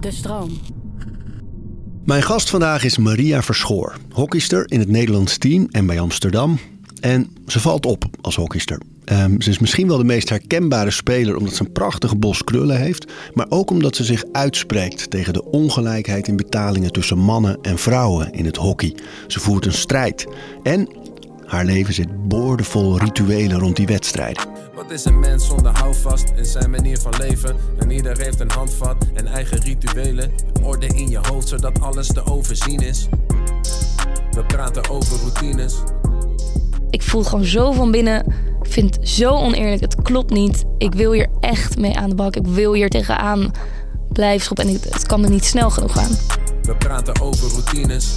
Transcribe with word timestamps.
De 0.00 0.10
stroom. 0.10 0.50
Mijn 2.04 2.22
gast 2.22 2.50
vandaag 2.50 2.84
is 2.84 2.98
Maria 2.98 3.42
Verschoor, 3.42 3.96
hockeyster 4.10 4.70
in 4.70 4.78
het 4.78 4.88
Nederlands 4.88 5.38
team 5.38 5.66
en 5.70 5.86
bij 5.86 6.00
Amsterdam. 6.00 6.58
En 7.00 7.30
ze 7.46 7.60
valt 7.60 7.86
op 7.86 8.04
als 8.20 8.36
hockeyster. 8.36 8.80
Ehm, 9.04 9.40
ze 9.40 9.50
is 9.50 9.58
misschien 9.58 9.88
wel 9.88 9.98
de 9.98 10.04
meest 10.04 10.28
herkenbare 10.28 10.90
speler 10.90 11.36
omdat 11.36 11.54
ze 11.54 11.64
een 11.64 11.72
prachtige 11.72 12.16
bos 12.16 12.44
krullen 12.44 12.76
heeft, 12.76 13.12
maar 13.34 13.46
ook 13.48 13.70
omdat 13.70 13.96
ze 13.96 14.04
zich 14.04 14.24
uitspreekt 14.32 15.10
tegen 15.10 15.32
de 15.32 15.44
ongelijkheid 15.44 16.28
in 16.28 16.36
betalingen 16.36 16.92
tussen 16.92 17.18
mannen 17.18 17.58
en 17.62 17.78
vrouwen 17.78 18.32
in 18.32 18.44
het 18.44 18.56
hockey. 18.56 18.94
Ze 19.26 19.40
voert 19.40 19.66
een 19.66 19.72
strijd 19.72 20.26
en 20.62 20.88
haar 21.46 21.64
leven 21.64 21.94
zit 21.94 22.28
boordevol 22.28 22.98
rituelen 22.98 23.58
rond 23.58 23.76
die 23.76 23.86
wedstrijden. 23.86 24.59
Wat 24.80 24.90
is 24.90 25.04
een 25.04 25.18
mens 25.18 25.46
zonder 25.46 25.78
houvast 25.78 26.32
in 26.36 26.44
zijn 26.44 26.70
manier 26.70 26.98
van 26.98 27.14
leven? 27.18 27.56
En 27.78 27.90
ieder 27.90 28.18
heeft 28.18 28.40
een 28.40 28.50
handvat 28.50 28.96
en 29.14 29.26
eigen 29.26 29.60
rituelen. 29.60 30.32
Orde 30.62 30.86
in 30.86 31.08
je 31.08 31.18
hoofd 31.18 31.48
zodat 31.48 31.80
alles 31.80 32.06
te 32.06 32.24
overzien 32.24 32.80
is. 32.80 33.08
We 34.30 34.44
praten 34.46 34.90
over 34.90 35.18
routines. 35.18 35.74
Ik 36.90 37.02
voel 37.02 37.22
gewoon 37.22 37.44
zo 37.44 37.72
van 37.72 37.90
binnen. 37.90 38.26
Ik 38.62 38.70
vind 38.70 38.94
het 38.94 39.08
zo 39.08 39.30
oneerlijk. 39.30 39.80
Het 39.80 40.02
klopt 40.02 40.30
niet. 40.30 40.64
Ik 40.78 40.94
wil 40.94 41.12
hier 41.12 41.28
echt 41.40 41.78
mee 41.78 41.96
aan 41.96 42.08
de 42.08 42.14
bak. 42.14 42.36
Ik 42.36 42.46
wil 42.46 42.72
hier 42.72 42.88
tegenaan 42.88 43.50
blijven 44.12 44.44
schoppen. 44.44 44.66
En 44.68 44.72
het 44.72 45.06
kan 45.06 45.24
er 45.24 45.30
niet 45.30 45.44
snel 45.44 45.70
genoeg 45.70 45.92
gaan. 45.92 46.16
We 46.62 46.76
praten 46.76 47.20
over 47.20 47.50
routines. 47.50 48.14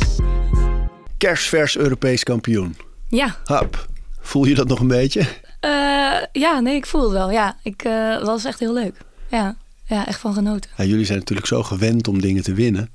Kerstvers 1.18 1.78
Europees 1.78 2.24
kampioen. 2.24 2.78
Ja. 3.08 3.38
Hap. 3.44 3.88
Voel 4.20 4.46
je 4.46 4.56
dat 4.56 4.68
nog 4.68 4.80
een 4.80 4.88
beetje? 4.88 5.28
Uh, 5.66 6.16
ja, 6.32 6.60
nee, 6.60 6.76
ik 6.76 6.86
voel 6.86 7.02
het 7.02 7.12
wel. 7.12 7.32
Ja, 7.32 7.58
ik 7.64 7.86
uh, 7.86 8.24
was 8.24 8.46
echt 8.46 8.60
heel 8.60 8.74
leuk. 8.74 8.96
Ja, 9.30 9.56
ja 9.86 10.08
echt 10.08 10.20
van 10.20 10.34
genoten. 10.34 10.70
Ja, 10.78 10.84
jullie 10.84 11.06
zijn 11.06 11.20
natuurlijk 11.20 11.48
zo 11.48 11.64
gewend 11.64 12.08
om 12.08 12.22
dingen 12.22 12.44
te 12.44 12.54
winnen. 12.54 12.90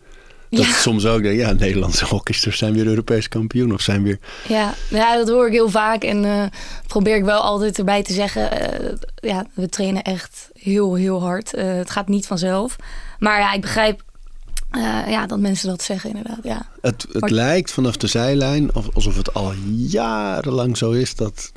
Dat 0.50 0.64
ja. 0.64 0.72
soms 0.72 1.06
ook 1.06 1.22
denk 1.22 1.38
ja, 1.38 1.52
Nederlandse 1.52 2.04
hockeysters 2.04 2.58
zijn 2.58 2.74
weer 2.74 2.86
Europees 2.86 3.28
kampioen 3.28 3.72
of 3.72 3.80
zijn 3.80 4.02
weer... 4.02 4.18
Ja, 4.48 4.74
ja 4.90 5.16
dat 5.16 5.28
hoor 5.28 5.46
ik 5.46 5.52
heel 5.52 5.70
vaak 5.70 6.02
en 6.02 6.24
uh, 6.24 6.44
probeer 6.86 7.16
ik 7.16 7.24
wel 7.24 7.40
altijd 7.40 7.78
erbij 7.78 8.02
te 8.02 8.12
zeggen. 8.12 8.50
ja, 9.14 9.46
we 9.54 9.68
trainen 9.68 10.02
echt 10.02 10.50
heel, 10.52 10.94
heel 10.94 11.20
hard. 11.20 11.50
het 11.50 11.90
gaat 11.90 12.08
niet 12.08 12.26
vanzelf. 12.26 12.76
Maar 13.18 13.40
ja, 13.40 13.52
ik 13.52 13.60
begrijp 13.60 14.02
ja, 15.06 15.26
dat 15.26 15.38
mensen 15.38 15.68
dat 15.68 15.82
zeggen 15.82 16.10
inderdaad, 16.10 16.40
ja. 16.42 16.68
Het, 16.80 17.06
het 17.12 17.30
lijkt 17.30 17.72
vanaf 17.72 17.96
de 17.96 18.06
zijlijn 18.06 18.72
alsof 18.94 19.16
het 19.16 19.34
al 19.34 19.52
jarenlang 19.76 20.76
zo 20.76 20.90
is 20.90 21.14
dat 21.14 21.52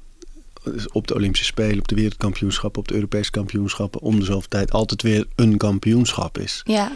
op 0.92 1.08
de 1.08 1.16
Olympische 1.16 1.46
Spelen, 1.46 1.80
op 1.80 1.88
de 1.88 1.96
wereldkampioenschappen, 1.96 2.82
op 2.82 2.88
de 2.88 2.94
Europese 2.94 3.32
kampioenschappen, 3.32 4.02
om 4.02 4.20
de 4.20 4.26
zoveel 4.26 4.50
tijd 4.50 4.72
altijd 4.72 5.02
weer 5.02 5.26
een 5.36 5.58
kampioenschap 5.58 6.38
is. 6.38 6.62
Ja. 6.64 6.92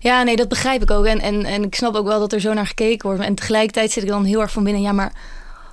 Ja, 0.00 0.22
nee, 0.22 0.36
dat 0.36 0.48
begrijp 0.48 0.82
ik 0.82 0.90
ook. 0.90 1.04
En, 1.04 1.20
en, 1.20 1.44
en 1.44 1.62
ik 1.62 1.74
snap 1.74 1.94
ook 1.94 2.06
wel 2.06 2.18
dat 2.18 2.32
er 2.32 2.40
zo 2.40 2.52
naar 2.52 2.66
gekeken 2.66 3.08
wordt. 3.08 3.24
En 3.24 3.34
tegelijkertijd 3.34 3.90
zit 3.90 4.02
ik 4.02 4.08
dan 4.08 4.24
heel 4.24 4.40
erg 4.40 4.52
van 4.52 4.64
binnen. 4.64 4.82
Ja, 4.82 4.92
maar 4.92 5.12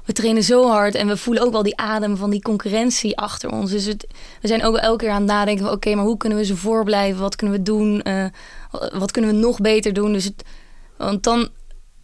we 0.05 0.13
trainen 0.13 0.43
zo 0.43 0.67
hard 0.67 0.95
en 0.95 1.07
we 1.07 1.17
voelen 1.17 1.43
ook 1.43 1.51
wel 1.51 1.63
die 1.63 1.77
adem 1.77 2.17
van 2.17 2.29
die 2.29 2.41
concurrentie 2.41 3.17
achter 3.17 3.51
ons. 3.51 3.71
Dus 3.71 3.85
het, 3.85 4.07
we 4.41 4.47
zijn 4.47 4.63
ook 4.63 4.77
elke 4.77 5.03
keer 5.03 5.13
aan 5.13 5.21
het 5.21 5.31
nadenken 5.31 5.65
van 5.65 5.73
oké, 5.73 5.95
maar 5.95 6.05
hoe 6.05 6.17
kunnen 6.17 6.37
we 6.37 6.45
ze 6.45 6.55
voorblijven? 6.55 7.21
Wat 7.21 7.35
kunnen 7.35 7.57
we 7.57 7.63
doen? 7.63 8.01
Uh, 8.03 8.25
wat 8.93 9.11
kunnen 9.11 9.31
we 9.31 9.37
nog 9.37 9.59
beter 9.59 9.93
doen? 9.93 10.13
Dus 10.13 10.23
het, 10.23 10.43
want 10.97 11.23
dan, 11.23 11.49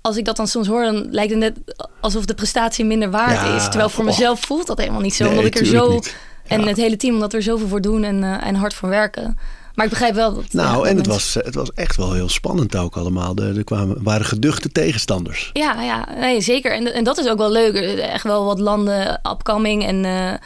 als 0.03 0.17
ik 0.17 0.25
dat 0.25 0.35
dan 0.37 0.47
soms 0.47 0.67
hoor, 0.67 0.83
dan 0.83 1.07
lijkt 1.11 1.31
het 1.31 1.39
net 1.39 1.57
alsof 1.99 2.25
de 2.25 2.33
prestatie 2.33 2.85
minder 2.85 3.11
waard 3.11 3.55
is. 3.55 3.63
Terwijl 3.63 3.89
voor 3.89 4.03
mezelf 4.03 4.39
voelt 4.39 4.67
dat 4.67 4.77
helemaal 4.77 5.01
niet 5.01 5.13
zo. 5.13 5.23
Nee, 5.23 5.33
omdat 5.33 5.45
ik 5.45 5.59
er 5.59 5.65
zo. 5.65 5.93
Ja. 5.93 5.99
En 6.47 6.67
het 6.67 6.77
hele 6.77 6.97
team, 6.97 7.13
omdat 7.13 7.31
we 7.31 7.37
er 7.37 7.43
zoveel 7.43 7.67
voor 7.67 7.81
doen 7.81 8.03
en, 8.03 8.23
uh, 8.23 8.45
en 8.45 8.55
hard 8.55 8.73
voor 8.73 8.89
werken. 8.89 9.37
Maar 9.73 9.85
ik 9.85 9.91
begrijp 9.91 10.15
wel 10.15 10.33
dat. 10.33 10.53
Nou, 10.53 10.83
ja, 10.83 10.89
en 10.89 10.97
het 10.97 11.07
was, 11.07 11.33
het 11.33 11.55
was 11.55 11.71
echt 11.73 11.95
wel 11.95 12.13
heel 12.13 12.29
spannend 12.29 12.75
ook 12.75 12.95
allemaal. 12.95 13.35
Er, 13.35 13.57
er 13.57 13.63
kwamen, 13.63 14.03
waren 14.03 14.25
geduchte 14.25 14.69
tegenstanders. 14.69 15.49
Ja, 15.53 15.81
ja 15.81 16.07
nee, 16.19 16.41
zeker. 16.41 16.73
En, 16.73 16.93
en 16.93 17.03
dat 17.03 17.17
is 17.17 17.27
ook 17.27 17.37
wel 17.37 17.51
leuk. 17.51 17.75
Echt 17.99 18.23
wel 18.23 18.45
wat 18.45 18.59
landen 18.59 19.21
upcoming 19.31 19.85
en. 19.85 20.03
Uh, 20.03 20.31
uh, 20.31 20.37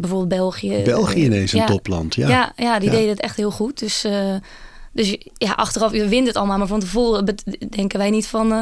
bijvoorbeeld 0.00 0.28
België. 0.28 0.82
België 0.84 1.24
ineens 1.24 1.52
een 1.52 1.66
topland, 1.66 2.14
ja. 2.14 2.28
Ja, 2.28 2.52
ja 2.56 2.78
die 2.78 2.90
deden 2.90 3.08
het 3.08 3.20
echt 3.20 3.36
heel 3.36 3.50
goed. 3.50 3.78
Dus 3.78 4.06
dus 4.98 5.16
ja, 5.34 5.52
achteraf, 5.52 5.92
je 5.92 6.08
wint 6.08 6.26
het 6.26 6.36
allemaal. 6.36 6.58
Maar 6.58 6.66
van 6.66 6.80
tevoren 6.80 7.34
denken 7.70 7.98
wij 7.98 8.10
niet 8.10 8.26
van... 8.26 8.52
Uh, 8.52 8.60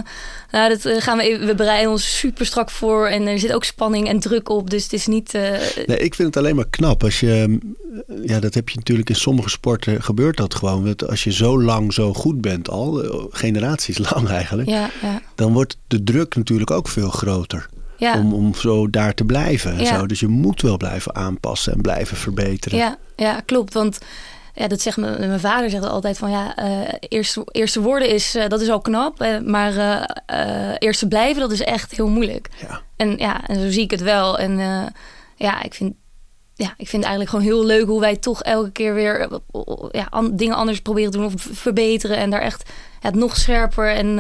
nou, 0.51 0.69
dat 0.69 0.85
uh, 0.85 1.01
gaan 1.01 1.17
we, 1.17 1.23
even, 1.23 1.47
we 1.47 1.55
bereiden 1.55 1.91
ons 1.91 2.19
super 2.19 2.47
strak 2.47 2.71
voor. 2.71 3.07
En 3.07 3.27
er 3.27 3.39
zit 3.39 3.53
ook 3.53 3.65
spanning 3.65 4.09
en 4.09 4.21
druk 4.21 4.49
op. 4.49 4.71
Dus 4.71 4.83
het 4.83 4.93
is 4.93 5.07
niet... 5.07 5.35
Uh, 5.35 5.43
nee, 5.87 5.99
ik 5.99 6.15
vind 6.15 6.29
het 6.29 6.37
alleen 6.37 6.57
maar 6.57 6.69
knap. 6.71 7.05
Als 7.05 7.21
je... 7.21 7.59
Ja, 8.23 8.41
dat 8.41 8.55
heb 8.55 8.69
je 8.69 8.77
natuurlijk 8.77 9.09
in 9.09 9.17
sommige 9.17 9.49
sporten 9.49 10.03
gebeurt 10.03 10.37
dat 10.37 10.55
gewoon. 10.55 10.97
Als 10.97 11.25
je 11.25 11.33
zo 11.33 11.63
lang 11.63 11.93
zo 11.93 12.15
goed 12.15 12.41
bent 12.41 12.69
al, 12.69 13.03
generaties 13.31 13.99
lang 14.11 14.29
eigenlijk... 14.29 14.69
Ja, 14.69 14.91
ja. 15.03 15.23
dan 15.35 15.53
wordt 15.53 15.77
de 15.87 16.05
druk 16.05 16.37
natuurlijk 16.37 16.71
ook 16.71 16.89
veel 16.89 17.11
groter. 17.11 17.69
Ja. 17.97 18.19
Om, 18.19 18.35
om 18.35 18.55
zo 18.55 18.91
daar 18.91 19.15
te 19.15 19.25
blijven. 19.25 19.79
En 19.79 19.87
zo. 19.87 20.07
Dus 20.07 20.21
je 20.21 20.29
moet 20.29 20.63
wel 20.63 20.77
blijven 20.77 21.15
aanpassen 21.15 21.73
en 21.73 21.81
blijven 21.81 22.17
verbeteren. 22.17 22.79
Ja, 22.79 22.99
ja 23.17 23.41
klopt. 23.41 23.73
Want 23.73 23.99
ja, 24.59 24.69
dat 24.69 24.81
zegt 24.81 24.97
mijn, 24.97 25.19
mijn 25.19 25.41
vader 25.41 25.71
zegt 25.71 25.85
altijd 25.85 26.19
van 26.19 26.31
ja, 26.31 26.65
uh, 26.65 26.89
eerste, 27.09 27.47
eerste 27.53 27.81
woorden 27.81 28.09
is, 28.09 28.37
uh, 28.37 28.49
dat 28.49 28.61
is 28.61 28.69
al 28.69 28.81
knap. 28.81 29.23
Uh, 29.23 29.41
maar 29.41 30.07
eerste 30.79 31.09
blijven, 31.09 31.41
dat 31.41 31.53
is 31.53 31.61
echt 31.61 31.97
heel 31.97 32.09
moeilijk. 32.09 32.49
Ja. 32.61 32.83
En 32.97 33.17
ja, 33.17 33.47
en 33.47 33.61
zo 33.61 33.71
zie 33.71 33.83
ik 33.83 33.91
het 33.91 34.03
wel. 34.03 34.39
En 34.39 34.59
ja, 35.37 35.63
ik 35.63 35.75
vind, 35.75 35.95
ja, 36.55 36.75
ik 36.77 36.89
vind 36.89 37.05
het 37.05 37.13
eigenlijk 37.13 37.31
gewoon 37.31 37.45
heel 37.45 37.65
leuk 37.65 37.87
hoe 37.87 38.01
wij 38.01 38.17
toch 38.17 38.43
elke 38.43 38.71
keer 38.71 38.95
weer 38.95 39.29
ja, 39.91 40.07
an, 40.11 40.37
dingen 40.37 40.57
anders 40.57 40.81
proberen 40.81 41.11
te 41.11 41.17
doen 41.17 41.27
of 41.27 41.33
verbeteren. 41.37 42.17
En 42.17 42.31
daar 42.31 42.41
echt 42.41 42.63
ja, 43.01 43.09
het 43.09 43.15
nog 43.15 43.37
scherper 43.37 43.93
en, 43.93 44.19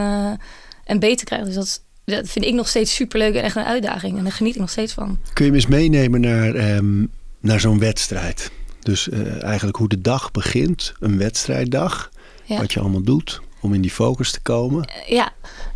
en 0.84 0.98
beter 0.98 1.26
krijgen. 1.26 1.46
Dus 1.46 1.56
dat, 1.56 1.82
dat 2.04 2.28
vind 2.28 2.44
ik 2.44 2.54
nog 2.54 2.68
steeds 2.68 2.94
super 2.94 3.18
leuk 3.18 3.34
en 3.34 3.42
echt 3.42 3.56
een 3.56 3.64
uitdaging. 3.64 4.18
En 4.18 4.24
daar 4.24 4.32
geniet 4.32 4.54
ik 4.54 4.60
nog 4.60 4.70
steeds 4.70 4.92
van. 4.92 5.18
Kun 5.32 5.44
je 5.44 5.50
me 5.50 5.56
eens 5.56 5.66
meenemen 5.66 6.20
naar, 6.20 6.54
um, 6.54 7.10
naar 7.40 7.60
zo'n 7.60 7.78
wedstrijd? 7.78 8.50
Dus 8.86 9.08
uh, 9.08 9.42
eigenlijk 9.42 9.76
hoe 9.76 9.88
de 9.88 10.00
dag 10.00 10.30
begint, 10.30 10.94
een 11.00 11.18
wedstrijddag. 11.18 12.10
Ja. 12.44 12.58
Wat 12.58 12.72
je 12.72 12.80
allemaal 12.80 13.02
doet 13.02 13.40
om 13.60 13.74
in 13.74 13.80
die 13.80 13.90
focus 13.90 14.30
te 14.30 14.40
komen. 14.40 14.88
Uh, 14.88 15.08
ja, 15.08 15.32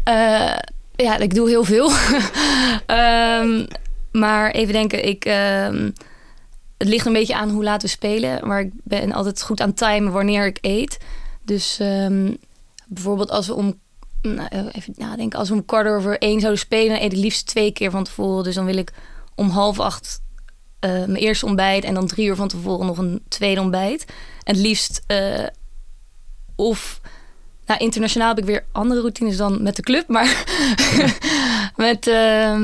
uh, 0.08 0.58
ja, 0.96 1.16
ik 1.16 1.34
doe 1.34 1.48
heel 1.48 1.64
veel. 1.64 1.90
um, 2.86 3.66
maar 4.22 4.50
even 4.50 4.72
denken, 4.72 5.08
ik, 5.08 5.24
um, 5.24 5.92
het 6.78 6.88
ligt 6.88 7.06
een 7.06 7.12
beetje 7.12 7.36
aan 7.36 7.50
hoe 7.50 7.64
laat 7.64 7.82
we 7.82 7.88
spelen. 7.88 8.46
Maar 8.46 8.60
ik 8.60 8.70
ben 8.84 9.12
altijd 9.12 9.42
goed 9.42 9.60
aan 9.60 9.74
timen 9.74 10.12
wanneer 10.12 10.46
ik 10.46 10.58
eet. 10.60 10.98
Dus 11.44 11.78
um, 11.82 12.36
bijvoorbeeld 12.86 13.30
als 13.30 13.46
we 13.46 13.54
om 13.54 13.78
nou, 14.22 14.48
even 14.72 14.94
nadenken, 14.96 15.38
als 15.38 15.48
we 15.48 15.54
om 15.54 15.64
kwart 15.64 15.86
over 15.86 16.18
één 16.18 16.40
zouden 16.40 16.60
spelen, 16.60 16.88
dan 16.88 17.04
eet 17.04 17.12
ik 17.12 17.18
liefst 17.18 17.46
twee 17.46 17.72
keer 17.72 17.90
van 17.90 18.04
tevoren. 18.04 18.44
Dus 18.44 18.54
dan 18.54 18.64
wil 18.64 18.76
ik 18.76 18.92
om 19.34 19.48
half 19.48 19.80
acht 19.80 20.20
uh, 20.80 20.90
mijn 20.90 21.14
eerste 21.14 21.46
ontbijt 21.46 21.84
en 21.84 21.94
dan 21.94 22.06
drie 22.06 22.26
uur 22.26 22.36
van 22.36 22.48
tevoren 22.48 22.86
nog 22.86 22.98
een 22.98 23.22
tweede 23.28 23.60
ontbijt. 23.60 24.04
En 24.42 24.54
het 24.54 24.62
liefst 24.62 25.02
uh, 25.08 25.46
of 26.56 27.00
nou, 27.66 27.80
internationaal 27.80 28.28
heb 28.28 28.38
ik 28.38 28.44
weer 28.44 28.64
andere 28.72 29.00
routines 29.00 29.36
dan 29.36 29.62
met 29.62 29.76
de 29.76 29.82
club, 29.82 30.08
maar 30.08 30.44
met 31.76 32.06
uh, 32.06 32.56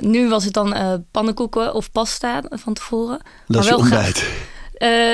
nu 0.00 0.28
was 0.28 0.44
het 0.44 0.52
dan 0.52 1.04
pannenkoeken 1.10 1.74
of 1.74 1.92
pasta 1.92 2.42
van 2.50 2.74
tevoren. 2.74 3.20
Dat 3.46 3.64
maar 3.64 3.72
is 3.72 3.80
ontbijt. 3.80 4.24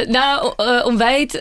nou, 0.08 0.52
ontbijt. 0.84 1.32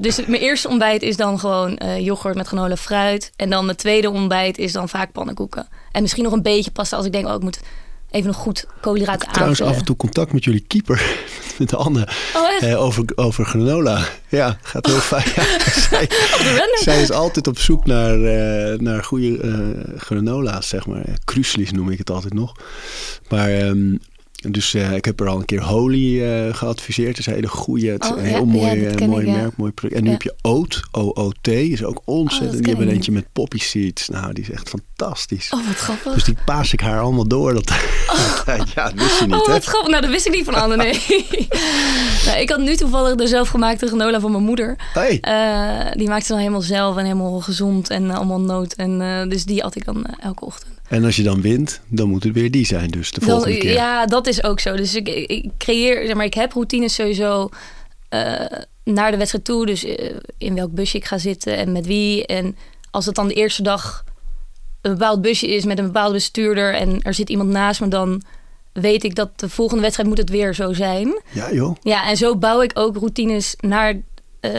dus 0.00 0.26
mijn 0.26 0.42
eerste 0.42 0.68
ontbijt 0.68 1.02
is 1.02 1.16
dan 1.16 1.38
gewoon 1.38 1.78
yoghurt 1.98 2.36
met 2.36 2.46
granola 2.46 2.76
fruit. 2.76 3.32
En 3.36 3.50
dan 3.50 3.64
mijn 3.64 3.76
tweede 3.76 4.10
ontbijt 4.10 4.58
is 4.58 4.72
dan 4.72 4.88
vaak 4.88 5.12
pannenkoeken. 5.12 5.68
En 5.92 6.02
misschien 6.02 6.24
nog 6.24 6.32
een 6.32 6.42
beetje 6.42 6.70
pasta 6.70 6.96
als 6.96 7.06
ik 7.06 7.12
denk, 7.12 7.26
oh, 7.26 7.34
ik 7.34 7.42
moet 7.42 7.60
even 8.10 8.26
nog 8.26 8.36
goed 8.36 8.66
koolhydraten 8.80 9.26
aan. 9.26 9.32
Trouwens, 9.32 9.62
af 9.62 9.76
en 9.76 9.84
toe 9.84 9.96
contact 9.96 10.32
met 10.32 10.44
jullie 10.44 10.64
keeper, 10.66 11.16
met 11.58 11.74
Anne, 11.74 12.08
oh, 12.36 12.70
eh, 12.70 12.82
over, 12.82 13.04
over 13.14 13.44
granola. 13.44 14.04
Ja, 14.28 14.58
gaat 14.62 14.86
heel 14.86 14.94
fijn. 14.94 15.24
Ja, 15.36 15.70
zij, 15.70 16.08
Oh, 16.32 16.82
zij, 16.82 17.02
is 17.02 17.10
altijd 17.10 17.46
op 17.46 17.58
zoek 17.58 17.86
naar, 17.86 18.16
uh, 18.18 18.78
naar 18.78 19.04
goede 19.04 19.42
uh, 19.42 19.96
granola's, 19.96 20.68
zeg 20.68 20.86
maar. 20.86 21.04
Kruslies 21.24 21.70
noem 21.70 21.90
ik 21.90 21.98
het 21.98 22.10
altijd 22.10 22.34
nog. 22.34 22.52
Maar 23.28 23.60
um, 23.62 24.00
dus 24.48 24.74
uh, 24.74 24.92
ik 24.92 25.04
heb 25.04 25.20
er 25.20 25.28
al 25.28 25.36
een 25.36 25.44
keer 25.44 25.62
Holy 25.62 26.22
uh, 26.22 26.54
geadviseerd. 26.54 27.08
Dat 27.08 27.18
is 27.18 27.26
een 27.26 27.34
hele 27.34 27.48
goede, 27.48 27.90
het 27.90 28.10
Oh, 28.10 28.16
ja, 28.16 28.22
heel 28.22 28.44
mooi, 28.44 28.80
ja, 28.80 29.06
mooi 29.06 29.26
ik, 29.26 29.32
ja. 29.32 29.36
merk, 29.36 29.56
mooi 29.56 29.72
product. 29.72 29.98
En 29.98 30.04
nu 30.04 30.10
heb 30.10 30.22
je 30.22 30.34
Oat, 30.42 30.82
O-O-T, 30.90 31.48
is 31.48 31.84
ook 31.84 32.02
ontzettend. 32.04 32.50
dat 32.50 32.52
die 32.52 32.62
ken 32.62 32.76
hebben 32.76 32.94
eentje 32.94 33.12
met 33.12 33.32
poppy 33.32 33.58
seeds. 33.58 34.08
Nou, 34.08 34.32
die 34.32 34.44
is 34.44 34.50
echt 34.50 34.68
fantastisch. 34.68 35.50
Oh, 35.50 35.66
wat 35.66 35.76
grappig. 35.76 36.14
Dus 36.14 36.24
die 36.24 36.36
paas 36.44 36.72
ik 36.72 36.80
haar 36.80 37.00
allemaal 37.00 37.28
door. 37.28 37.54
Dat, 37.54 37.68
ja, 38.74 38.84
dat 38.84 38.92
wist 38.94 39.18
je 39.18 39.26
niet, 39.26 39.34
oh, 39.34 39.46
hè? 39.46 39.52
wat 39.52 39.64
grappig. 39.64 39.90
Nou, 39.90 40.02
dat 40.02 40.10
wist 40.10 40.26
ik 40.26 40.32
niet 40.32 40.44
van 40.44 40.54
Anne, 40.54 40.76
nee. 40.76 41.00
nou, 42.26 42.38
ik 42.38 42.48
had 42.50 42.60
nu 42.60 42.76
toevallig 42.76 43.14
de 43.14 43.26
zelfgemaakte 43.26 43.86
granola 43.86 44.20
van 44.20 44.30
mijn 44.30 44.44
moeder. 44.44 44.76
Hey. 44.92 45.20
Eh, 45.20 45.92
die 45.92 46.08
maakte 46.08 46.24
ze 46.24 46.32
dan 46.32 46.40
helemaal 46.40 46.60
zelf 46.60 46.96
en 46.96 47.04
helemaal 47.04 47.40
gezond 47.40 47.90
en 47.90 48.10
eh, 48.10 48.16
allemaal 48.16 48.40
noot. 48.40 48.72
En, 48.72 49.00
eh, 49.00 49.28
dus 49.28 49.44
die 49.44 49.64
at 49.64 49.76
ik 49.76 49.84
dan 49.84 50.06
eh, 50.06 50.12
elke 50.24 50.44
ochtend. 50.44 50.79
En 50.90 51.04
als 51.04 51.16
je 51.16 51.22
dan 51.22 51.40
wint, 51.40 51.80
dan 51.88 52.08
moet 52.08 52.24
het 52.24 52.32
weer 52.32 52.50
die 52.50 52.66
zijn. 52.66 52.90
Dus 52.90 53.10
de 53.12 53.20
Dan- 53.20 53.28
volgende 53.28 53.58
keer. 53.58 53.72
ja, 53.72 54.06
dat 54.06 54.26
is 54.26 54.42
ook 54.44 54.60
zo. 54.60 54.76
Dus 54.76 54.94
ik, 54.94 55.08
ik, 55.08 55.50
creëer, 55.58 56.06
zeg 56.06 56.14
maar, 56.14 56.24
ik 56.24 56.34
heb 56.34 56.52
routines 56.52 56.94
sowieso. 56.94 57.48
eh, 58.08 58.44
naar 58.84 59.10
de 59.10 59.16
wedstrijd 59.16 59.44
toe. 59.44 59.66
Dus 59.66 59.84
eh, 59.84 60.14
in 60.38 60.54
welk 60.54 60.72
busje 60.74 60.96
ik 60.96 61.04
ga 61.04 61.18
zitten 61.18 61.56
en 61.56 61.72
met 61.72 61.86
wie. 61.86 62.26
En 62.26 62.56
als 62.90 63.06
het 63.06 63.14
dan 63.14 63.28
de 63.28 63.34
eerste 63.34 63.62
dag 63.62 64.04
een 64.80 64.90
bepaald 64.92 65.20
busje 65.22 65.46
is 65.54 65.64
met 65.64 65.78
een 65.78 65.84
bepaalde 65.86 66.12
bestuurder 66.12 66.74
en 66.74 67.02
er 67.02 67.14
zit 67.14 67.28
iemand 67.30 67.48
naast 67.50 67.80
me, 67.80 67.88
dan 67.88 68.22
weet 68.72 69.04
ik 69.04 69.14
dat 69.14 69.40
de 69.40 69.48
volgende 69.48 69.82
wedstrijd 69.82 70.08
moet 70.08 70.18
het 70.18 70.30
weer 70.30 70.54
zo 70.54 70.72
zijn. 70.72 71.20
Ja, 71.32 71.52
joh. 71.52 71.76
Ja, 71.82 72.08
en 72.08 72.16
zo 72.16 72.36
bouw 72.36 72.62
ik 72.62 72.70
ook 72.74 72.96
routines 72.96 73.54
naar 73.60 73.94
eh, 74.40 74.52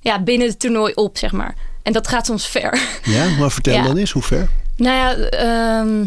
ja, 0.00 0.22
binnen 0.22 0.48
het 0.48 0.58
toernooi 0.60 0.92
op, 0.94 1.18
zeg 1.18 1.32
maar. 1.32 1.54
En 1.82 1.92
dat 1.92 2.08
gaat 2.08 2.26
soms 2.26 2.46
ver. 2.46 2.80
Ja, 3.04 3.28
maar 3.38 3.50
vertel 3.50 3.74
Ja. 3.78 3.82
dan 3.82 3.96
eens, 3.96 4.10
hoe 4.10 4.22
ver? 4.22 4.48
Nou 4.76 4.96
ja, 4.96 5.14
ehm, 5.28 6.04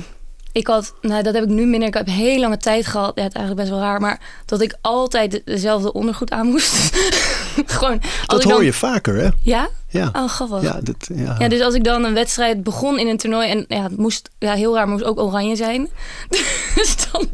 ik 0.52 0.68
had, 0.68 0.94
nou 1.02 1.24
dat 1.24 1.34
heb 1.34 1.44
ik 1.44 1.50
nu 1.50 1.66
minder. 1.66 1.88
Ik 1.88 1.94
heb 1.94 2.08
heel 2.08 2.40
lange 2.40 2.58
tijd 2.58 2.88
gehad. 2.88 3.12
Ja, 3.16 3.24
het 3.24 3.32
is 3.32 3.38
eigenlijk 3.38 3.68
best 3.68 3.80
wel 3.80 3.90
raar, 3.90 4.00
maar 4.02 4.20
dat 4.46 4.62
ik 4.62 4.78
altijd 4.82 5.42
dezelfde 5.46 5.94
ondergoed 5.94 6.32
aan 6.32 6.48
moest. 6.48 6.96
Gewoon. 7.66 8.02
Dat 8.26 8.44
hoor 8.44 8.54
dan- 8.54 8.66
je 8.66 8.74
vaker, 8.74 9.16
hè? 9.16 9.30
Ja? 9.42 9.70
Ja. 9.90 10.10
Oh, 10.14 10.28
grappig. 10.28 10.62
Ja, 10.62 10.80
dat, 10.84 11.10
ja. 11.16 11.36
Ja, 11.40 11.48
dus 11.48 11.62
als 11.62 11.74
ik 11.74 11.84
dan 11.84 12.04
een 12.04 12.14
wedstrijd 12.14 12.64
begon 12.64 13.00
in 13.00 13.08
een 13.08 13.18
toernooi 13.18 13.50
en 13.50 13.66
ja, 13.68 13.84
het 13.84 13.98
moest 13.98 14.30
ja, 14.40 14.54
heel 14.54 14.76
raar, 14.76 14.88
moest 14.88 15.04
ook 15.04 15.20
oranje 15.20 15.56
zijn. 15.56 15.88
dus 16.76 16.96
dan 17.12 17.28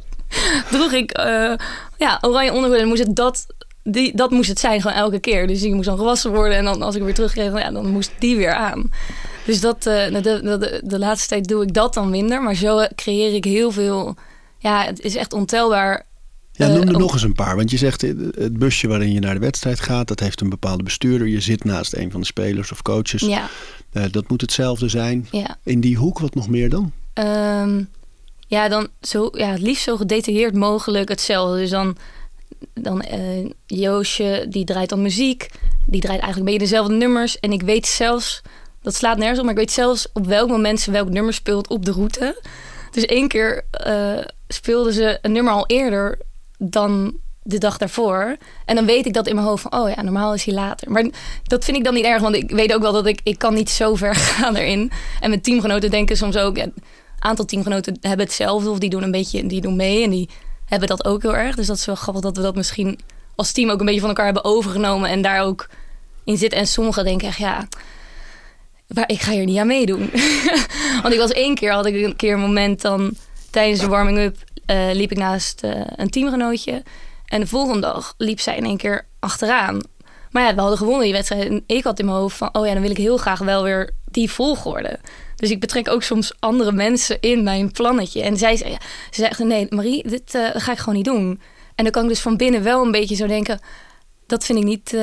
droeg 0.72 0.92
ik 0.92 1.12
eh, 1.12 1.54
ja, 1.98 2.18
oranje 2.22 2.54
ondergoed 2.54 2.78
en 2.78 2.88
moest 2.88 3.04
het 3.04 3.16
dat, 3.16 3.46
die, 3.84 4.16
dat 4.16 4.32
moest 4.32 4.50
het 4.50 4.60
zijn 4.60 4.82
gewoon 4.82 4.98
elke 4.98 5.20
keer. 5.20 5.48
Dus 5.48 5.62
die 5.62 5.74
moest 5.74 5.88
dan 5.88 5.98
gewassen 5.98 6.32
worden 6.32 6.58
en 6.58 6.64
dan 6.66 6.82
als 6.82 6.96
ik 6.96 7.02
weer 7.04 7.14
terugkreeg, 7.14 7.52
dan, 7.52 7.60
ja, 7.60 7.72
dan 7.72 7.88
moest 7.90 8.12
die 8.20 8.36
weer 8.36 8.54
aan. 8.54 8.92
Dus 9.46 9.62
dat, 9.62 9.86
eh, 9.86 10.14
de, 10.14 10.22
de, 10.22 10.42
de, 10.58 10.82
de 10.86 11.00
laatste 11.00 11.28
tijd 11.28 11.48
doe 11.48 11.64
ik 11.64 11.74
dat 11.74 11.94
dan 11.94 12.10
minder, 12.10 12.42
maar 12.42 12.56
zo 12.56 12.86
creëer 12.96 13.34
ik 13.34 13.44
heel 13.46 13.72
veel. 13.72 14.16
Ja, 14.60 14.84
het 14.86 15.00
is 15.02 15.16
echt 15.16 15.34
ontelbaar. 15.34 16.06
Ja, 16.52 16.68
Eh, 16.68 16.74
noem 16.74 16.88
er 16.88 16.98
nog 17.00 17.14
eens 17.14 17.24
een 17.24 17.34
paar. 17.34 17.56
Want 17.56 17.72
je 17.72 17.78
zegt, 17.78 18.04
eh, 18.04 18.10
het 18.38 18.58
busje 18.58 18.88
waarin 18.88 19.12
je 19.12 19.20
naar 19.20 19.34
de 19.34 19.40
wedstrijd 19.40 19.80
gaat, 19.80 20.08
dat 20.08 20.20
heeft 20.20 20.42
een 20.42 20.50
bepaalde 20.50 20.84
bestuurder. 20.84 21.28
Je 21.28 21.40
zit 21.40 21.64
naast 21.64 21.94
een 21.94 22.12
van 22.12 22.20
de 22.20 22.26
spelers 22.26 22.72
of 22.72 22.82
coaches. 22.82 23.22
Ja, 23.22 23.50
dat 24.12 24.28
moet 24.30 24.42
hetzelfde 24.42 24.88
zijn. 24.90 25.28
ja. 25.32 25.58
In 25.64 25.80
die 25.82 25.96
hoek, 25.98 26.20
wat 26.20 26.36
nog 26.36 26.48
meer 26.50 26.70
dan? 26.70 26.92
Ehm, 27.14 27.84
ja, 28.48 28.68
dan 28.70 28.88
zo, 29.02 29.30
ja, 29.32 29.48
het 29.48 29.62
liefst 29.62 29.84
zo 29.84 29.98
gedetailleerd 29.98 30.56
mogelijk 30.56 31.10
hetzelfde. 31.10 31.58
Dus 31.58 31.70
dan, 31.70 31.96
dan 32.74 33.02
eh, 33.02 33.50
Joosje, 33.66 34.46
die 34.50 34.66
draait 34.66 34.90
dan 34.90 35.02
muziek. 35.02 35.50
Die 35.86 36.02
draait 36.02 36.22
eigenlijk 36.22 36.52
beetje 36.52 36.70
dezelfde 36.70 36.94
nummers. 36.94 37.40
En 37.40 37.52
ik 37.52 37.62
weet 37.62 37.86
zelfs, 37.86 38.42
dat 38.82 38.96
slaat 38.96 39.18
nergens 39.18 39.40
op, 39.40 39.46
maar 39.46 39.54
ik 39.54 39.60
weet 39.60 39.72
zelfs 39.72 40.08
op 40.14 40.26
welk 40.26 40.50
moment 40.50 40.80
ze 40.80 40.92
welk 40.92 41.10
nummer 41.10 41.34
speelt 41.34 41.68
op 41.68 41.86
de 41.86 41.92
route. 41.92 42.42
Dus 42.92 43.06
één 43.06 43.28
keer 43.28 43.66
eh 43.72 44.18
speelden 44.48 44.94
ze 44.94 45.20
een 45.22 45.32
nummer 45.32 45.54
al 45.54 45.68
eerder 45.68 46.20
dan 46.58 47.18
de 47.44 47.58
dag 47.58 47.78
daarvoor. 47.78 48.38
En 48.66 48.76
dan 48.76 48.86
weet 48.86 49.06
ik 49.06 49.14
dat 49.14 49.28
in 49.28 49.36
mijn 49.36 49.48
hoofd 49.48 49.62
van, 49.62 49.80
oh 49.80 49.90
ja, 49.90 50.02
normaal 50.02 50.34
is 50.34 50.44
hij 50.44 50.54
later. 50.54 50.92
Maar 50.92 51.06
dat 51.44 51.66
vind 51.66 51.78
ik 51.78 51.84
dan 51.84 51.94
niet 51.94 52.06
erg, 52.06 52.22
want 52.22 52.36
ik 52.36 52.52
weet 52.52 52.74
ook 52.74 52.82
wel 52.82 52.92
dat 52.92 53.06
ik, 53.06 53.20
ik 53.24 53.38
kan 53.38 53.54
niet 53.54 53.70
zo 53.70 53.96
ver 53.96 54.16
gaan 54.36 54.56
erin. 54.56 54.92
En 55.20 55.30
mijn 55.30 55.42
teamgenoten 55.42 55.90
denken 55.90 56.18
soms 56.18 56.38
ook, 56.38 56.58
een 56.58 56.74
aantal 57.20 57.46
teamgenoten 57.46 57.98
hebben 58.02 58.26
hetzelfde 58.26 58.70
of 58.70 58.80
die 58.80 58.90
doen 58.90 59.04
een 59.04 59.12
beetje, 59.12 59.46
die 59.46 59.62
doen 59.62 59.76
mee 59.76 60.04
en 60.04 60.10
die 60.10 60.30
hebben 60.66 60.88
dat 60.88 61.06
ook 61.06 61.22
heel 61.22 61.36
erg. 61.36 61.56
Dus 61.56 61.68
dat 61.68 61.78
is 61.78 61.86
wel 61.86 61.96
grappig 61.96 62.22
dat 62.22 62.36
we 62.38 62.44
dat 62.44 62.56
misschien 62.56 63.00
als 63.36 63.52
team 63.52 63.70
ook 63.70 63.80
een 63.80 63.86
beetje 63.86 64.00
van 64.00 64.10
elkaar 64.10 64.26
hebben 64.26 64.44
overgenomen 64.44 65.10
en 65.10 65.22
daar 65.22 65.42
ook 65.42 65.70
in 66.24 66.38
zitten. 66.38 66.60
En 66.60 66.68
sommigen 66.68 67.04
denken 67.04 67.28
echt, 67.28 67.38
ja, 67.38 67.68
maar 68.88 69.10
ik 69.10 69.22
ga 69.22 69.32
hier 69.32 69.46
niet 69.46 69.58
aan 69.58 69.68
meedoen. 69.68 70.10
Want 71.02 71.14
ik 71.14 71.20
was 71.20 71.32
één 71.32 71.56
keer, 71.56 71.72
had 71.72 71.86
ik 71.86 72.04
een 72.04 72.16
keer 72.16 72.34
een 72.34 72.40
moment 72.40 72.82
dan 72.82 73.14
tijdens 73.50 73.80
de 73.80 73.88
warming-up 73.88 74.38
eh, 74.66 74.90
liep 74.94 75.12
ik 75.12 75.18
naast 75.18 75.64
eh, 75.64 75.82
een 75.96 76.10
teamgenootje. 76.10 76.84
En 77.26 77.40
de 77.40 77.48
volgende 77.48 77.80
dag 77.80 78.14
liep 78.18 78.40
zij 78.40 78.58
in 78.58 78.66
één 78.66 78.78
keer 78.78 79.06
achteraan. 79.20 79.82
Maar 80.32 80.44
ja, 80.44 80.54
we 80.54 80.60
hadden 80.60 80.78
gewonnen 80.78 81.04
die 81.04 81.14
wedstrijd. 81.14 81.48
En 81.48 81.64
ik 81.68 81.84
had 81.84 82.00
in 82.00 82.06
mijn 82.06 82.18
hoofd 82.18 82.38
van, 82.38 82.50
oh 82.52 82.66
ja, 82.66 82.74
dan 82.74 82.82
wil 82.82 82.92
ik 82.92 82.98
heel 82.98 83.18
graag 83.18 83.40
wel 83.40 83.64
weer 83.64 83.90
die 84.06 84.32
volgorde. 84.32 85.00
Dus 85.36 85.50
ik 85.50 85.60
betrek 85.60 85.90
ook 85.90 86.04
soms 86.04 86.34
andere 86.40 86.72
mensen 86.72 87.18
in 87.20 87.44
mijn 87.44 87.72
plannetje. 87.72 88.22
En 88.22 88.38
zij 88.38 88.58
ze 89.12 89.28
echt, 89.28 89.40
nee 89.40 89.68
Marie, 89.70 90.10
dit 90.10 90.36
eh, 90.36 90.50
ga 90.54 90.72
ik 90.72 90.78
gewoon 90.78 90.96
niet 90.96 91.06
doen. 91.06 91.42
En 91.76 91.84
dan 91.84 91.92
kan 91.92 92.04
ik 92.04 92.10
dus 92.10 92.20
van 92.20 92.38
binnen 92.38 92.64
wel 92.64 92.86
een 92.86 92.92
beetje 92.92 93.16
zo 93.16 93.28
denken, 93.28 93.60
dat 94.28 94.46
vind 94.46 94.60
ik 94.60 94.66
niet, 94.66 94.94
eh, 94.94 95.02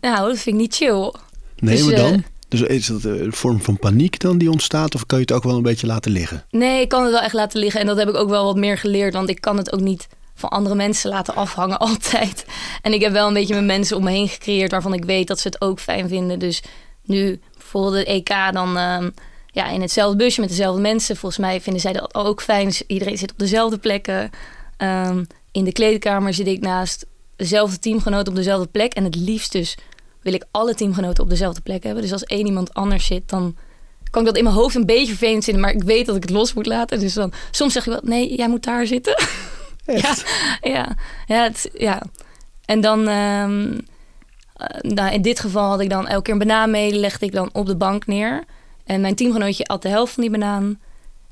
nou, 0.00 0.28
dat 0.28 0.38
vind 0.38 0.46
ik 0.46 0.60
niet 0.60 0.74
chill. 0.74 1.12
Nee, 1.56 1.76
Dus, 1.76 1.84
maar 1.84 1.94
eh, 1.94 2.00
dan? 2.00 2.24
Dus 2.48 2.60
is 2.60 2.86
dat 2.86 3.04
een 3.04 3.32
vorm 3.32 3.62
van 3.62 3.78
paniek 3.78 4.20
dan 4.20 4.38
die 4.38 4.50
ontstaat? 4.50 4.94
Of 4.94 5.06
kan 5.06 5.18
je 5.18 5.24
het 5.24 5.34
ook 5.34 5.42
wel 5.42 5.56
een 5.56 5.62
beetje 5.62 5.86
laten 5.86 6.10
liggen? 6.10 6.44
Nee, 6.50 6.80
ik 6.80 6.88
kan 6.88 7.02
het 7.02 7.12
wel 7.12 7.20
echt 7.20 7.32
laten 7.34 7.60
liggen. 7.60 7.80
En 7.80 7.86
dat 7.86 7.96
heb 7.96 8.08
ik 8.08 8.14
ook 8.14 8.28
wel 8.28 8.44
wat 8.44 8.56
meer 8.56 8.78
geleerd. 8.78 9.14
Want 9.14 9.28
ik 9.30 9.40
kan 9.40 9.56
het 9.56 9.72
ook 9.72 9.80
niet 9.80 10.08
van 10.34 10.48
andere 10.48 10.74
mensen 10.74 11.10
laten 11.10 11.34
afhangen 11.34 11.78
altijd. 11.88 12.44
En 12.82 12.92
ik 12.92 13.00
heb 13.00 13.12
wel 13.12 13.26
een 13.26 13.34
beetje 13.34 13.54
mijn 13.54 13.66
mensen 13.66 13.96
om 13.96 14.04
me 14.04 14.10
heen 14.10 14.28
gecreëerd... 14.28 14.70
waarvan 14.70 14.94
ik 14.94 15.04
weet 15.04 15.26
dat 15.26 15.40
ze 15.40 15.48
het 15.48 15.60
ook 15.60 15.80
fijn 15.80 16.08
vinden. 16.08 16.38
Dus 16.38 16.62
nu 17.04 17.40
bijvoorbeeld 17.58 17.94
de 17.94 18.04
EK 18.04 18.52
dan... 18.52 18.76
ehm, 18.76 19.10
ja, 19.50 19.68
in 19.68 19.80
hetzelfde 19.80 20.16
busje 20.16 20.40
met 20.40 20.48
dezelfde 20.48 20.80
mensen. 20.80 21.16
Volgens 21.16 21.40
mij 21.40 21.60
vinden 21.60 21.82
zij 21.82 21.92
dat 21.92 22.14
ook 22.14 22.42
fijn. 22.42 22.66
Dus 22.66 22.82
iedereen 22.86 23.18
zit 23.18 23.32
op 23.32 23.38
dezelfde 23.38 23.78
plekken. 23.78 24.30
Ehm, 24.76 25.24
in 25.52 25.64
de 25.64 25.72
kleedkamer 25.72 26.34
zit 26.34 26.46
ik 26.46 26.60
naast 26.60 27.06
dezelfde 27.36 27.78
teamgenoot 27.78 28.28
op 28.28 28.34
dezelfde 28.34 28.68
plek. 28.68 28.94
En 28.94 29.04
het 29.04 29.14
liefst 29.14 29.52
dus 29.52 29.76
wil 30.22 30.32
ik 30.32 30.44
alle 30.50 30.74
teamgenoten 30.74 31.22
op 31.22 31.30
dezelfde 31.30 31.60
plek 31.60 31.82
hebben. 31.82 32.02
Dus 32.02 32.12
als 32.12 32.24
één 32.24 32.46
iemand 32.46 32.74
anders 32.74 33.06
zit, 33.06 33.28
dan 33.28 33.56
kan 34.10 34.20
ik 34.20 34.28
dat 34.28 34.36
in 34.36 34.44
mijn 34.44 34.56
hoofd 34.56 34.74
een 34.74 34.86
beetje 34.86 35.14
vervelend 35.14 35.44
vinden. 35.44 35.62
Maar 35.62 35.72
ik 35.74 35.82
weet 35.82 36.06
dat 36.06 36.16
ik 36.16 36.22
het 36.22 36.30
los 36.30 36.54
moet 36.54 36.66
laten. 36.66 37.00
Dus 37.00 37.14
dan 37.14 37.32
soms 37.50 37.72
zeg 37.72 37.86
ik 37.86 37.92
wel, 37.92 38.00
nee, 38.04 38.34
jij 38.36 38.48
moet 38.48 38.64
daar 38.64 38.86
zitten. 38.86 39.14
Echt? 39.84 40.24
Ja, 40.60 40.70
ja, 40.70 40.96
ja, 41.26 41.42
het, 41.42 41.70
ja. 41.72 42.02
En 42.64 42.80
dan, 42.80 43.08
ehm, 43.08 43.78
eh, 44.56 44.80
nou, 44.80 45.12
in 45.12 45.22
dit 45.22 45.40
geval 45.40 45.68
had 45.68 45.80
ik 45.80 45.90
dan 45.90 46.08
elke 46.08 46.22
keer 46.22 46.32
een 46.32 46.38
banaan 46.38 46.70
mee, 46.70 46.92
legde 46.94 47.26
ik 47.26 47.32
dan 47.32 47.50
op 47.52 47.66
de 47.66 47.76
bank 47.76 48.06
neer. 48.06 48.44
En 48.90 49.00
mijn 49.00 49.14
teamgenootje 49.14 49.64
at 49.64 49.82
de 49.82 49.88
helft 49.88 50.12
van 50.12 50.22
die 50.22 50.32
banaan. 50.32 50.78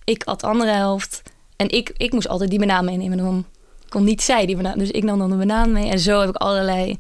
Ik 0.05 0.25
at 0.25 0.41
de 0.41 0.47
andere 0.47 0.71
helft. 0.71 1.23
En 1.57 1.69
ik, 1.69 1.93
ik 1.97 2.13
moest 2.13 2.29
altijd 2.29 2.51
die 2.51 2.59
banaan 2.59 2.85
meenemen. 2.85 3.19
Dan 3.19 3.45
kon 3.89 4.05
niet 4.05 4.23
zij 4.23 4.47
die 4.47 4.57
banaan. 4.57 4.79
Dus 4.79 4.91
ik 4.91 5.05
nam 5.05 5.19
dan 5.19 5.31
de 5.31 5.37
banaan 5.37 5.73
mee. 5.73 5.91
En 5.91 5.99
zo 5.99 6.21
heb 6.21 6.29
ik 6.29 6.37
allerlei 6.37 6.99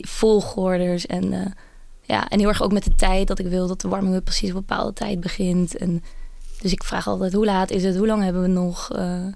volgorders. 0.00 1.06
En, 1.06 1.32
eh, 1.32 1.46
ja, 2.02 2.28
en 2.28 2.38
heel 2.38 2.48
erg 2.48 2.62
ook 2.62 2.72
met 2.72 2.84
de 2.84 2.94
tijd. 2.94 3.28
Dat 3.28 3.38
ik 3.38 3.46
wil 3.46 3.66
dat 3.66 3.80
de 3.80 3.88
warming-up 3.88 4.24
precies 4.24 4.50
op 4.50 4.56
een 4.56 4.64
bepaalde 4.66 4.92
tijd 4.92 5.20
begint. 5.20 5.76
En, 5.76 6.02
dus 6.60 6.72
ik 6.72 6.84
vraag 6.84 7.06
altijd, 7.06 7.32
hoe 7.32 7.44
laat 7.44 7.70
is 7.70 7.84
het? 7.84 7.96
Hoe 7.96 8.06
lang 8.06 8.22
hebben 8.22 8.42
we 8.42 8.48
nog? 8.48 8.92
Eh, 8.92 9.26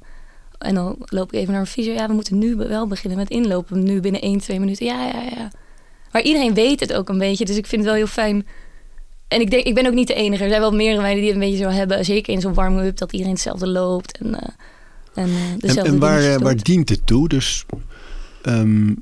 en 0.59 0.75
dan 0.75 0.97
loop 0.99 1.32
ik 1.32 1.38
even 1.38 1.53
naar 1.53 1.61
een 1.61 1.67
fysio. 1.67 1.93
Ja, 1.93 2.06
we 2.06 2.12
moeten 2.12 2.38
nu 2.38 2.56
wel 2.56 2.87
beginnen 2.87 3.19
met 3.19 3.31
inlopen. 3.31 3.82
Nu 3.82 4.00
binnen 4.00 4.21
1, 4.21 4.38
2 4.38 4.61
minuten. 4.61 4.87
Ja, 4.87 5.06
ja, 5.06 5.23
ja. 5.23 5.50
Maar 6.12 6.23
iedereen 6.23 6.55
weet 6.55 6.81
het 6.81 6.93
ook 6.93 7.09
een 7.09 7.19
beetje. 7.19 7.44
Dus 7.44 7.56
ik 7.56 7.67
vind 7.67 7.82
het 7.82 7.91
wel 7.91 8.00
heel 8.00 8.12
fijn. 8.12 8.47
En 9.31 9.41
ik 9.41 9.51
denk, 9.51 9.65
ik 9.65 9.75
ben 9.75 9.87
ook 9.87 9.93
niet 9.93 10.06
de 10.06 10.15
enige. 10.15 10.43
Er 10.43 10.49
zijn 10.49 10.60
wel 10.60 10.72
meerdere 10.72 11.01
meiden 11.01 11.22
die 11.22 11.32
het 11.32 11.43
een 11.43 11.49
beetje 11.49 11.65
zo 11.65 11.70
hebben. 11.70 12.05
Zeker 12.05 12.32
in 12.32 12.41
zo'n 12.41 12.55
warming-up, 12.55 12.96
dat 12.96 13.13
iedereen 13.13 13.32
hetzelfde 13.32 13.69
loopt. 13.69 14.19
En, 14.19 14.34
eh, 14.34 14.49
en, 15.15 15.29
eh, 15.29 15.51
En, 15.51 15.58
dezelfde 15.58 15.93
en 15.93 15.99
waar, 15.99 16.10
dingetjes 16.10 16.37
eh, 16.37 16.43
waar 16.43 16.56
dient 16.63 16.89
het 16.89 17.06
toe? 17.06 17.29
Dus, 17.29 17.65
ehm, 18.43 18.94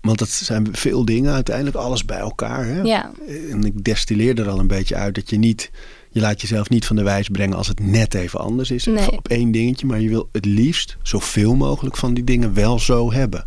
want 0.00 0.18
dat 0.18 0.28
zijn 0.28 0.68
veel 0.72 1.04
dingen 1.04 1.32
uiteindelijk, 1.32 1.76
alles 1.76 2.04
bij 2.04 2.18
elkaar. 2.18 2.66
Hè? 2.66 2.80
Ja, 2.80 3.12
En 3.50 3.64
ik 3.64 3.84
destilleer 3.84 4.40
er 4.40 4.48
al 4.48 4.58
een 4.58 4.66
beetje 4.66 4.96
uit 4.96 5.14
dat 5.14 5.30
je 5.30 5.38
niet... 5.38 5.70
Je 6.10 6.20
laat 6.20 6.40
jezelf 6.40 6.68
niet 6.68 6.86
van 6.86 6.96
de 6.96 7.02
wijs 7.02 7.28
brengen 7.28 7.56
als 7.56 7.68
het 7.68 7.80
net 7.80 8.14
even 8.14 8.40
anders 8.40 8.70
is. 8.70 8.84
Nee. 8.84 9.10
Op 9.10 9.28
één 9.28 9.50
dingetje. 9.50 9.86
Maar 9.86 10.00
je 10.00 10.08
wil 10.08 10.28
het 10.32 10.44
liefst 10.44 10.96
zoveel 11.02 11.54
mogelijk 11.54 11.96
van 11.96 12.14
die 12.14 12.24
dingen 12.24 12.54
wel 12.54 12.78
zo 12.78 13.12
hebben. 13.12 13.46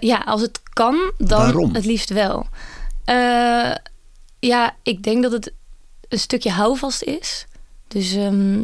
Ja, 0.00 0.22
als 0.24 0.40
het 0.40 0.60
kan, 0.72 1.12
dan 1.18 1.38
Waarom? 1.38 1.74
het 1.74 1.84
liefst 1.84 2.10
wel. 2.10 2.46
Eh, 3.04 3.70
ja, 4.40 4.76
ik 4.82 5.02
denk 5.02 5.22
dat 5.22 5.32
het 5.32 5.52
een 6.08 6.18
stukje 6.18 6.50
houvast 6.50 7.02
is. 7.02 7.46
Dus 7.88 8.14
ehm, 8.14 8.62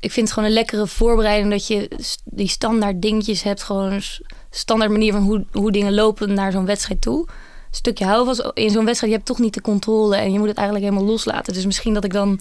ik 0.00 0.12
vind 0.12 0.26
het 0.26 0.32
gewoon 0.32 0.48
een 0.48 0.54
lekkere 0.54 0.86
voorbereiding 0.86 1.50
dat 1.50 1.66
je 1.66 1.90
die 2.24 2.48
standaard 2.48 3.02
dingetjes 3.02 3.42
hebt. 3.42 3.62
Gewoon 3.62 3.92
een 3.92 4.02
standaard 4.50 4.90
manier 4.90 5.12
van 5.12 5.22
hoe, 5.22 5.44
hoe 5.52 5.72
dingen 5.72 5.94
lopen 5.94 6.34
naar 6.34 6.52
zo'n 6.52 6.66
wedstrijd 6.66 7.00
toe. 7.00 7.20
Een 7.20 7.74
stukje 7.74 8.04
houvast. 8.04 8.50
In 8.54 8.70
zo'n 8.70 8.84
wedstrijd, 8.84 9.12
je 9.12 9.18
hebt 9.18 9.28
toch 9.28 9.38
niet 9.38 9.54
de 9.54 9.60
controle 9.60 10.16
en 10.16 10.32
je 10.32 10.38
moet 10.38 10.48
het 10.48 10.56
eigenlijk 10.56 10.86
helemaal 10.86 11.10
loslaten. 11.10 11.52
Dus 11.52 11.66
misschien 11.66 11.94
dat 11.94 12.04
ik 12.04 12.12
dan 12.12 12.40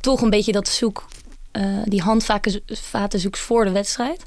toch 0.00 0.20
een 0.20 0.30
beetje 0.30 0.52
dat 0.52 0.68
zoek, 0.68 1.04
eh, 1.50 1.82
die 1.84 2.00
handvaten 2.00 2.60
vaten 2.66 3.20
zoek 3.20 3.36
voor 3.36 3.64
de 3.64 3.70
wedstrijd. 3.70 4.24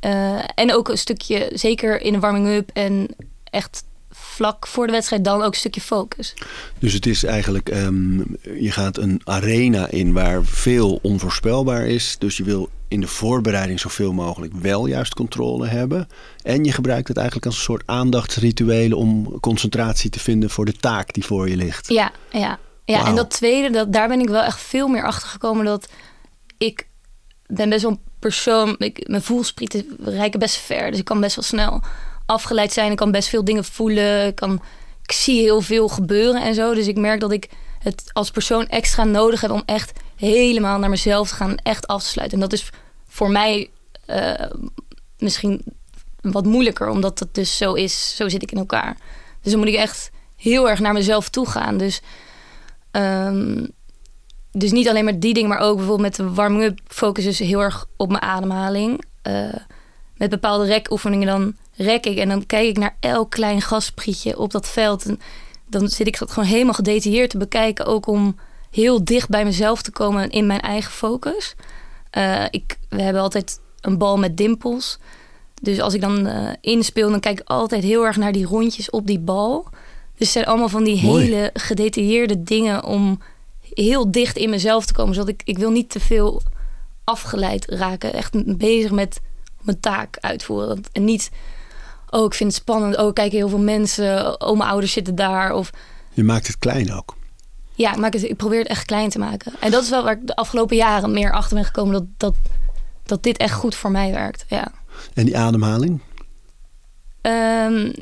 Eh, 0.00 0.38
en 0.54 0.74
ook 0.74 0.88
een 0.88 0.98
stukje, 0.98 1.50
zeker 1.52 2.00
in 2.00 2.12
de 2.12 2.18
warming-up 2.18 2.70
en 2.72 3.08
echt 3.44 3.84
vlak 4.16 4.66
voor 4.66 4.86
de 4.86 4.92
wedstrijd, 4.92 5.24
dan 5.24 5.42
ook 5.42 5.52
een 5.52 5.58
stukje 5.58 5.80
focus. 5.80 6.34
Dus 6.78 6.92
het 6.92 7.06
is 7.06 7.24
eigenlijk, 7.24 7.68
ehm, 7.68 8.18
je 8.42 8.70
gaat 8.70 8.96
een 8.96 9.20
arena 9.24 9.88
in 9.88 10.12
waar 10.12 10.44
veel 10.44 10.98
onvoorspelbaar 11.02 11.86
is. 11.86 12.16
Dus 12.18 12.36
je 12.36 12.44
wil 12.44 12.70
in 12.88 13.00
de 13.00 13.06
voorbereiding 13.06 13.80
zoveel 13.80 14.12
mogelijk 14.12 14.52
wel 14.52 14.86
juist 14.86 15.14
controle 15.14 15.66
hebben. 15.66 16.08
En 16.42 16.64
je 16.64 16.72
gebruikt 16.72 17.08
het 17.08 17.16
eigenlijk 17.16 17.46
als 17.46 17.56
een 17.56 17.62
soort 17.62 17.82
aandachtsrituelen 17.86 18.98
om 18.98 19.40
concentratie 19.40 20.10
te 20.10 20.20
vinden 20.20 20.50
voor 20.50 20.64
de 20.64 20.72
taak 20.76 21.12
die 21.12 21.24
voor 21.24 21.48
je 21.48 21.56
ligt. 21.56 21.88
Ja, 21.88 22.12
ja. 22.30 22.58
ja 22.84 23.06
en 23.06 23.14
dat 23.14 23.30
tweede, 23.30 23.70
dat, 23.70 23.92
daar 23.92 24.08
ben 24.08 24.20
ik 24.20 24.28
wel 24.28 24.42
echt 24.42 24.60
veel 24.60 24.88
meer 24.88 25.04
achter 25.04 25.28
gekomen 25.28 25.64
dat 25.64 25.88
ik 26.58 26.86
ben 27.46 27.68
best 27.68 27.82
wel 27.82 27.90
een 27.90 28.00
persoon, 28.18 28.74
ik, 28.78 29.08
mijn 29.08 29.22
voelsprieten 29.22 29.86
reiken 29.98 30.38
best 30.38 30.56
ver, 30.56 30.90
dus 30.90 30.98
ik 30.98 31.04
kan 31.04 31.20
best 31.20 31.36
wel 31.36 31.44
snel. 31.44 31.82
Afgeleid 32.26 32.72
zijn. 32.72 32.90
Ik 32.90 32.96
kan 32.96 33.10
best 33.10 33.28
veel 33.28 33.44
dingen 33.44 33.64
voelen. 33.64 34.26
Ik, 34.26 34.34
kan, 34.34 34.62
ik 35.02 35.12
zie 35.12 35.40
heel 35.40 35.60
veel 35.60 35.88
gebeuren 35.88 36.42
en 36.42 36.54
zo. 36.54 36.74
Dus 36.74 36.86
ik 36.86 36.96
merk 36.96 37.20
dat 37.20 37.32
ik 37.32 37.48
het 37.78 38.10
als 38.12 38.30
persoon 38.30 38.66
extra 38.68 39.04
nodig 39.04 39.40
heb 39.40 39.50
om 39.50 39.62
echt 39.66 39.92
helemaal 40.16 40.78
naar 40.78 40.90
mezelf 40.90 41.28
te 41.28 41.34
gaan. 41.34 41.56
Echt 41.56 41.86
af 41.86 42.02
te 42.02 42.08
sluiten. 42.08 42.38
En 42.38 42.48
dat 42.48 42.52
is 42.52 42.70
voor 43.08 43.30
mij 43.30 43.70
eh, 44.06 44.50
misschien 45.18 45.64
wat 46.20 46.44
moeilijker, 46.44 46.88
omdat 46.88 47.18
het 47.18 47.34
dus 47.34 47.56
zo 47.56 47.72
is. 47.72 48.16
Zo 48.16 48.28
zit 48.28 48.42
ik 48.42 48.52
in 48.52 48.58
elkaar. 48.58 48.96
Dus 49.40 49.52
dan 49.52 49.60
moet 49.60 49.68
ik 49.68 49.74
echt 49.74 50.10
heel 50.36 50.68
erg 50.68 50.80
naar 50.80 50.92
mezelf 50.92 51.28
toe 51.28 51.48
gaan. 51.48 51.76
Dus, 51.78 52.00
ehm, 52.90 53.66
dus 54.52 54.72
niet 54.72 54.88
alleen 54.88 55.04
maar 55.04 55.18
die 55.18 55.34
dingen, 55.34 55.48
maar 55.48 55.58
ook 55.58 55.76
bijvoorbeeld 55.76 56.08
met 56.08 56.16
de 56.16 56.34
warming-up 56.34 56.80
focus 56.86 57.24
dus 57.24 57.38
heel 57.38 57.60
erg 57.60 57.86
op 57.96 58.08
mijn 58.08 58.22
ademhaling. 58.22 59.04
Uh, 59.28 59.54
met 60.16 60.30
bepaalde 60.30 60.64
rekoefeningen 60.64 61.26
dan 61.26 61.56
rek 61.76 62.06
ik 62.06 62.18
en 62.18 62.28
dan 62.28 62.46
kijk 62.46 62.68
ik 62.68 62.78
naar 62.78 62.96
elk 63.00 63.30
klein 63.30 63.60
gasprietje 63.62 64.38
op 64.38 64.50
dat 64.50 64.68
veld. 64.68 65.04
En 65.04 65.20
dan 65.66 65.88
zit 65.88 66.06
ik 66.06 66.18
dat 66.18 66.30
gewoon 66.30 66.48
helemaal 66.48 66.74
gedetailleerd 66.74 67.30
te 67.30 67.38
bekijken, 67.38 67.86
ook 67.86 68.06
om 68.06 68.36
heel 68.70 69.04
dicht 69.04 69.28
bij 69.28 69.44
mezelf 69.44 69.82
te 69.82 69.90
komen 69.90 70.30
in 70.30 70.46
mijn 70.46 70.60
eigen 70.60 70.92
focus. 70.92 71.54
Uh, 72.18 72.44
ik, 72.50 72.78
we 72.88 73.02
hebben 73.02 73.22
altijd 73.22 73.60
een 73.80 73.98
bal 73.98 74.18
met 74.18 74.36
dimpels. 74.36 74.98
Dus 75.62 75.80
als 75.80 75.94
ik 75.94 76.00
dan 76.00 76.26
uh, 76.26 76.50
inspeel, 76.60 77.10
dan 77.10 77.20
kijk 77.20 77.40
ik 77.40 77.48
altijd 77.48 77.82
heel 77.82 78.06
erg 78.06 78.16
naar 78.16 78.32
die 78.32 78.46
rondjes 78.46 78.90
op 78.90 79.06
die 79.06 79.18
bal. 79.18 79.66
Dus 80.16 80.18
het 80.18 80.28
zijn 80.28 80.44
allemaal 80.44 80.68
van 80.68 80.84
die 80.84 80.96
hele 80.96 81.50
gedetailleerde 81.54 82.42
dingen 82.42 82.84
om 82.84 83.20
heel 83.74 84.10
dicht 84.10 84.36
in 84.36 84.50
mezelf 84.50 84.86
te 84.86 84.92
komen. 84.92 85.14
Zodat 85.14 85.28
ik, 85.28 85.42
ik 85.44 85.58
wil 85.58 85.70
niet 85.70 85.90
te 85.90 86.00
veel 86.00 86.42
afgeleid 87.04 87.70
raken. 87.70 88.12
Echt 88.12 88.56
bezig 88.58 88.90
met 88.90 89.20
mijn 89.60 89.80
taak 89.80 90.16
uitvoeren. 90.20 90.82
En 90.92 91.04
niet, 91.04 91.30
oh, 92.14 92.24
ik 92.24 92.34
vind 92.34 92.52
het 92.52 92.62
spannend. 92.62 92.96
Oh, 92.96 93.12
kijken 93.12 93.38
heel 93.38 93.48
veel 93.48 93.58
mensen. 93.58 94.40
Oh, 94.40 94.58
mijn 94.58 94.70
ouders 94.70 94.92
zitten 94.92 95.14
daar. 95.14 95.54
Of... 95.54 95.70
Je 96.12 96.24
maakt 96.24 96.46
het 96.46 96.58
klein 96.58 96.92
ook. 96.92 97.16
Ja, 97.74 97.92
ik, 97.92 97.98
maak 97.98 98.12
het, 98.12 98.22
ik 98.22 98.36
probeer 98.36 98.58
het 98.58 98.68
echt 98.68 98.84
klein 98.84 99.10
te 99.10 99.18
maken. 99.18 99.52
En 99.60 99.70
dat 99.70 99.82
is 99.82 99.90
wel 99.90 100.02
waar 100.02 100.12
ik 100.12 100.26
de 100.26 100.36
afgelopen 100.36 100.76
jaren 100.76 101.12
meer 101.12 101.32
achter 101.32 101.56
ben 101.56 101.64
gekomen. 101.64 101.92
Dat, 101.92 102.04
dat, 102.16 102.34
dat 103.04 103.22
dit 103.22 103.36
echt 103.36 103.54
goed 103.54 103.74
voor 103.74 103.90
mij 103.90 104.12
werkt. 104.12 104.44
Ja. 104.48 104.72
En 105.14 105.24
die 105.24 105.38
ademhaling? 105.38 106.00
Um, 107.22 107.92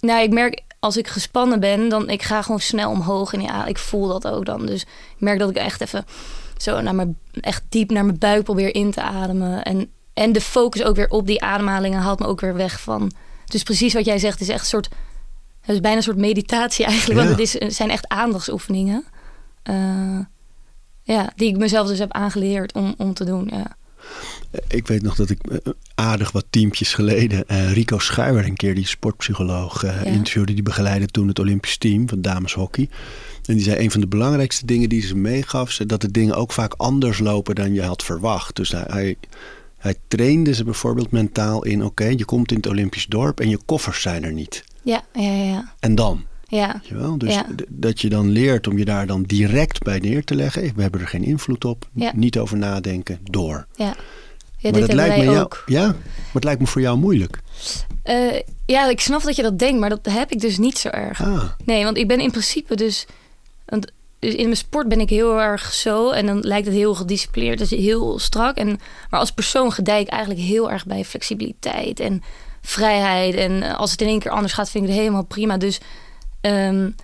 nou, 0.00 0.22
ik 0.22 0.32
merk 0.32 0.62
als 0.78 0.96
ik 0.96 1.08
gespannen 1.08 1.60
ben, 1.60 1.88
dan 1.88 2.08
ik 2.08 2.22
ga 2.22 2.42
gewoon 2.42 2.60
snel 2.60 2.90
omhoog. 2.90 3.32
En 3.32 3.40
ja, 3.40 3.66
ik 3.66 3.78
voel 3.78 4.08
dat 4.08 4.26
ook 4.26 4.44
dan. 4.44 4.66
Dus 4.66 4.82
ik 4.82 5.18
merk 5.18 5.38
dat 5.38 5.50
ik 5.50 5.56
echt 5.56 5.80
even 5.80 6.06
zo 6.56 6.80
naar 6.80 6.94
mijn, 6.94 7.18
echt 7.40 7.62
diep 7.68 7.90
naar 7.90 8.04
mijn 8.04 8.18
buik 8.18 8.44
probeer 8.44 8.74
in 8.74 8.90
te 8.90 9.02
ademen. 9.02 9.62
En, 9.62 9.90
en 10.14 10.32
de 10.32 10.40
focus 10.40 10.82
ook 10.82 10.96
weer 10.96 11.10
op 11.10 11.26
die 11.26 11.42
ademhalingen 11.42 12.00
haalt 12.00 12.18
me 12.18 12.26
ook 12.26 12.40
weer 12.40 12.54
weg 12.54 12.80
van. 12.80 13.12
Dus 13.44 13.62
precies 13.62 13.94
wat 13.94 14.04
jij 14.04 14.18
zegt, 14.18 14.40
is 14.40 14.48
echt 14.48 14.60
een 14.60 14.66
soort. 14.66 14.88
Het 15.60 15.74
is 15.74 15.80
bijna 15.80 15.96
een 15.96 16.02
soort 16.02 16.16
meditatie 16.16 16.84
eigenlijk. 16.84 17.20
Want 17.20 17.30
het, 17.30 17.40
is, 17.40 17.58
het 17.58 17.74
zijn 17.74 17.90
echt 17.90 18.08
aandachtsoefeningen. 18.08 19.04
Uh, 19.70 20.18
ja, 21.02 21.32
die 21.36 21.48
ik 21.48 21.56
mezelf 21.56 21.88
dus 21.88 21.98
heb 21.98 22.12
aangeleerd 22.12 22.72
om, 22.72 22.94
om 22.96 23.14
te 23.14 23.24
doen. 23.24 23.50
Ja. 23.52 23.76
Ik 24.68 24.86
weet 24.86 25.02
nog 25.02 25.14
dat 25.14 25.30
ik 25.30 25.38
eh, 25.42 25.72
aardig 25.94 26.32
wat 26.32 26.46
teampjes 26.50 26.94
geleden 26.94 27.44
uh, 27.46 27.72
Rico 27.72 27.98
Schuiwer 27.98 28.44
een 28.44 28.56
keer 28.56 28.74
die 28.74 28.86
sportpsycholoog 28.86 29.84
uh, 29.84 30.04
interviewde. 30.04 30.54
Die 30.54 30.62
begeleidde 30.62 31.06
toen 31.06 31.28
het 31.28 31.38
Olympisch 31.38 31.76
team 31.76 32.08
van 32.08 32.22
dameshockey. 32.22 32.88
En 33.44 33.54
die 33.54 33.62
zei 33.62 33.78
een 33.78 33.90
van 33.90 34.00
de 34.00 34.06
belangrijkste 34.06 34.66
dingen 34.66 34.88
die 34.88 35.02
ze 35.02 35.16
meegaf, 35.16 35.76
dat 35.76 36.00
de 36.00 36.10
dingen 36.10 36.34
ook 36.34 36.52
vaak 36.52 36.74
anders 36.76 37.18
lopen 37.18 37.54
dan 37.54 37.74
je 37.74 37.82
had 37.82 38.02
verwacht. 38.02 38.56
Dus 38.56 38.70
hij, 38.70 39.16
hij, 39.84 39.94
trainde 40.08 40.54
ze 40.54 40.64
bijvoorbeeld 40.64 41.10
mentaal 41.10 41.64
in: 41.64 41.84
oké, 41.84 42.04
je 42.04 42.24
komt 42.24 42.50
in 42.50 42.56
het 42.56 42.66
Olympisch 42.66 43.06
dorp 43.06 43.40
en 43.40 43.48
je 43.48 43.58
koffers 43.64 44.02
zijn 44.02 44.24
er 44.24 44.32
niet. 44.32 44.64
Ja, 44.82 45.02
ja, 45.12 45.32
ja. 45.32 45.72
En 45.80 45.94
dan? 45.94 46.24
Ja. 46.48 46.80
Je 46.82 46.94
wel? 46.94 47.18
Dus 47.18 47.42
dat 47.68 48.00
je 48.00 48.08
dan 48.08 48.28
leert 48.28 48.66
om 48.66 48.78
je 48.78 48.84
daar 48.84 49.06
dan 49.06 49.22
direct 49.22 49.82
bij 49.82 49.98
neer 49.98 50.24
te 50.24 50.34
leggen. 50.34 50.72
We 50.74 50.82
hebben 50.82 51.00
er 51.00 51.08
geen 51.08 51.24
invloed 51.24 51.64
op. 51.64 51.88
Niet 52.14 52.38
over 52.38 52.56
nadenken. 52.56 53.18
Door. 53.22 53.66
Ja. 53.74 53.96
Ja, 54.56 54.70
maar 54.70 54.80
dat 54.80 54.92
lijkt 54.92 55.16
me 55.16 55.24
jou, 55.24 55.48
Ja, 55.66 55.86
maar 55.86 56.32
het 56.32 56.44
lijkt 56.44 56.60
me 56.60 56.66
voor 56.66 56.80
jou 56.80 56.98
moeilijk. 56.98 57.40
Uh, 58.04 58.40
ja, 58.66 58.88
ik 58.88 59.00
snap 59.00 59.22
dat 59.22 59.36
je 59.36 59.42
dat 59.42 59.58
denkt, 59.58 59.80
maar 59.80 59.88
dat 59.88 60.06
heb 60.10 60.30
ik 60.30 60.40
dus 60.40 60.58
niet 60.58 60.78
zo 60.78 60.88
erg. 60.88 61.22
Ah. 61.22 61.44
Nee, 61.64 61.84
want 61.84 61.96
ik 61.96 62.08
ben 62.08 62.20
in 62.20 62.30
principe 62.30 62.76
dus, 62.76 63.06
want 63.64 63.92
dus 64.24 64.34
in 64.34 64.44
mijn 64.44 64.56
sport 64.56 64.88
ben 64.88 65.00
ik 65.00 65.10
heel 65.10 65.40
erg 65.40 65.72
zo 65.72 66.10
en 66.10 66.26
dan 66.26 66.40
lijkt 66.40 66.66
het 66.66 66.74
heel 66.74 66.94
gedisciplineerd, 66.94 67.58
dus 67.58 67.70
heel 67.70 68.18
strak. 68.18 68.56
En, 68.56 68.80
maar 69.10 69.20
als 69.20 69.30
persoon 69.30 69.72
gedij 69.72 70.00
ik 70.00 70.08
eigenlijk 70.08 70.42
heel 70.42 70.70
erg 70.70 70.86
bij 70.86 71.04
flexibiliteit 71.04 72.00
en 72.00 72.22
vrijheid. 72.62 73.34
En 73.34 73.62
als 73.62 73.90
het 73.90 74.00
in 74.00 74.08
één 74.08 74.18
keer 74.18 74.30
anders 74.30 74.52
gaat, 74.52 74.70
vind 74.70 74.84
ik 74.84 74.90
het 74.90 74.98
helemaal 74.98 75.24
prima. 75.24 75.56
Dus 75.56 75.80
Um, 76.46 76.94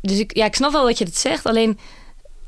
dus 0.00 0.18
ik, 0.18 0.36
ja, 0.36 0.44
ik 0.44 0.54
snap 0.54 0.72
wel 0.72 0.84
dat 0.84 0.98
je 0.98 1.04
het 1.04 1.18
zegt. 1.18 1.46
Alleen, 1.46 1.78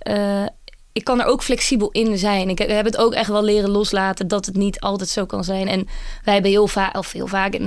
uh, 0.08 0.46
ik 0.92 1.04
kan 1.04 1.20
er 1.20 1.26
ook 1.26 1.42
flexibel 1.42 1.90
in 1.90 2.18
zijn. 2.18 2.48
Ik 2.48 2.58
heb, 2.58 2.84
het 2.84 2.96
ook 2.96 3.12
echt 3.12 3.28
wel 3.28 3.42
leren 3.42 3.70
loslaten 3.70 4.28
dat 4.28 4.46
het 4.46 4.56
niet 4.56 4.80
altijd 4.80 5.08
zo 5.08 5.26
kan 5.26 5.44
zijn. 5.44 5.68
En 5.68 5.88
wij 6.24 6.34
hebben 6.34 6.50
heel 6.50 6.66
vaak, 6.66 6.96
of 6.96 7.12
heel 7.12 7.26
vaak, 7.26 7.58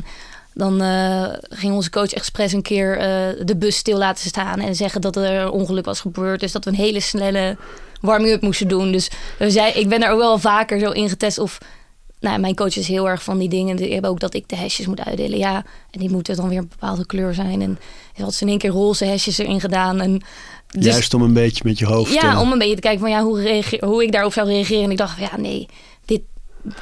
dan 0.54 0.82
uh, 0.82 1.26
ging 1.50 1.74
onze 1.74 1.90
coach 1.90 2.14
expres 2.14 2.54
een 2.54 2.62
keer 2.62 2.98
uh, 2.98 3.46
de 3.46 3.56
bus 3.56 3.76
stil 3.76 3.98
laten 3.98 4.28
staan 4.28 4.60
en 4.60 4.76
zeggen 4.76 5.02
dat 5.02 5.16
er 5.16 5.42
een 5.42 5.50
ongeluk 5.50 5.86
was 5.86 6.00
gebeurd. 6.00 6.40
Dus 6.40 6.52
dat 6.52 6.66
we 6.66 6.70
een 6.70 6.78
hele 6.78 7.00
snelle 7.00 7.58
warming-up 8.02 8.42
moesten 8.42 8.68
doen. 8.68 8.92
Dus 8.92 9.10
we 9.40 9.50
zei, 9.50 9.72
ik 9.74 9.90
ben 9.90 10.04
er 10.04 10.12
ook 10.12 10.20
wel 10.20 10.40
vaker 10.40 10.80
zo 10.80 10.92
ingetest 10.92 11.38
of 11.38 11.58
nou, 12.20 12.40
mijn 12.40 12.56
coach 12.56 12.78
is 12.78 12.88
heel 12.88 13.10
erg 13.10 13.24
van 13.24 13.38
die 13.38 13.50
dingen. 13.50 13.76
Die 13.76 13.94
hebben 13.94 14.10
ook 14.10 14.20
dat 14.20 14.34
ik 14.34 14.48
de 14.48 14.56
hesjes 14.56 14.86
moet 14.86 15.06
uitdelen. 15.06 15.38
Ja, 15.38 15.56
en 15.92 16.00
die 16.00 16.10
moeten 16.10 16.36
dan 16.36 16.50
weer 16.50 16.58
een 16.58 16.68
bepaalde 16.68 17.06
kleur 17.06 17.34
zijn. 17.34 17.62
En 17.62 17.80
had 18.16 18.34
ze 18.34 18.44
in 18.44 18.50
één 18.50 18.58
keer 18.58 18.70
roze 18.70 19.06
hesjes 19.06 19.38
erin 19.38 19.60
gedaan. 19.60 20.02
En 20.02 20.22
dus, 20.68 20.86
Juist 20.86 21.14
om 21.14 21.22
een 21.22 21.34
beetje 21.34 21.64
met 21.66 21.80
je 21.80 21.86
hoofd... 21.86 22.14
Ja, 22.14 22.42
om 22.42 22.52
een 22.52 22.58
beetje 22.58 22.76
te 22.76 22.82
kijken 22.82 23.00
van 23.00 23.10
ja, 23.10 23.24
hoe, 23.24 23.42
reageer, 23.42 23.86
hoe 23.86 24.04
ik 24.04 24.12
daarop 24.12 24.34
zou 24.34 24.48
reageren. 24.48 24.84
En 24.84 24.92
ik 24.92 24.98
dacht 24.98 25.20
ja, 25.20 25.38
nee, 25.38 25.68
dit... 26.06 26.22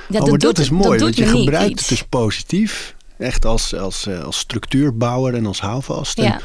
Dat, 0.07 0.21
oh, 0.21 0.29
maar 0.29 0.37
dat, 0.37 0.57
is 0.57 0.69
mooi, 0.69 0.89
dat 0.89 0.99
want 0.99 1.15
je 1.15 1.25
gebruikt 1.25 1.79
het 1.79 1.89
dus 1.89 2.03
positief. 2.03 2.95
Echt 3.21 3.45
als, 3.45 3.75
als, 3.75 4.07
eh, 4.07 4.23
als 4.23 4.37
structuurbouwer 4.37 5.33
en 5.33 5.45
als 5.45 5.59
houvast. 5.59 6.17
Ja. 6.17 6.41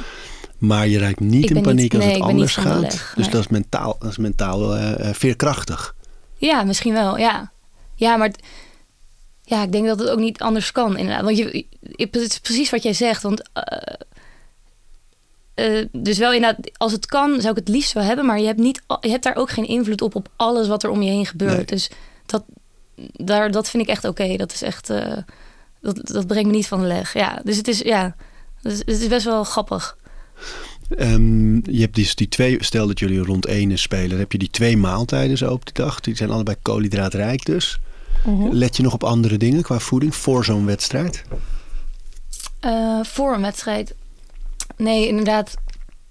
Maar 0.59 0.89
je 0.89 0.99
raakt 0.99 1.21
niet 1.21 1.51
in 1.51 1.63
paniek 1.63 1.95
als 1.95 2.05
het 2.05 2.21
anders 2.21 2.57
gaat. 2.57 3.13
dus 3.15 3.31
dat 3.31 3.41
is 3.41 3.49
mentaal, 3.49 3.97
dat 3.99 4.11
is 4.11 4.17
mentaal 4.17 4.77
uh, 4.77 4.93
veerkrachtig. 5.13 5.95
Ja, 6.37 6.63
misschien 6.63 6.93
wel, 6.93 7.19
ja. 7.19 7.53
Ja, 7.95 8.17
maar 8.17 8.31
ja, 9.43 9.63
ik 9.63 9.73
denk 9.73 9.87
dat 9.87 9.99
het 9.99 10.09
ook 10.09 10.19
niet 10.19 10.41
anders 10.41 10.73
kan, 10.73 10.97
inderdaad. 10.97 11.25
Want 11.25 11.37
je, 11.37 11.67
het 11.97 12.17
is 12.17 12.39
precies 12.39 12.71
wat 12.71 12.83
jij 12.83 12.93
zegt. 12.93 13.23
Want 13.23 13.43
uh, 15.55 15.85
dus 15.93 16.19
wel 16.19 16.33
inderdaad, 16.33 16.71
als 16.77 16.93
het 16.93 17.07
kan, 17.07 17.41
zou 17.41 17.53
ik 17.53 17.59
het 17.59 17.69
liefst 17.69 17.93
wel 17.93 18.03
hebben. 18.03 18.27
Maar 18.27 18.41
je 18.41 18.47
hebt, 18.47 18.59
niet, 18.59 18.83
je 19.01 19.11
hebt 19.11 19.25
daar 19.25 19.37
ook 19.37 19.51
geen 19.51 19.67
invloed 19.67 20.03
op, 20.03 20.15
op 20.15 20.29
alles 20.37 20.69
wat 20.69 20.83
er 20.83 20.91
om 20.91 21.03
je 21.03 21.11
heen 21.11 21.27
gebeurt. 21.27 21.69
Dus 21.69 21.91
dat, 22.27 22.45
daar, 23.13 23.51
dat 23.51 23.71
vind 23.71 23.83
ik 23.83 23.89
echt 23.89 24.05
oké. 24.05 24.37
Dat 24.37 24.53
is 24.53 24.63
echt, 24.63 24.91
dat, 25.95 26.09
dat 26.09 26.27
brengt 26.27 26.47
me 26.47 26.57
niet 26.57 26.67
van 26.67 26.81
de 26.81 26.87
leg. 26.87 27.13
Ja, 27.13 27.41
dus 27.45 27.57
het 27.57 27.69
is, 27.69 27.79
ja, 27.79 28.17
dus 28.63 28.79
het 28.79 28.89
is 29.01 29.09
best 29.09 29.25
wel 29.25 29.45
grappig. 29.45 29.97
Um, 30.99 31.55
je 31.71 31.81
hebt 31.81 31.95
dus 31.95 32.15
die 32.15 32.29
twee, 32.29 32.65
stel 32.65 32.87
dat 32.87 32.99
jullie 32.99 33.19
rond 33.19 33.47
één 33.47 33.79
spelen, 33.79 34.19
heb 34.19 34.33
je 34.33 34.39
die 34.39 34.51
twee 34.51 34.77
maaltijden 34.77 35.39
zo 35.39 35.53
op 35.53 35.67
de 35.67 35.73
dag. 35.73 36.01
Die 36.01 36.17
zijn 36.17 36.31
allebei 36.31 36.57
koolhydraatrijk 36.63 37.45
dus. 37.45 37.81
Mhm. 38.25 38.49
Let 38.53 38.77
je 38.77 38.83
nog 38.83 38.93
op 38.93 39.05
andere 39.05 39.37
dingen 39.37 39.63
qua 39.63 39.79
voeding 39.79 40.15
voor 40.15 40.45
zo'n 40.45 40.67
wedstrijd? 40.67 41.25
Uh, 42.61 43.05
voor 43.05 43.35
een 43.35 43.43
wedstrijd? 43.43 43.95
Nee, 44.77 45.09
inderdaad. 45.09 45.55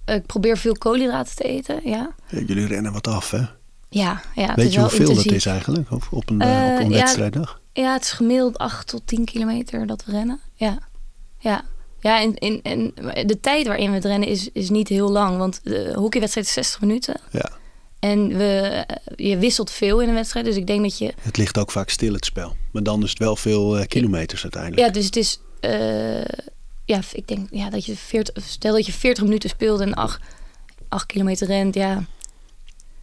Ik 0.04 0.26
probeer 0.26 0.58
veel 0.58 0.74
koolhydraten 0.78 1.36
te 1.36 1.42
eten, 1.42 1.80
ja. 1.84 2.14
jullie 2.28 2.66
rennen 2.66 2.92
wat 2.92 3.08
af, 3.08 3.30
hè? 3.30 3.44
Ja, 3.88 4.22
ja. 4.34 4.54
Weet 4.54 4.72
je 4.72 4.80
hoeveel 4.80 5.14
dat 5.14 5.24
is 5.24 5.46
eigenlijk 5.46 5.90
op, 5.90 6.06
op 6.10 6.30
een, 6.30 6.42
uh, 6.42 6.72
op 6.74 6.80
een 6.80 6.92
wedstrijddag? 6.92 7.60
Ja, 7.60 7.65
het 7.84 8.02
is 8.02 8.10
gemiddeld 8.10 8.58
8 8.58 8.86
tot 8.86 9.06
10 9.06 9.24
kilometer 9.24 9.86
dat 9.86 10.04
we 10.04 10.12
rennen. 10.12 10.40
Ja, 10.54 10.78
ja. 11.38 11.64
Ja, 12.00 12.20
en, 12.20 12.34
en, 12.34 12.60
en 12.62 12.92
de 13.26 13.40
tijd 13.40 13.66
waarin 13.66 13.88
we 13.88 13.94
het 13.94 14.04
rennen 14.04 14.28
is, 14.28 14.48
is 14.52 14.70
niet 14.70 14.88
heel 14.88 15.10
lang. 15.10 15.38
Want 15.38 15.60
de 15.62 15.92
hockeywedstrijd 15.94 16.46
is 16.46 16.52
60 16.52 16.80
minuten. 16.80 17.20
Ja. 17.30 17.50
En 17.98 18.36
we, 18.36 18.84
je 19.16 19.38
wisselt 19.38 19.70
veel 19.70 20.00
in 20.00 20.08
een 20.08 20.14
wedstrijd. 20.14 20.46
Dus 20.46 20.56
ik 20.56 20.66
denk 20.66 20.82
dat 20.82 20.98
je. 20.98 21.14
Het 21.20 21.36
ligt 21.36 21.58
ook 21.58 21.70
vaak 21.70 21.90
stil, 21.90 22.12
het 22.12 22.24
spel. 22.24 22.56
Maar 22.72 22.82
dan 22.82 23.02
is 23.02 23.10
het 23.10 23.18
wel 23.18 23.36
veel 23.36 23.78
uh, 23.78 23.84
kilometers 23.86 24.42
uiteindelijk. 24.42 24.86
Ja, 24.86 24.92
dus 24.92 25.04
het 25.04 25.16
is. 25.16 25.40
Uh, 25.60 26.24
ja, 26.84 27.00
ik 27.12 27.28
denk 27.28 27.48
ja, 27.50 27.70
dat 27.70 27.84
je 27.84 27.96
40. 27.96 28.44
Stel 28.44 28.72
dat 28.72 28.86
je 28.86 28.92
40 28.92 29.24
minuten 29.24 29.48
speelt 29.48 29.80
en 29.80 29.94
8, 29.94 30.20
8 30.88 31.06
kilometer 31.06 31.46
rent. 31.46 31.74
Ja. 31.74 32.04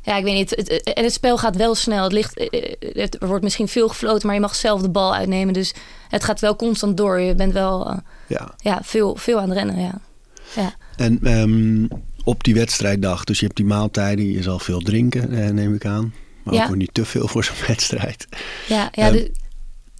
Ja, 0.03 0.17
ik 0.17 0.23
weet 0.23 0.33
niet. 0.33 0.49
Het, 0.49 0.83
en 0.93 1.03
het 1.03 1.13
spel 1.13 1.37
gaat 1.37 1.55
wel 1.55 1.75
snel. 1.75 2.03
Het 2.03 2.11
ligt, 2.11 2.37
eh, 2.37 2.73
het, 2.93 3.21
er 3.21 3.27
wordt 3.27 3.43
misschien 3.43 3.67
veel 3.67 3.87
gefloten, 3.87 4.25
maar 4.25 4.35
je 4.35 4.41
mag 4.41 4.55
zelf 4.55 4.81
de 4.81 4.89
bal 4.89 5.15
uitnemen. 5.15 5.53
Dus 5.53 5.73
het 6.09 6.23
gaat 6.23 6.39
wel 6.39 6.55
constant 6.55 6.97
door. 6.97 7.19
Je 7.19 7.35
bent 7.35 7.53
wel 7.53 7.87
uh, 7.91 7.97
ja. 8.27 8.53
Ja, 8.57 8.79
veel, 8.83 9.15
veel 9.15 9.39
aan 9.39 9.49
het 9.49 9.57
rennen. 9.57 9.79
Ja. 9.79 9.99
Ja. 10.55 10.73
En 10.95 11.37
um, 11.39 11.87
op 12.23 12.43
die 12.43 12.53
wedstrijddag. 12.53 13.23
Dus 13.23 13.39
je 13.39 13.45
hebt 13.45 13.57
die 13.57 13.65
maaltijden, 13.65 14.31
je 14.31 14.41
zal 14.41 14.59
veel 14.59 14.79
drinken, 14.79 15.43
eh, 15.43 15.49
neem 15.49 15.73
ik 15.73 15.85
aan. 15.85 16.13
Maar 16.43 16.69
ook 16.69 16.75
niet 16.75 16.93
te 16.93 17.05
veel 17.05 17.27
voor 17.27 17.43
zo'n 17.43 17.55
wedstrijd. 17.67 18.27
Ja, 18.67 18.89
ja. 18.91 19.07
Um, 19.13 19.31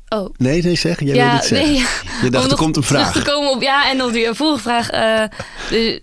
Oh. 0.10 0.34
Nee, 0.38 0.62
nee, 0.64 0.76
zeg. 0.76 1.00
Jij 1.00 1.14
wil 1.14 1.34
niet 1.34 1.44
zeggen. 1.44 1.72
nee, 1.74 1.86
Je 2.24 2.30
dacht, 2.30 2.52
er 2.52 2.58
komt 2.58 2.76
een 2.78 2.84
vraag. 2.84 3.14
te 3.14 3.22
komen 3.22 3.52
op, 3.52 3.62
ja, 3.62 3.92
en 3.92 4.04
op 4.04 4.12
die 4.14 4.34
vorige 4.34 4.62
vraag. 4.62 4.90
eh, 4.90 5.24
dus, 5.70 5.94
eh, 5.94 6.00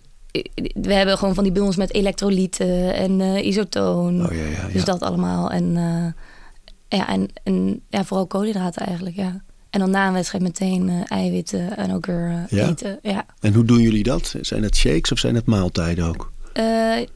we 0.75 0.95
hebben 0.95 1.19
gewoon 1.19 1.35
van 1.35 1.45
die 1.45 1.53
bundels 1.53 1.77
met 1.77 1.95
elektrolyten 1.95 2.95
en 2.95 3.21
eh, 3.21 3.47
isotoon. 3.47 4.27
Oh 4.27 4.33
ja, 4.33 4.45
ja, 4.45 4.69
Dus 4.73 4.85
dat 4.85 5.01
allemaal. 5.03 5.51
En, 5.51 5.77
eh, 5.77 6.99
ja, 6.99 7.09
en, 7.09 7.29
en 7.43 7.83
ja, 7.89 8.05
vooral 8.05 8.27
koolhydraten 8.27 8.87
eigenlijk, 8.87 9.17
ja. 9.17 9.43
En 9.71 9.81
dan 9.81 9.91
na 9.91 10.07
een 10.07 10.13
wedstrijd 10.13 10.45
meteen 10.45 10.89
eh, 10.89 11.17
eiwitten 11.19 11.77
en 11.77 11.95
ook 11.95 12.07
weer 12.07 12.47
Ja? 12.49 12.69
eten. 12.69 12.99
Ja. 13.03 13.27
En 13.41 13.55
hoe 13.55 13.65
doen 13.65 13.81
jullie 13.81 14.03
dat? 14.03 14.35
Zijn 14.41 14.63
het 14.63 14.77
shakes 14.77 15.13
of 15.13 15.19
zijn 15.19 15.35
het 15.35 15.47
maaltijden 15.47 16.05
ook? 16.05 16.33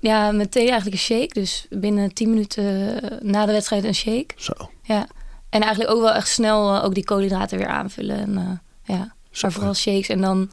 Ja, 0.01 0.33
meteen 0.33 0.69
eigenlijk 0.69 0.93
een 0.93 1.19
shake. 1.19 1.33
Dus 1.33 1.67
binnen 1.71 2.15
10 2.15 2.29
minuten 2.29 3.01
na 3.23 3.47
de 3.47 3.53
wedstrijd 3.53 3.85
een 3.85 3.95
shake. 3.95 4.35
Zo. 4.37 4.53
Ja. 4.83 5.07
En 5.49 5.61
eigenlijk 5.61 5.93
ook 5.95 6.01
wel 6.01 6.13
echt 6.13 6.29
snel 6.29 6.83
ook 6.83 6.95
die 6.95 7.05
koolhydraten 7.05 7.59
weer 7.59 7.67
aanvullen. 7.67 8.17
En, 8.19 8.63
ja. 8.85 9.15
Zo. 9.31 9.41
Maar 9.43 9.53
vooral 9.53 9.75
shakes. 9.75 10.09
En 10.09 10.21
dan 10.21 10.51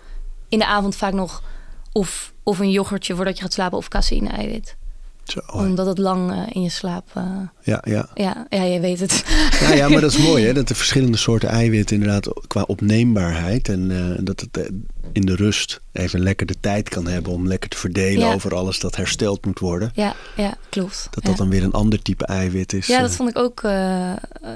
in 0.49 0.59
de 0.59 0.65
avond 0.65 0.95
vaak 0.95 1.13
nog 1.13 1.43
of, 1.91 2.30
of 2.43 2.59
een 2.59 2.71
yoghurtje 2.71 3.15
voordat 3.15 3.35
je 3.37 3.41
gaat 3.43 3.53
slapen 3.53 3.77
of 3.77 3.87
caseïne 3.87 4.29
eiwit. 4.29 4.75
Zo. 5.23 5.39
Omdat 5.51 5.85
het 5.85 5.97
lang 5.97 6.31
eh, 6.31 6.37
in 6.49 6.61
je 6.61 6.69
slaap... 6.69 7.07
eh, 7.13 7.23
Ja, 7.61 7.81
ja. 7.87 8.07
ja, 8.13 8.45
ja, 8.49 8.63
je 8.63 8.79
weet 8.79 8.99
het. 8.99 9.23
Ja, 9.61 9.73
ja, 9.73 9.89
maar 9.89 10.01
dat 10.01 10.11
is 10.11 10.17
mooi 10.17 10.45
hè. 10.45 10.53
Dat 10.61 10.67
de 10.67 10.75
verschillende 10.75 11.17
soorten 11.17 11.49
eiwitten 11.49 11.95
inderdaad 11.95 12.29
qua 12.47 12.61
opneembaarheid. 12.61 13.69
En 13.69 13.91
eh, 13.91 14.19
dat 14.25 14.39
het 14.39 14.71
in 15.11 15.21
de 15.21 15.35
rust 15.35 15.79
even 15.91 16.19
lekker 16.19 16.45
de 16.45 16.55
tijd 16.59 16.89
kan 16.89 17.07
hebben 17.07 17.31
om 17.31 17.47
lekker 17.47 17.69
te 17.69 17.77
verdelen 17.77 18.27
Ja. 18.27 18.33
over 18.33 18.55
alles 18.55 18.79
dat 18.79 18.95
hersteld 18.95 19.45
moet 19.45 19.59
worden. 19.59 19.91
ja, 19.95 20.15
ja, 20.35 20.53
klopt. 20.69 21.07
Dat 21.11 21.23
ja. 21.23 21.29
dat 21.29 21.37
dan 21.37 21.49
weer 21.49 21.63
een 21.63 21.71
ander 21.71 22.01
type 22.01 22.25
eiwit 22.25 22.73
is. 22.73 22.87
Ja, 22.87 23.01
dat 23.01 23.11
vond 23.15 23.29
ik 23.29 23.37
ook, 23.37 23.63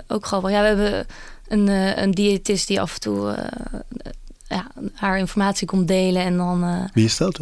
ook 0.08 0.26
grappig. 0.26 0.50
Ja, 0.52 0.62
we 0.62 0.68
hebben 0.68 1.06
een, 1.48 1.68
een 2.04 2.12
diëtist 2.12 2.68
die 2.68 2.82
af 2.82 2.94
en 2.94 3.00
toe 3.00 3.36
ja, 4.48 4.68
haar 4.94 5.18
informatie 5.18 5.68
komt 5.68 5.88
delen. 5.88 6.22
En 6.22 6.38
dan 6.38 6.90
Wie 6.94 7.06
is 7.06 7.18
dat? 7.18 7.40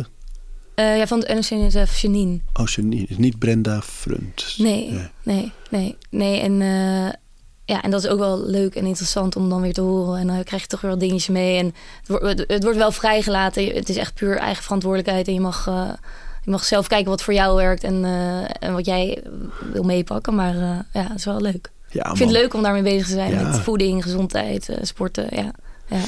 Eh, 0.76 0.98
ja, 0.98 1.08
van 1.08 1.20
het 1.20 1.28
NOC-NSF, 1.50 2.00
Janine. 2.00 2.40
Oh, 2.54 2.68
Janine. 2.68 3.06
Is 3.08 3.18
niet 3.18 3.40
Brenda 3.40 3.82
Frunt. 3.82 4.56
Nee, 4.58 4.94
Ja. 4.94 5.10
nee, 5.24 5.52
nee, 5.70 5.98
nee. 6.10 6.40
En, 6.40 6.62
eh, 6.62 7.12
ja, 7.66 7.82
en 7.82 7.92
dat 7.92 8.04
is 8.04 8.10
ook 8.10 8.20
wel 8.20 8.46
leuk 8.46 8.76
en 8.76 8.86
interessant 8.86 9.36
om 9.36 9.50
dan 9.50 9.62
weer 9.62 9.74
te 9.74 9.82
horen. 9.82 10.20
En 10.20 10.28
dan 10.28 10.44
krijg 10.44 10.62
je 10.62 10.68
toch 10.68 10.82
weer 10.82 10.92
wat 10.92 11.00
dingetjes 11.00 11.28
mee. 11.28 11.58
En 11.58 11.66
het 12.00 12.08
wordt, 12.08 12.26
het- 12.26 12.44
het 12.48 12.64
wordt 12.64 12.78
wel 12.78 12.92
vrijgelaten. 12.92 13.66
Het 13.66 13.90
is 13.90 13.98
echt 13.98 14.14
puur 14.14 14.38
eigen 14.38 14.64
verantwoordelijkheid. 14.64 15.28
En 15.28 15.34
je 15.34 15.40
mag, 15.40 15.68
eh, 15.68 15.90
je 16.44 16.52
mag 16.52 16.64
zelf 16.64 16.88
kijken 16.88 17.10
wat 17.10 17.22
voor 17.24 17.34
jou 17.34 17.56
werkt 17.56 17.84
en, 17.84 18.04
eh, 18.06 18.44
en 18.60 18.74
wat 18.74 18.86
jij 18.86 19.24
wil 19.72 19.84
meepakken. 19.84 20.36
Maar 20.36 20.56
eh, 20.56 20.80
ja, 20.94 21.08
het 21.08 21.18
is 21.18 21.26
wel 21.26 21.42
leuk. 21.42 21.72
Ja, 21.90 22.10
Ik 22.10 22.18
vind 22.18 22.30
het 22.30 22.40
leuk 22.40 22.54
om 22.54 22.62
daarmee 22.64 22.82
bezig 22.84 23.06
te 23.08 23.14
zijn. 23.14 23.32
Ja. 23.32 23.42
Met 23.48 23.60
voeding, 23.60 24.04
gezondheid, 24.04 24.70
eh, 24.70 24.78
sporten. 24.82 25.28
Ja. 25.32 25.52
Ja. 25.90 26.02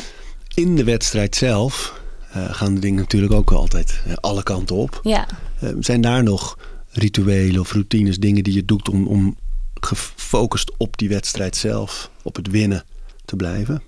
In 0.54 0.76
de 0.76 0.84
wedstrijd 0.84 1.36
zelf 1.36 1.94
eh, 1.96 2.04
gaan 2.36 2.74
de 2.74 2.80
dingen 2.80 3.00
natuurlijk 3.00 3.34
ook 3.34 3.52
altijd 3.52 4.02
eh, 4.06 4.14
alle 4.14 4.44
kanten 4.44 4.76
op. 4.76 5.00
ja. 5.04 5.28
Eh, 5.60 5.70
zijn 5.80 6.02
daar 6.02 6.24
nog 6.24 6.58
rituelen 6.90 7.62
of 7.62 7.72
routines, 7.72 8.18
dingen 8.18 8.44
die 8.44 8.54
je 8.54 8.66
doet 8.66 8.90
om, 8.90 9.08
om 9.08 9.38
gefocust 9.74 10.72
op 10.78 10.98
die 10.98 11.10
wedstrijd 11.10 11.56
zelf, 11.56 12.10
op 12.22 12.36
het 12.36 12.48
winnen 12.48 12.84
te 13.26 13.36
blijven? 13.36 13.84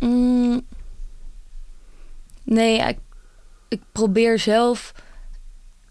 Mm, 0.00 0.60
nee, 2.42 2.78
ik, 2.78 2.98
ik 3.68 3.80
probeer 3.92 4.38
zelf 4.38 4.92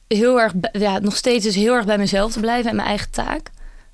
heel 0.07 0.39
erg, 0.39 0.53
ja, 0.71 0.99
nog 0.99 1.15
steeds 1.15 1.43
dus 1.43 1.55
heel 1.55 1.73
erg 1.73 1.85
bij 1.85 1.97
mezelf 1.97 2.31
te 2.31 2.39
blijven 2.39 2.69
en 2.69 2.75
mijn 2.75 2.87
eigen 2.87 3.11
taak. 3.11 3.51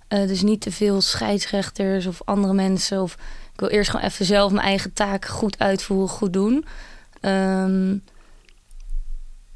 Eh, 0.07 0.27
dus 0.27 0.41
niet 0.41 0.61
te 0.61 0.71
veel 0.71 1.01
scheidsrechters 1.01 2.05
of 2.05 2.21
andere 2.25 2.53
mensen. 2.53 3.01
Of 3.01 3.13
ik 3.53 3.59
wil 3.59 3.69
eerst 3.69 3.89
gewoon 3.89 4.05
even 4.05 4.25
zelf 4.25 4.51
mijn 4.51 4.65
eigen 4.65 4.93
taak 4.93 5.25
goed 5.25 5.59
uitvoeren, 5.59 6.09
goed 6.09 6.33
doen. 6.33 6.65
Ehm, 7.25 7.98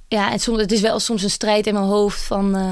ja, 0.08 0.32
en 0.32 0.40
soms, 0.40 0.62
het 0.62 0.72
is 0.72 0.82
wel 0.82 1.00
soms 1.00 1.24
een 1.24 1.30
strijd 1.30 1.68
in 1.68 1.74
mijn 1.74 1.86
hoofd 1.86 2.22
van... 2.22 2.56
eh, 2.56 2.70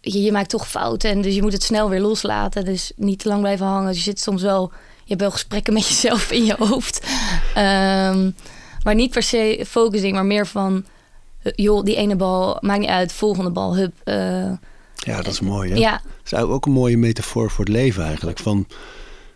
je, 0.00 0.22
je 0.22 0.32
maakt 0.32 0.48
toch 0.50 0.68
fouten 0.68 1.10
en 1.10 1.20
dus 1.20 1.34
je 1.34 1.42
moet 1.42 1.52
het 1.52 1.62
snel 1.62 1.88
weer 1.88 2.00
loslaten. 2.00 2.64
Dus 2.64 2.92
niet 2.96 3.18
te 3.18 3.28
lang 3.28 3.40
blijven 3.40 3.66
hangen. 3.66 3.86
Dus 3.88 3.96
je 3.96 4.02
zit 4.02 4.20
soms 4.20 4.42
wel... 4.42 4.70
Je 5.04 5.16
hebt 5.16 5.20
wel 5.20 5.30
gesprekken 5.30 5.72
met 5.72 5.88
jezelf 5.92 6.30
in 6.30 6.44
je 6.44 6.54
hoofd. 6.58 7.06
Ehm, 7.54 8.30
maar 8.82 8.94
niet 8.94 9.10
per 9.10 9.22
se 9.22 9.64
focusing, 9.68 10.12
maar 10.12 10.26
meer 10.26 10.46
van... 10.46 10.84
eh, 11.42 11.52
joh, 11.56 11.84
die 11.84 11.96
ene 11.96 12.16
bal, 12.16 12.58
maakt 12.60 12.80
niet 12.80 12.88
uit. 12.88 13.12
Volgende 13.12 13.50
bal, 13.50 13.76
hup. 13.76 13.92
eh, 14.04 14.52
Ja, 14.94 15.16
dat 15.16 15.26
is 15.26 15.40
mooi 15.40 15.70
hè? 15.70 15.76
ja, 15.76 16.00
Dat 16.22 16.32
is 16.32 16.38
ook 16.48 16.66
een 16.66 16.72
mooie 16.72 16.96
metafoor 16.96 17.50
voor 17.50 17.64
het 17.64 17.74
leven 17.74 18.04
eigenlijk. 18.04 18.38
Van 18.38 18.66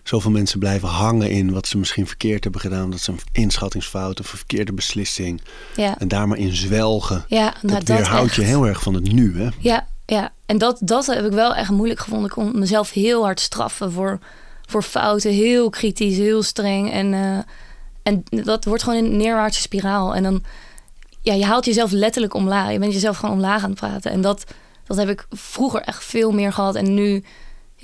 zoveel 0.05 0.31
mensen 0.31 0.59
blijven 0.59 0.89
hangen 0.89 1.31
in 1.31 1.53
wat 1.53 1.67
ze 1.67 1.79
misschien 1.79 2.07
verkeerd 2.07 2.43
hebben 2.43 2.61
gedaan. 2.61 2.91
Dat 2.91 3.01
ze 3.01 3.11
een 3.11 3.21
inschattingsfout 3.33 4.21
of 4.21 4.33
een 4.33 4.39
verkeerde 4.39 4.73
beslissing. 4.73 5.41
ja, 5.77 5.99
En 5.99 6.09
daar 6.09 6.29
maar 6.29 6.39
in 6.39 6.55
zwelgen. 6.57 7.25
ja. 7.29 7.55
Nou, 7.63 7.79
dat 7.85 7.97
weerhoudt 7.97 8.35
je 8.35 8.43
heel 8.43 8.67
erg 8.67 8.83
van 8.83 8.95
het 8.95 9.13
nu 9.13 9.39
hè? 9.43 9.49
Ja, 9.59 9.87
ja. 10.07 10.33
En 10.47 10.59
dat, 10.59 10.79
dat 10.83 11.07
heb 11.07 11.25
ik 11.25 11.33
wel 11.33 11.55
echt 11.55 11.71
moeilijk 11.71 12.01
gevonden. 12.01 12.27
Ik 12.27 12.33
kon 12.35 12.59
mezelf 12.59 12.91
heel 12.91 13.23
hard 13.25 13.41
straffen 13.41 13.93
voor, 13.93 14.19
voor 14.67 14.83
fouten. 14.83 15.31
Heel 15.31 15.71
kritisch, 15.71 16.17
heel 16.17 16.43
streng. 16.43 16.93
En, 16.93 17.15
eh, 17.15 17.39
en 18.03 18.25
dat 18.45 18.65
wordt 18.65 18.83
gewoon 18.83 19.05
een 19.05 19.17
neerwaartse 19.17 19.61
spiraal. 19.61 20.15
En 20.15 20.23
dan, 20.23 20.43
ja, 21.21 21.35
je 21.35 21.45
haalt 21.45 21.65
jezelf 21.65 21.91
letterlijk 21.91 22.35
omlaag. 22.35 22.73
Je 22.73 22.79
bent 22.79 22.93
jezelf 22.93 23.17
gewoon 23.17 23.35
omlaag 23.35 23.63
aan 23.63 23.71
het 23.71 23.79
praten. 23.79 24.11
En 24.11 24.21
dat, 24.21 24.45
dat 24.87 24.97
heb 24.97 25.09
ik 25.09 25.27
vroeger 25.31 25.81
echt 25.81 26.05
veel 26.05 26.33
meer 26.33 26.53
gehad. 26.53 26.75
En 26.75 26.95
nu 26.95 27.25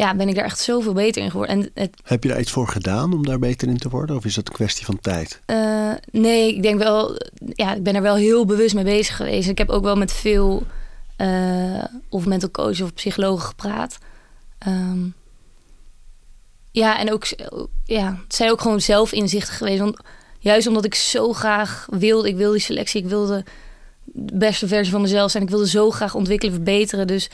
ja, 0.00 0.14
ben 0.14 0.28
ik 0.28 0.34
daar 0.34 0.44
echt 0.44 0.58
zoveel 0.58 0.92
beter 0.92 1.22
in 1.22 1.30
geworden. 1.30 1.56
En 1.56 1.70
het, 1.74 2.00
Heb 2.04 2.22
je 2.22 2.28
daar 2.28 2.40
iets 2.40 2.50
voor 2.50 2.68
gedaan 2.68 3.12
om 3.12 3.26
daar 3.26 3.38
beter 3.38 3.68
in 3.68 3.78
te 3.78 3.88
worden? 3.88 4.16
Of 4.16 4.24
is 4.24 4.34
dat 4.34 4.48
een 4.48 4.54
kwestie 4.54 4.84
van 4.84 5.00
tijd? 5.00 5.40
Eh, 5.46 5.92
nee, 6.10 6.54
ik 6.54 6.62
denk 6.62 6.78
wel, 6.78 7.20
ja, 7.52 7.74
ik 7.74 7.82
ben 7.82 7.94
er 7.94 8.02
wel 8.02 8.14
heel 8.14 8.44
bewust 8.44 8.74
mee 8.74 8.84
bezig 8.84 9.16
geweest. 9.16 9.48
Ik 9.48 9.58
heb 9.58 9.68
ook 9.68 9.82
wel 9.82 9.96
met 9.96 10.12
veel 10.12 10.62
eh, 11.16 11.84
of 12.08 12.26
mental 12.26 12.50
coaches 12.50 12.80
of 12.80 12.94
psychologen 12.94 13.46
gepraat. 13.46 13.98
Ehm, 14.58 15.08
ja, 16.70 16.98
en 16.98 17.12
ook, 17.12 17.26
ja, 17.84 18.20
het 18.22 18.34
zijn 18.34 18.50
ook 18.50 18.60
gewoon 18.60 18.80
zelfinzichten 18.80 19.54
geweest. 19.54 19.80
Want 19.80 20.00
juist 20.38 20.66
omdat 20.66 20.84
ik 20.84 20.94
zo 20.94 21.32
graag 21.32 21.86
wilde, 21.90 22.28
ik 22.28 22.36
wilde 22.36 22.56
die 22.56 22.62
selectie, 22.62 23.02
ik 23.02 23.08
wilde 23.08 23.44
de 24.04 24.36
beste 24.36 24.68
versie 24.68 24.92
van 24.92 25.00
mezelf 25.00 25.30
zijn. 25.30 25.42
Ik 25.42 25.50
wilde 25.50 25.68
zo 25.68 25.90
graag 25.90 26.14
ontwikkelen, 26.14 26.54
verbeteren. 26.54 27.06
Dus 27.06 27.30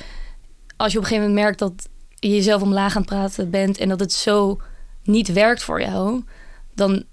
als 0.76 0.92
je 0.92 0.98
op 0.98 1.04
een 1.04 1.10
gegeven 1.10 1.28
moment 1.28 1.44
merkt 1.44 1.58
dat 1.58 1.88
je 2.28 2.34
jezelf 2.34 2.62
omlaag 2.62 2.96
aan 2.96 3.02
het 3.02 3.10
praten 3.10 3.50
bent 3.50 3.78
en 3.78 3.88
dat 3.88 4.00
het 4.00 4.12
zo 4.12 4.60
niet 5.02 5.32
werkt 5.32 5.62
voor 5.62 5.80
jou, 5.80 6.22
dan 6.74 7.04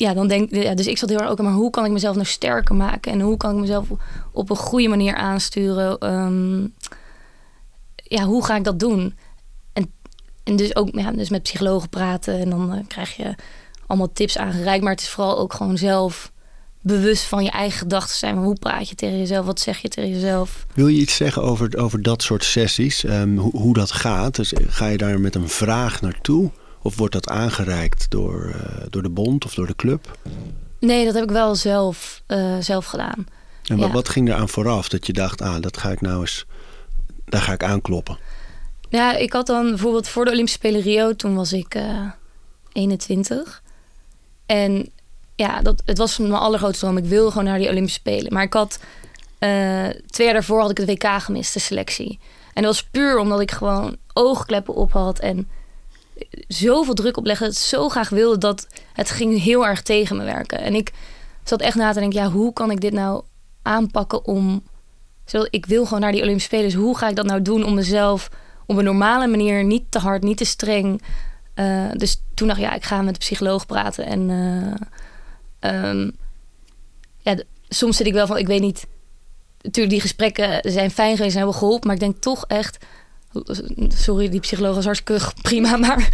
ja, 0.00 0.14
dan 0.14 0.28
denk 0.28 0.50
dus 0.50 0.86
ik 0.86 0.98
zat 0.98 1.08
heel 1.08 1.18
erg 1.18 1.30
ook, 1.30 1.40
maar 1.40 1.52
hoe 1.52 1.70
kan 1.70 1.84
ik 1.84 1.90
mezelf 1.90 2.14
nou 2.14 2.26
sterker 2.26 2.74
maken 2.74 3.12
en 3.12 3.20
hoe 3.20 3.36
kan 3.36 3.54
ik 3.54 3.60
mezelf 3.60 3.88
op 4.32 4.50
een 4.50 4.56
goede 4.56 4.88
manier 4.88 5.14
aansturen? 5.14 5.98
Ehm, 5.98 6.66
ja, 7.94 8.24
hoe 8.24 8.44
ga 8.44 8.56
ik 8.56 8.64
dat 8.64 8.78
doen? 8.78 9.16
En, 9.72 9.92
en 10.44 10.56
dus 10.56 10.76
ook 10.76 10.88
ja, 10.92 11.12
dus 11.12 11.28
met 11.28 11.42
psychologen 11.42 11.88
praten 11.88 12.38
en 12.38 12.50
dan 12.50 12.72
eh, 12.72 12.80
krijg 12.86 13.16
je 13.16 13.34
allemaal 13.86 14.12
tips 14.12 14.38
aangereikt, 14.38 14.82
maar 14.82 14.92
het 14.92 15.02
is 15.02 15.08
vooral 15.08 15.38
ook 15.38 15.52
gewoon 15.52 15.78
zelf 15.78 16.32
bewust 16.80 17.24
van 17.24 17.44
je 17.44 17.50
eigen 17.50 17.78
gedachten 17.78 18.16
zijn. 18.16 18.36
Hoe 18.36 18.54
praat 18.58 18.88
je 18.88 18.94
tegen 18.94 19.18
jezelf? 19.18 19.46
Wat 19.46 19.60
zeg 19.60 19.78
je 19.78 19.88
tegen 19.88 20.10
jezelf? 20.10 20.66
Wil 20.74 20.88
je 20.88 21.00
iets 21.00 21.16
zeggen 21.16 21.42
over, 21.42 21.78
over 21.78 22.02
dat 22.02 22.22
soort 22.22 22.44
sessies? 22.44 23.04
Ehm, 23.04 23.36
hoe, 23.36 23.56
hoe 23.56 23.74
dat 23.74 23.92
gaat? 23.92 24.34
Dus 24.36 24.52
ga 24.66 24.86
je 24.86 24.96
daar 24.98 25.20
met 25.20 25.34
een 25.34 25.48
vraag 25.48 26.00
naartoe? 26.00 26.50
Of 26.82 26.96
wordt 26.96 27.12
dat 27.12 27.28
aangereikt 27.28 28.10
door, 28.10 28.50
eh, 28.54 28.86
door 28.90 29.02
de 29.02 29.08
bond 29.10 29.44
of 29.44 29.54
door 29.54 29.66
de 29.66 29.76
club? 29.76 30.18
Nee, 30.78 31.04
dat 31.04 31.14
heb 31.14 31.22
ik 31.24 31.30
wel 31.30 31.54
zelf, 31.54 32.22
eh, 32.26 32.56
zelf 32.60 32.86
gedaan. 32.86 33.26
En 33.64 33.76
wat, 33.76 33.86
Ja. 33.86 33.92
wat 33.92 34.08
ging 34.08 34.28
er 34.28 34.34
aan 34.34 34.48
vooraf 34.48 34.88
dat 34.88 35.06
je 35.06 35.12
dacht, 35.12 35.40
ah, 35.42 35.60
dat 35.60 35.76
ga 35.76 35.90
ik 35.90 36.00
nou 36.00 36.20
eens, 36.20 36.46
daar 37.24 37.40
ga 37.42 37.52
ik 37.52 37.64
aankloppen? 37.64 38.18
Ja, 38.88 39.16
ik 39.16 39.32
had 39.32 39.46
dan 39.46 39.68
bijvoorbeeld 39.68 40.08
voor 40.08 40.24
de 40.24 40.30
Olympische 40.30 40.58
Spelen 40.58 40.80
Rio, 40.80 41.16
toen 41.16 41.34
was 41.34 41.52
ik 41.52 41.74
eh 41.74 42.06
21. 42.72 43.62
En 44.46 44.90
ja, 45.40 45.60
dat, 45.60 45.82
het 45.84 45.98
was 45.98 46.18
mijn 46.18 46.32
allergrootste 46.32 46.84
droom. 46.84 46.96
Ik 46.96 47.04
wilde 47.04 47.30
gewoon 47.30 47.44
naar 47.44 47.58
die 47.58 47.68
Olympische 47.68 47.98
Spelen. 47.98 48.32
Maar 48.32 48.42
ik 48.42 48.52
had 48.52 48.80
eh, 49.38 49.88
twee 50.06 50.26
jaar 50.26 50.34
daarvoor 50.34 50.60
had 50.60 50.70
ik 50.70 50.76
het 50.76 50.88
WK 50.88 51.22
gemist, 51.22 51.52
de 51.52 51.60
selectie. 51.60 52.18
En 52.52 52.62
dat 52.62 52.72
was 52.72 52.84
puur 52.84 53.18
omdat 53.18 53.40
ik 53.40 53.50
gewoon 53.50 53.96
oogkleppen 54.12 54.74
op 54.74 54.92
had 54.92 55.18
en 55.18 55.48
zoveel 56.48 56.94
druk 56.94 57.16
oplegde. 57.16 57.44
Het 57.44 57.56
zo 57.56 57.88
graag 57.88 58.08
wilde 58.08 58.38
dat 58.38 58.66
het 58.92 59.10
ging 59.10 59.42
heel 59.42 59.66
erg 59.66 59.82
tegen 59.82 60.16
me 60.16 60.24
werken. 60.24 60.60
En 60.60 60.74
ik 60.74 60.92
zat 61.44 61.60
echt 61.60 61.76
na 61.76 61.92
te 61.92 62.00
denken, 62.00 62.22
ja, 62.22 62.30
hoe 62.30 62.52
kan 62.52 62.70
ik 62.70 62.80
dit 62.80 62.92
nou 62.92 63.22
aanpakken 63.62 64.24
om... 64.24 64.62
Zodat 65.24 65.48
ik 65.50 65.66
wil 65.66 65.84
gewoon 65.84 66.00
naar 66.00 66.12
die 66.12 66.22
Olympische 66.22 66.48
Spelen. 66.48 66.70
Dus 66.70 66.80
hoe 66.80 66.96
ga 66.96 67.08
ik 67.08 67.16
dat 67.16 67.26
nou 67.26 67.42
doen 67.42 67.64
om 67.64 67.74
mezelf 67.74 68.30
op 68.66 68.76
een 68.76 68.84
normale 68.84 69.26
manier, 69.26 69.64
niet 69.64 69.84
te 69.88 69.98
hard, 69.98 70.22
niet 70.22 70.36
te 70.36 70.44
streng. 70.44 71.02
Eh, 71.54 71.90
dus 71.92 72.22
toen 72.34 72.48
dacht 72.48 72.60
ik, 72.60 72.66
ja, 72.66 72.74
ik 72.74 72.84
ga 72.84 73.02
met 73.02 73.14
de 73.14 73.20
psycholoog 73.20 73.66
praten. 73.66 74.06
En 74.06 74.30
eh, 74.30 74.86
ehm, 75.60 76.10
ja, 77.18 77.36
soms 77.68 77.96
zit 77.96 78.06
ik 78.06 78.12
wel 78.12 78.26
van, 78.26 78.36
ik 78.36 78.46
weet 78.46 78.60
niet. 78.60 78.86
Natuurlijk, 79.62 79.94
die 79.94 80.02
gesprekken 80.02 80.72
zijn 80.72 80.90
fijn 80.90 81.16
geweest 81.16 81.32
en 81.32 81.38
hebben 81.38 81.58
geholpen. 81.58 81.86
Maar 81.86 81.96
ik 81.96 82.02
denk 82.02 82.16
toch 82.20 82.44
echt, 82.46 82.78
sorry, 83.88 84.28
die 84.28 84.40
psycholoog 84.40 84.76
is 84.76 84.84
hartstikke 84.84 85.32
prima, 85.42 85.76
maar 85.76 86.08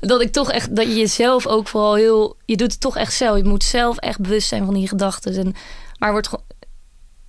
dat 0.00 0.20
ik 0.20 0.32
toch 0.32 0.50
echt, 0.50 0.76
dat 0.76 0.86
je 0.86 0.94
jezelf 0.94 1.46
ook 1.46 1.68
vooral 1.68 1.94
heel, 1.94 2.36
je 2.44 2.56
doet 2.56 2.72
het 2.72 2.80
toch 2.80 2.96
echt 2.96 3.14
zelf. 3.14 3.36
Je 3.36 3.44
moet 3.44 3.64
zelf 3.64 3.96
echt 3.96 4.20
bewust 4.20 4.48
zijn 4.48 4.64
van 4.64 4.74
die 4.74 4.88
gedachten. 4.88 5.36
En, 5.36 5.54
maar 5.98 6.12
wordt 6.12 6.28
gewoon, 6.28 6.44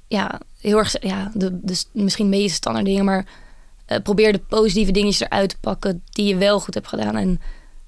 ja, 0.07 0.39
heel 0.59 0.77
erg, 0.77 0.95
ja, 1.01 1.31
de, 1.33 1.59
misschien 1.91 2.29
meest 2.29 2.55
standaard 2.55 2.85
dingen, 2.85 3.05
maar 3.05 3.25
uh, 3.87 3.97
probeer 4.03 4.31
de 4.31 4.39
positieve 4.39 4.91
dingetjes 4.91 5.27
eruit 5.27 5.49
te 5.49 5.57
pakken 5.59 6.03
die 6.09 6.25
je 6.25 6.35
wel 6.35 6.59
goed 6.59 6.73
hebt 6.73 6.87
gedaan. 6.87 7.15
En, 7.15 7.41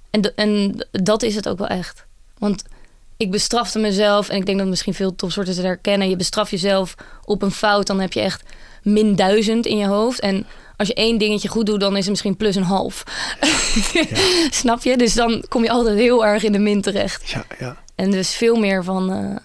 en, 0.09 0.35
en 0.35 0.85
dat 0.91 1.23
is 1.23 1.35
het 1.35 1.49
ook 1.49 1.57
wel 1.57 1.67
echt. 1.67 2.05
Want 2.37 2.63
ik 3.21 3.31
bestrafte 3.31 3.79
mezelf 3.79 4.29
en 4.29 4.37
ik 4.37 4.45
denk 4.45 4.57
dat 4.57 4.67
misschien 4.67 4.93
veel 4.93 5.15
topsoorten 5.15 5.53
het 5.53 5.63
herkennen. 5.63 6.09
Je 6.09 6.15
bestraft 6.15 6.51
jezelf 6.51 6.95
op 7.25 7.41
een 7.41 7.51
fout, 7.51 7.87
dan 7.87 7.99
heb 7.99 8.13
je 8.13 8.21
echt 8.21 8.43
min 8.83 9.15
duizend 9.15 9.65
in 9.65 9.77
je 9.77 9.85
hoofd. 9.85 10.19
En 10.19 10.45
als 10.77 10.87
je 10.87 10.93
één 10.93 11.17
dingetje 11.17 11.47
goed 11.47 11.65
doet, 11.65 11.79
dan 11.79 11.91
is 11.91 11.99
het 11.99 12.09
misschien 12.09 12.37
plus 12.37 12.55
een 12.55 12.63
half. 12.63 13.03
Snap 14.61 14.83
je? 14.83 14.97
Dus 14.97 15.13
dan 15.13 15.43
kom 15.49 15.63
je 15.63 15.69
altijd 15.69 15.97
heel 15.97 16.25
erg 16.25 16.43
in 16.43 16.51
de 16.51 16.59
min 16.59 16.81
terecht. 16.81 17.29
Ja, 17.29 17.45
ja. 17.59 17.77
En 17.95 18.11
dus 18.11 18.35
veel 18.35 18.55
meer 18.55 18.83
van, 18.83 19.11
uh, 19.11 19.35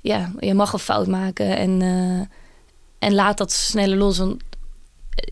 ja, 0.00 0.32
je 0.38 0.54
mag 0.54 0.72
een 0.72 0.78
fout 0.78 1.06
maken 1.06 1.56
en, 1.56 1.80
uh, 1.80 2.20
en 2.98 3.14
laat 3.14 3.38
dat 3.38 3.52
sneller 3.52 3.96
los. 3.96 4.18
Want, 4.18 4.42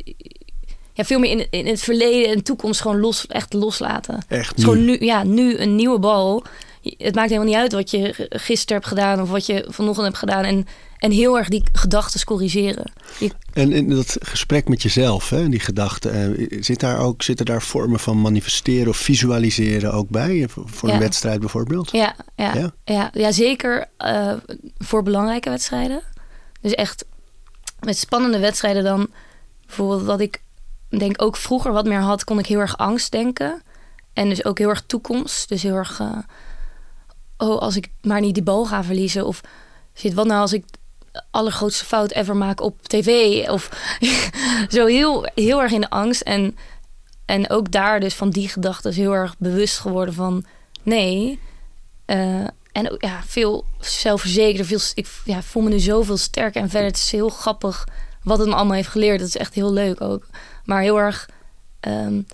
uh, 0.06 0.14
ja, 0.92 1.04
veel 1.04 1.18
meer 1.18 1.30
in, 1.30 1.46
in 1.50 1.66
het 1.66 1.80
verleden 1.80 2.30
en 2.30 2.42
toekomst 2.42 2.80
gewoon 2.80 3.00
los, 3.00 3.26
echt 3.26 3.52
loslaten. 3.52 4.22
Echt 4.28 4.56
nu. 4.56 4.64
Gewoon 4.64 4.84
nu, 4.84 4.96
ja, 5.00 5.22
nu 5.22 5.56
een 5.58 5.76
nieuwe 5.76 5.98
bal. 5.98 6.44
Het 6.82 7.14
maakt 7.14 7.28
helemaal 7.28 7.48
niet 7.48 7.60
uit 7.60 7.72
wat 7.72 7.90
je 7.90 8.28
gisteren 8.28 8.76
hebt 8.76 8.86
gedaan 8.86 9.20
of 9.20 9.30
wat 9.30 9.46
je 9.46 9.66
vanochtend 9.68 10.06
hebt 10.06 10.18
gedaan. 10.18 10.44
En 10.44 10.66
en 11.00 11.10
heel 11.10 11.38
erg 11.38 11.48
die 11.48 11.62
gedachten 11.72 12.24
corrigeren. 12.24 12.92
En 13.52 13.72
in 13.72 13.88
dat 13.88 14.16
gesprek 14.20 14.68
met 14.68 14.82
jezelf, 14.82 15.30
hè, 15.30 15.48
die 15.48 15.60
gedachten, 15.60 16.36
eh, 16.36 16.62
zit 16.62 16.80
daar 16.80 16.98
ook, 16.98 17.22
zitten 17.22 17.46
daar 17.46 17.62
vormen 17.62 18.00
van 18.00 18.20
manifesteren 18.20 18.88
of 18.88 18.96
visualiseren 18.96 19.92
ook 19.92 20.08
bij? 20.08 20.46
Voor 20.48 20.88
een 20.88 20.98
wedstrijd 20.98 21.40
bijvoorbeeld? 21.40 21.90
Ja, 21.90 22.14
ja, 22.36 22.54
ja. 22.54 22.72
ja, 22.84 23.10
ja 23.12 23.32
zeker 23.32 23.88
uh, 23.98 24.32
voor 24.78 25.02
belangrijke 25.02 25.50
wedstrijden. 25.50 26.02
Dus 26.60 26.74
echt 26.74 27.04
met 27.80 27.98
spannende 27.98 28.38
wedstrijden 28.38 28.84
dan 28.84 29.08
bijvoorbeeld 29.66 30.02
wat 30.02 30.20
ik 30.20 30.42
denk 30.88 31.22
ook 31.22 31.36
vroeger 31.36 31.72
wat 31.72 31.86
meer 31.86 32.00
had, 32.00 32.24
kon 32.24 32.38
ik 32.38 32.46
heel 32.46 32.60
erg 32.60 32.78
angst 32.78 33.12
denken. 33.12 33.62
En 34.12 34.28
dus 34.28 34.44
ook 34.44 34.58
heel 34.58 34.68
erg 34.68 34.82
toekomst. 34.86 35.48
Dus 35.48 35.62
heel 35.62 35.74
erg, 35.74 36.00
uh, 36.00 36.18
oh, 37.40 37.58
als 37.58 37.76
ik 37.76 37.88
maar 38.02 38.20
niet 38.20 38.34
die 38.34 38.42
bal 38.42 38.64
ga 38.64 38.84
verliezen. 38.84 39.26
Of 39.26 39.40
zit 39.92 40.14
wat 40.14 40.26
nou 40.26 40.40
als 40.40 40.52
ik 40.52 40.64
allergrootste 41.30 41.84
fout 41.84 42.10
ever 42.10 42.36
maken 42.36 42.64
op 42.64 42.82
tv. 42.82 43.40
Of 43.48 43.70
zo 44.76 44.86
heel, 44.86 45.26
heel 45.34 45.62
erg 45.62 45.72
in 45.72 45.80
de 45.80 45.90
angst. 45.90 46.20
En, 46.20 46.56
en 47.24 47.50
ook 47.50 47.72
daar 47.72 48.00
dus 48.00 48.14
van 48.14 48.30
die 48.30 48.48
gedachten 48.48 48.92
heel 48.92 49.12
erg 49.12 49.38
bewust 49.38 49.78
geworden 49.78 50.14
van 50.14 50.44
nee. 50.82 51.38
Uh, 52.06 52.46
en 52.72 52.90
ook 52.90 53.02
ja, 53.02 53.22
veel 53.26 53.64
zelfverzekerder. 53.80 54.66
Veel, 54.66 54.80
ik 54.94 55.08
ja, 55.24 55.42
voel 55.42 55.62
me 55.62 55.68
nu 55.68 55.78
zoveel 55.78 56.16
sterker 56.16 56.62
en 56.62 56.70
verder. 56.70 56.88
Het 56.88 56.96
is 56.96 57.10
heel 57.10 57.28
grappig 57.28 57.88
wat 58.22 58.38
het 58.38 58.48
me 58.48 58.54
allemaal 58.54 58.76
heeft 58.76 58.88
geleerd. 58.88 59.18
Dat 59.18 59.28
is 59.28 59.36
echt 59.36 59.54
heel 59.54 59.72
leuk 59.72 60.00
ook. 60.00 60.26
Maar 60.64 60.82
heel 60.82 60.98
erg 60.98 61.28
um, 61.80 62.26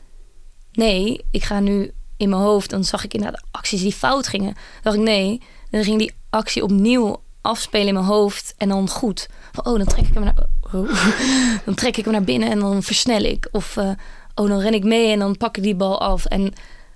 nee, 0.73 1.25
ik 1.31 1.45
ga 1.45 1.61
nu 1.61 1.93
in 2.17 2.29
mijn 2.29 2.43
hoofd. 2.43 2.71
Dan 2.71 2.85
zag 2.85 3.05
ik 3.05 3.15
inderdaad 3.15 3.43
acties 3.51 3.81
die 3.81 3.93
fout 3.93 4.29
gingen. 4.29 4.55
Dan 4.55 4.83
dacht 4.83 4.97
ik 4.97 5.03
nee. 5.03 5.43
Dan 5.71 5.85
ging 5.85 5.99
die 5.99 6.13
actie 6.31 6.63
opnieuw 6.63 7.21
afspelen 7.41 7.87
in 7.87 7.95
mijn 7.95 8.07
hoofd 8.07 8.55
en 8.57 8.69
dan 8.69 8.89
goed. 8.89 9.29
oh, 9.63 9.77
dan 9.77 9.87
trek 9.87 10.07
ik 10.07 10.15
hem 10.15 10.25
naar, 10.25 10.47
oh, 10.73 10.91
dan 11.65 11.75
trek 11.75 11.97
ik 11.97 12.05
hem 12.05 12.13
naar 12.13 12.23
binnen 12.23 12.51
en 12.51 12.59
dan 12.59 12.83
versnel 12.83 13.23
ik. 13.23 13.49
Of 13.53 13.77
uh, 13.77 13.91
oh, 14.35 14.49
dan 14.49 14.59
ren 14.59 14.75
ik 14.75 14.85
mee 14.85 15.13
en 15.13 15.19
dan 15.19 15.37
pak 15.37 15.57
ik 15.57 15.63
die 15.63 15.75
bal 15.75 16.01
af. 16.01 16.25
En 16.25 16.53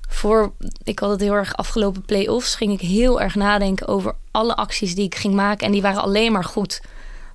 voor, 0.09 0.52
ik 0.83 0.98
had 0.98 1.11
het 1.11 1.20
heel 1.20 1.35
erg 1.35 1.56
afgelopen 1.56 2.02
play-offs, 2.02 2.54
ging 2.54 2.72
ik 2.72 2.80
heel 2.80 3.20
erg 3.20 3.35
nadenken 3.35 3.88
over 3.88 4.14
alle 4.30 4.56
acties 4.56 4.94
die 4.94 5.04
ik 5.04 5.14
ging 5.14 5.35
maken. 5.35 5.66
En 5.66 5.72
die 5.72 5.83
waren 5.83 6.02
alleen 6.02 6.33
maar 6.33 6.44
goed. 6.44 6.80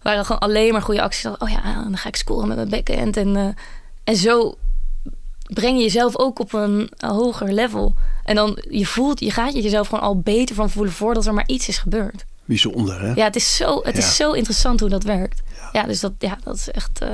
Waren 0.02 0.26
gewoon 0.26 0.42
alleen 0.42 0.72
maar 0.72 0.82
goede 0.82 1.02
acties. 1.02 1.26
Oh 1.38 1.50
ja, 1.50 1.84
dan 1.84 1.98
ga 1.98 2.08
ik 2.08 2.16
scoren 2.16 2.48
met 2.48 2.58
mijn 2.58 2.70
backhand. 2.70 3.18
En, 3.18 3.36
uh, 3.36 3.48
en 4.04 4.16
zo 4.16 4.56
breng 5.54 5.78
je 5.78 5.84
jezelf 5.84 6.18
ook 6.18 6.40
op 6.40 6.54
een, 6.54 6.90
een, 6.98 7.10
hoger 7.10 7.54
level. 7.54 7.96
En 8.24 8.36
dan 8.36 8.64
je 8.70 8.86
voelt, 8.86 9.20
je 9.20 9.32
gaat 9.32 9.54
jezelf 9.54 9.88
gewoon 9.88 10.04
al 10.04 10.20
beter 10.20 10.56
van 10.56 10.70
voelen 10.70 10.94
voordat 10.94 11.26
er 11.26 11.34
maar 11.34 11.48
iets 11.48 11.68
is 11.68 11.78
gebeurd 11.78 12.26
bijzonder. 12.46 13.02
Hè? 13.02 13.14
Ja, 13.14 13.24
het 13.24 13.36
is 13.36 13.56
zo, 13.56 13.82
het 13.84 13.98
is 13.98 14.16
zo 14.16 14.32
interessant 14.32 14.80
hoe 14.80 14.90
dat 14.90 15.04
werkt. 15.04 15.42
Ja, 15.74 15.84
dus 15.84 16.00
dat, 16.00 16.14
ja, 16.20 16.38
dat 16.44 16.56
is 16.56 16.72
echt. 16.72 17.04
Uh, 17.04 17.10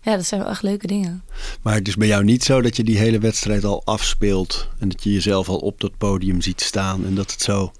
ja, 0.00 0.16
dat 0.16 0.26
zijn 0.26 0.40
wel 0.40 0.50
echt 0.50 0.62
leuke 0.62 0.86
dingen. 0.86 1.24
Maar 1.62 1.74
het 1.74 1.88
is 1.88 1.96
bij 1.96 2.06
jou 2.06 2.24
niet 2.24 2.44
zo 2.44 2.60
dat 2.60 2.76
je 2.76 2.84
die 2.84 2.98
hele 2.98 3.18
wedstrijd 3.18 3.64
al 3.64 3.82
afspeelt 3.84 4.68
en 4.78 4.88
dat 4.88 5.02
je 5.02 5.12
jezelf 5.12 5.48
al 5.48 5.58
op 5.58 5.80
dat 5.80 5.98
podium 5.98 6.40
ziet 6.40 6.60
staan 6.60 7.04
en 7.04 7.14
dat 7.14 7.30
het 7.30 7.42
zo. 7.42 7.72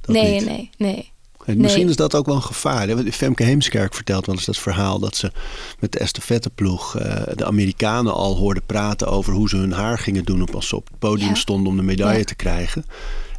Dat 0.00 0.14
nee, 0.14 0.32
niet. 0.32 0.44
nee, 0.44 0.70
nee. 0.76 1.09
En 1.44 1.60
misschien 1.60 1.88
is 1.88 1.96
dat 1.96 2.14
ook 2.14 2.26
wel 2.26 2.34
een 2.34 2.42
gevaar. 2.42 2.88
Femke 3.10 3.42
Heemskerk 3.42 3.94
vertelt 3.94 4.26
wel 4.26 4.34
eens 4.34 4.44
dat 4.44 4.58
verhaal 4.58 4.98
dat 4.98 5.16
ze 5.16 5.32
met 5.78 5.92
de 5.92 5.98
estafetteploeg 5.98 6.98
uh, 6.98 7.22
de 7.34 7.44
Amerikanen 7.44 8.14
al 8.14 8.36
hoorden 8.36 8.62
praten 8.66 9.06
over 9.08 9.32
hoe 9.32 9.48
ze 9.48 9.56
hun 9.56 9.72
haar 9.72 9.98
gingen 9.98 10.24
doen 10.24 10.42
op 10.42 10.54
als 10.54 10.68
ze 10.68 10.76
op 10.76 10.88
het 10.88 10.98
podium 10.98 11.36
stonden 11.36 11.66
om 11.66 11.76
de 11.76 11.82
medaille 11.82 12.24
te 12.24 12.34
krijgen. 12.34 12.84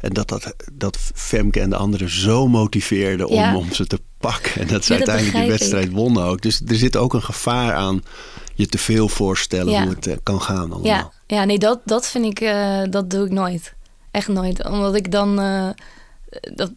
En 0.00 0.12
dat, 0.12 0.28
dat, 0.28 0.54
dat 0.72 0.98
Femke 1.14 1.60
en 1.60 1.70
de 1.70 1.76
anderen 1.76 2.10
zo 2.10 2.48
motiveerden 2.48 3.28
om, 3.28 3.56
om 3.56 3.72
ze 3.72 3.86
te 3.86 4.00
pakken. 4.18 4.60
En 4.60 4.66
dat 4.66 4.84
ze 4.84 4.92
uiteindelijk 4.92 5.36
die 5.36 5.48
wedstrijd 5.48 5.90
wonnen 5.90 6.24
ook. 6.24 6.40
Dus 6.40 6.60
er 6.66 6.76
zit 6.76 6.96
ook 6.96 7.14
een 7.14 7.22
gevaar 7.22 7.74
aan 7.74 8.02
je 8.54 8.66
te 8.66 8.78
veel 8.78 9.08
voorstellen 9.08 9.82
hoe 9.82 9.94
het 9.94 10.06
uh, 10.06 10.14
kan 10.22 10.40
gaan 10.40 10.72
allemaal. 10.72 10.84
Ja, 10.84 11.12
ja 11.26 11.44
nee, 11.44 11.58
dat, 11.58 11.80
dat 11.84 12.08
vind 12.08 12.24
ik, 12.24 12.40
uh, 12.40 12.82
dat 12.90 13.10
doe 13.10 13.24
ik 13.26 13.32
nooit. 13.32 13.74
Echt 14.10 14.28
nooit. 14.28 14.64
Omdat 14.64 14.94
ik 14.94 15.12
dan... 15.12 15.36
Dat, 16.54 16.70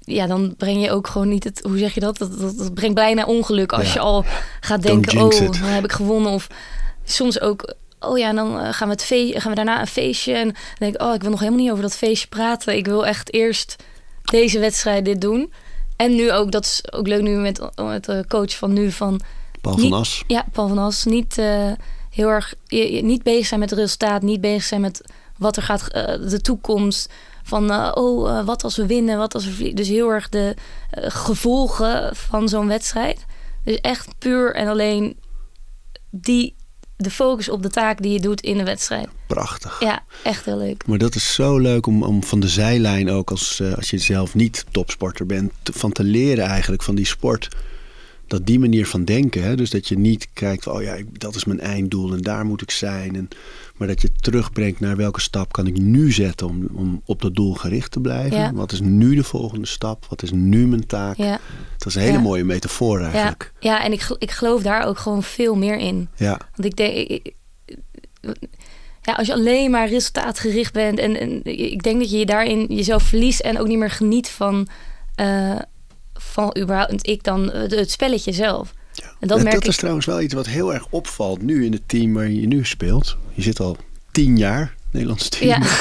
ja, 0.00 0.26
dan 0.26 0.54
breng 0.56 0.82
je 0.82 0.90
ook 0.90 1.06
gewoon 1.06 1.28
niet 1.28 1.44
het. 1.44 1.60
Hoe 1.62 1.78
zeg 1.78 1.94
je 1.94 2.00
dat? 2.00 2.18
Dat, 2.18 2.38
dat, 2.38 2.74
brengt 2.74 2.94
bijna 2.94 3.24
ongeluk 3.24 3.72
als 3.72 3.92
je 3.92 3.98
al 3.98 4.24
gaat 4.60 4.82
denken: 4.82 5.22
oh, 5.22 5.38
dan 5.38 5.54
heb 5.62 5.84
ik 5.84 5.92
gewonnen. 5.92 6.32
Of 6.32 6.46
soms 7.04 7.40
ook 7.40 7.74
oh 8.00 8.18
ja, 8.18 8.28
en 8.28 8.36
dan 8.36 8.60
eh, 8.60 8.72
gaan 8.72 8.88
we, 8.88 8.94
het 8.94 9.04
feest, 9.04 9.40
gaan 9.40 9.50
we 9.50 9.56
daarna 9.56 9.80
een 9.80 9.86
feestje. 9.86 10.32
En 10.32 10.44
dan 10.44 10.54
denk 10.78 10.94
ik, 10.94 11.02
oh, 11.02 11.14
ik 11.14 11.20
wil 11.20 11.30
nog 11.30 11.40
helemaal 11.40 11.60
niet 11.60 11.70
over 11.70 11.82
dat 11.82 11.96
feestje 11.96 12.28
praten. 12.28 12.76
Ik 12.76 12.86
wil 12.86 13.06
echt 13.06 13.32
eerst 13.32 13.76
deze 14.22 14.58
wedstrijd 14.58 15.04
dit 15.04 15.20
doen. 15.20 15.52
En 15.96 16.14
nu 16.14 16.32
ook, 16.32 16.52
dat 16.52 16.64
is 16.64 16.92
ook 16.92 17.06
leuk 17.06 17.22
nu 17.22 17.36
met, 17.36 17.70
met 17.76 18.04
de 18.04 18.24
coach 18.28 18.56
van 18.56 18.72
nu 18.72 18.90
van... 18.90 19.20
Paul 19.60 19.78
van 19.78 19.92
As. 19.92 20.22
Ja, 20.26 20.44
Paul 20.52 20.68
van 20.68 20.78
As. 20.78 21.04
Niet 21.04 21.38
uh, 21.38 21.72
heel 22.10 22.28
erg, 22.28 22.54
je, 22.66 23.02
niet 23.02 23.22
bezig 23.22 23.46
zijn 23.46 23.60
met 23.60 23.70
het 23.70 23.78
resultaat. 23.78 24.22
Niet 24.22 24.40
bezig 24.40 24.62
zijn 24.62 24.80
met 24.80 25.00
wat 25.36 25.56
er 25.56 25.62
gaat, 25.62 25.82
uh, 25.82 26.30
de 26.30 26.40
toekomst. 26.40 27.12
Van, 27.48 27.94
oh, 27.94 28.44
wat 28.44 28.64
als 28.64 28.76
we 28.76 28.86
winnen, 28.86 29.18
wat 29.18 29.34
als 29.34 29.44
we 29.44 29.52
vliegen. 29.52 29.76
Dus 29.76 29.88
heel 29.88 30.08
erg 30.08 30.28
de 30.28 30.56
gevolgen 30.90 32.16
van 32.16 32.48
zo'n 32.48 32.66
wedstrijd. 32.66 33.26
Dus 33.64 33.76
echt 33.76 34.08
puur 34.18 34.54
en 34.54 34.68
alleen 34.68 35.16
die 36.10 36.54
de 36.96 37.10
focus 37.10 37.48
op 37.48 37.62
de 37.62 37.70
taak 37.70 38.02
die 38.02 38.12
je 38.12 38.20
doet 38.20 38.40
in 38.40 38.58
de 38.58 38.64
wedstrijd. 38.64 39.08
Prachtig. 39.26 39.80
Ja, 39.80 40.02
echt 40.22 40.44
heel 40.44 40.58
leuk. 40.58 40.86
Maar 40.86 40.98
dat 40.98 41.14
is 41.14 41.34
zo 41.34 41.58
leuk 41.58 41.86
om, 41.86 42.02
om 42.02 42.24
van 42.24 42.40
de 42.40 42.48
zijlijn 42.48 43.10
ook 43.10 43.30
als, 43.30 43.62
als 43.76 43.90
je 43.90 43.98
zelf 43.98 44.34
niet 44.34 44.64
topsporter 44.70 45.26
bent, 45.26 45.52
van 45.62 45.92
te 45.92 46.04
leren 46.04 46.44
eigenlijk 46.44 46.82
van 46.82 46.94
die 46.94 47.06
sport 47.06 47.48
dat 48.28 48.46
die 48.46 48.58
manier 48.58 48.86
van 48.86 49.04
denken, 49.04 49.42
hè, 49.42 49.56
dus 49.56 49.70
dat 49.70 49.88
je 49.88 49.98
niet 49.98 50.28
kijkt 50.32 50.66
oh 50.66 50.82
ja, 50.82 50.96
dat 51.12 51.34
is 51.34 51.44
mijn 51.44 51.60
einddoel 51.60 52.12
en 52.12 52.20
daar 52.20 52.44
moet 52.44 52.62
ik 52.62 52.70
zijn. 52.70 53.16
En, 53.16 53.28
maar 53.78 53.88
dat 53.88 54.02
je 54.02 54.12
terugbrengt 54.12 54.80
naar 54.80 54.96
welke 54.96 55.20
stap 55.20 55.52
kan 55.52 55.66
ik 55.66 55.78
nu 55.78 56.12
zetten 56.12 56.46
om, 56.46 56.68
om 56.72 57.02
op 57.04 57.22
dat 57.22 57.34
doel 57.34 57.54
gericht 57.54 57.90
te 57.90 58.00
blijven. 58.00 58.54
Wat 58.54 58.72
is 58.72 58.80
nu 58.80 59.14
de 59.14 59.24
volgende 59.24 59.66
stap? 59.66 60.06
Wat 60.08 60.22
is 60.22 60.30
nu 60.30 60.66
mijn 60.66 60.86
taak? 60.86 61.16
Ja. 61.16 61.38
Dat 61.78 61.88
is 61.88 61.94
een 61.94 62.02
hele 62.02 62.18
mooie 62.18 62.44
metafoor 62.44 63.00
eigenlijk. 63.00 63.52
Ja, 63.60 63.70
ja 63.72 63.84
en 63.84 63.92
ik, 63.92 64.16
ik 64.18 64.30
geloof 64.30 64.62
daar 64.62 64.86
ook 64.86 64.98
gewoon 64.98 65.22
veel 65.22 65.54
meer 65.54 65.76
in. 65.76 66.08
Ja. 66.16 66.40
Want 66.54 66.64
ik 66.64 66.76
denk, 66.76 67.20
ja, 69.02 69.12
als 69.12 69.26
je 69.26 69.32
alleen 69.32 69.70
maar 69.70 69.88
resultaatgericht 69.88 70.72
bent 70.72 70.98
en, 70.98 71.20
en 71.20 71.44
ik 71.44 71.82
denk 71.82 72.00
dat 72.00 72.10
je 72.10 72.18
je 72.18 72.26
daarin 72.26 72.66
jezelf 72.68 73.02
verliest 73.02 73.40
en 73.40 73.58
ook 73.58 73.66
niet 73.66 73.78
meer 73.78 73.90
geniet 73.90 74.28
van... 74.28 74.68
Uh, 75.20 75.58
van 76.20 76.56
überhaupt 76.58 77.06
ik 77.06 77.22
dan 77.22 77.50
het 77.50 77.90
spelletje 77.90 78.32
zelf. 78.32 78.74
Ja. 79.02 79.12
En 79.20 79.28
dat, 79.28 79.42
merk 79.42 79.54
dat 79.54 79.66
is 79.66 79.76
trouwens 79.76 80.06
wel 80.06 80.20
iets 80.20 80.34
wat 80.34 80.46
heel 80.46 80.74
erg 80.74 80.86
opvalt 80.90 81.42
nu 81.42 81.64
in 81.64 81.72
het 81.72 81.88
team 81.88 82.14
waar 82.14 82.28
je 82.28 82.46
nu 82.46 82.64
speelt. 82.64 83.16
Je 83.34 83.42
zit 83.42 83.60
al 83.60 83.76
tien 84.12 84.36
jaar, 84.36 84.74
Nederlands 84.90 85.28
team. 85.28 85.48
Ja. 85.48 85.68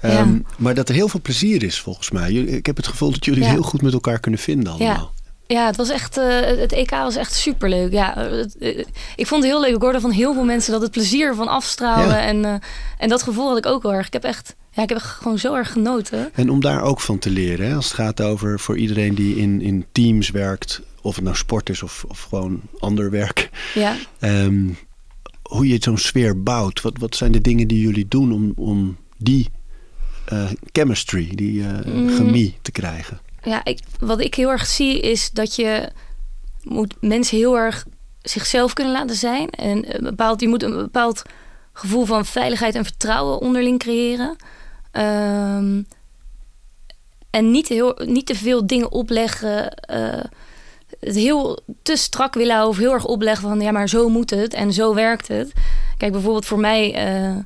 Ehm, 0.00 0.38
maar 0.58 0.74
dat 0.74 0.88
er 0.88 0.94
heel 0.94 1.08
veel 1.08 1.20
plezier 1.20 1.62
is 1.62 1.80
volgens 1.80 2.10
mij. 2.10 2.32
Ik 2.32 2.66
heb 2.66 2.76
het 2.76 2.86
gevoel 2.86 3.10
dat 3.10 3.24
jullie 3.24 3.44
heel 3.44 3.62
goed 3.62 3.82
met 3.82 3.92
elkaar 3.92 4.20
kunnen 4.20 4.40
vinden 4.40 4.72
allemaal. 4.72 5.12
Ja, 5.46 5.66
het 5.66 5.76
was 5.76 5.88
echt. 5.88 6.18
Uh, 6.18 6.40
het 6.40 6.72
EK 6.72 6.90
was 6.90 7.16
echt 7.16 7.34
superleuk. 7.34 7.92
Ja, 7.92 8.30
uh, 8.30 8.84
ik 9.16 9.26
vond 9.26 9.42
het 9.42 9.52
heel 9.52 9.60
leuk. 9.60 9.74
Ik 9.74 9.82
hoorde 9.82 10.00
van 10.00 10.10
heel 10.10 10.34
veel 10.34 10.44
mensen 10.44 10.72
dat 10.72 10.82
het 10.82 10.90
plezier 10.90 11.34
van 11.34 11.48
afstralen. 11.48 12.18
En, 12.18 12.44
uh, 12.44 12.54
en 12.98 13.08
dat 13.08 13.22
gevoel 13.22 13.48
had 13.48 13.56
ik 13.56 13.66
ook 13.66 13.82
wel 13.82 13.92
erg. 13.92 14.06
Ik 14.06 14.12
heb 14.12 14.24
echt. 14.24 14.54
Ja, 14.74 14.82
ik 14.82 14.88
heb 14.88 14.98
gewoon 14.98 15.38
zo 15.38 15.54
erg 15.54 15.72
genoten. 15.72 16.30
En 16.34 16.50
om 16.50 16.60
daar 16.60 16.82
ook 16.82 17.00
van 17.00 17.18
te 17.18 17.30
leren, 17.30 17.66
hè, 17.66 17.74
als 17.74 17.84
het 17.84 17.94
gaat 17.94 18.20
over 18.20 18.60
voor 18.60 18.78
iedereen 18.78 19.14
die 19.14 19.36
in, 19.36 19.60
in 19.60 19.86
teams 19.92 20.30
werkt, 20.30 20.82
of 21.02 21.14
het 21.14 21.24
nou 21.24 21.36
sport 21.36 21.68
is 21.68 21.82
of, 21.82 22.04
of 22.08 22.22
gewoon 22.22 22.60
ander 22.78 23.10
werk. 23.10 23.50
Ja. 23.74 23.96
Um, 24.20 24.76
hoe 25.42 25.68
je 25.68 25.76
zo'n 25.80 25.98
sfeer 25.98 26.42
bouwt. 26.42 26.80
Wat, 26.80 26.98
wat 26.98 27.16
zijn 27.16 27.32
de 27.32 27.40
dingen 27.40 27.68
die 27.68 27.80
jullie 27.80 28.08
doen 28.08 28.32
om, 28.32 28.52
om 28.56 28.96
die 29.16 29.48
uh, 30.32 30.50
chemistry, 30.72 31.30
die 31.34 31.60
uh, 31.60 31.78
chemie 32.16 32.56
te 32.62 32.70
krijgen? 32.70 33.20
Ja, 33.42 33.64
ik, 33.64 33.78
wat 33.98 34.20
ik 34.20 34.34
heel 34.34 34.50
erg 34.50 34.66
zie 34.66 35.00
is 35.00 35.30
dat 35.30 35.56
je 35.56 35.90
moet 36.62 36.94
mensen 37.00 37.36
heel 37.36 37.58
erg 37.58 37.86
zichzelf 38.22 38.72
kunnen 38.72 38.92
laten 38.92 39.16
zijn. 39.16 39.50
En 39.50 39.96
een 39.96 40.04
bepaald, 40.04 40.40
je 40.40 40.48
moet 40.48 40.62
een 40.62 40.76
bepaald 40.76 41.22
gevoel 41.72 42.04
van 42.04 42.24
veiligheid 42.24 42.74
en 42.74 42.84
vertrouwen 42.84 43.40
onderling 43.40 43.78
creëren. 43.78 44.36
Um, 44.96 45.86
en 47.30 47.50
niet, 47.50 47.68
heel, 47.68 47.98
niet 48.04 48.26
te 48.26 48.34
veel 48.34 48.66
dingen 48.66 48.92
opleggen. 48.92 49.82
Uh, 49.90 50.24
het 51.00 51.14
heel 51.14 51.58
te 51.82 51.96
strak 51.96 52.34
willen 52.34 52.54
houden 52.54 52.74
of 52.74 52.82
heel 52.84 52.92
erg 52.92 53.04
opleggen 53.04 53.48
van 53.48 53.60
ja, 53.60 53.70
maar 53.70 53.88
zo 53.88 54.08
moet 54.08 54.30
het 54.30 54.54
en 54.54 54.72
zo 54.72 54.94
werkt 54.94 55.28
het. 55.28 55.52
Kijk, 55.96 56.12
bijvoorbeeld 56.12 56.46
voor 56.46 56.58
mij, 56.58 57.08
uh, 57.16 57.36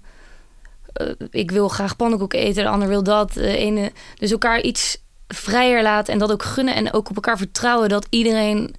ik 1.31 1.51
wil 1.51 1.69
graag 1.69 1.97
pannenkoek 1.97 2.33
eten, 2.33 2.63
de 2.63 2.69
ander 2.69 2.89
wil 2.89 3.03
dat. 3.03 3.33
De 3.33 3.57
ene, 3.57 3.93
dus 4.19 4.31
elkaar 4.31 4.61
iets 4.61 5.03
vrijer 5.29 5.83
laten 5.83 6.13
en 6.13 6.19
dat 6.19 6.33
ook 6.33 6.43
gunnen 6.43 6.75
en 6.75 6.93
ook 6.93 7.09
op 7.09 7.15
elkaar 7.15 7.39
vertrouwen 7.39 7.89
dat 7.89 8.07
iedereen 8.11 8.75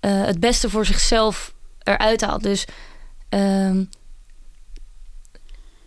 het 0.00 0.40
beste 0.40 0.70
voor 0.70 0.86
zichzelf 0.86 1.54
eruit 1.82 2.20
haalt. 2.20 2.42
Dus 2.42 2.64
ehm, 3.28 3.84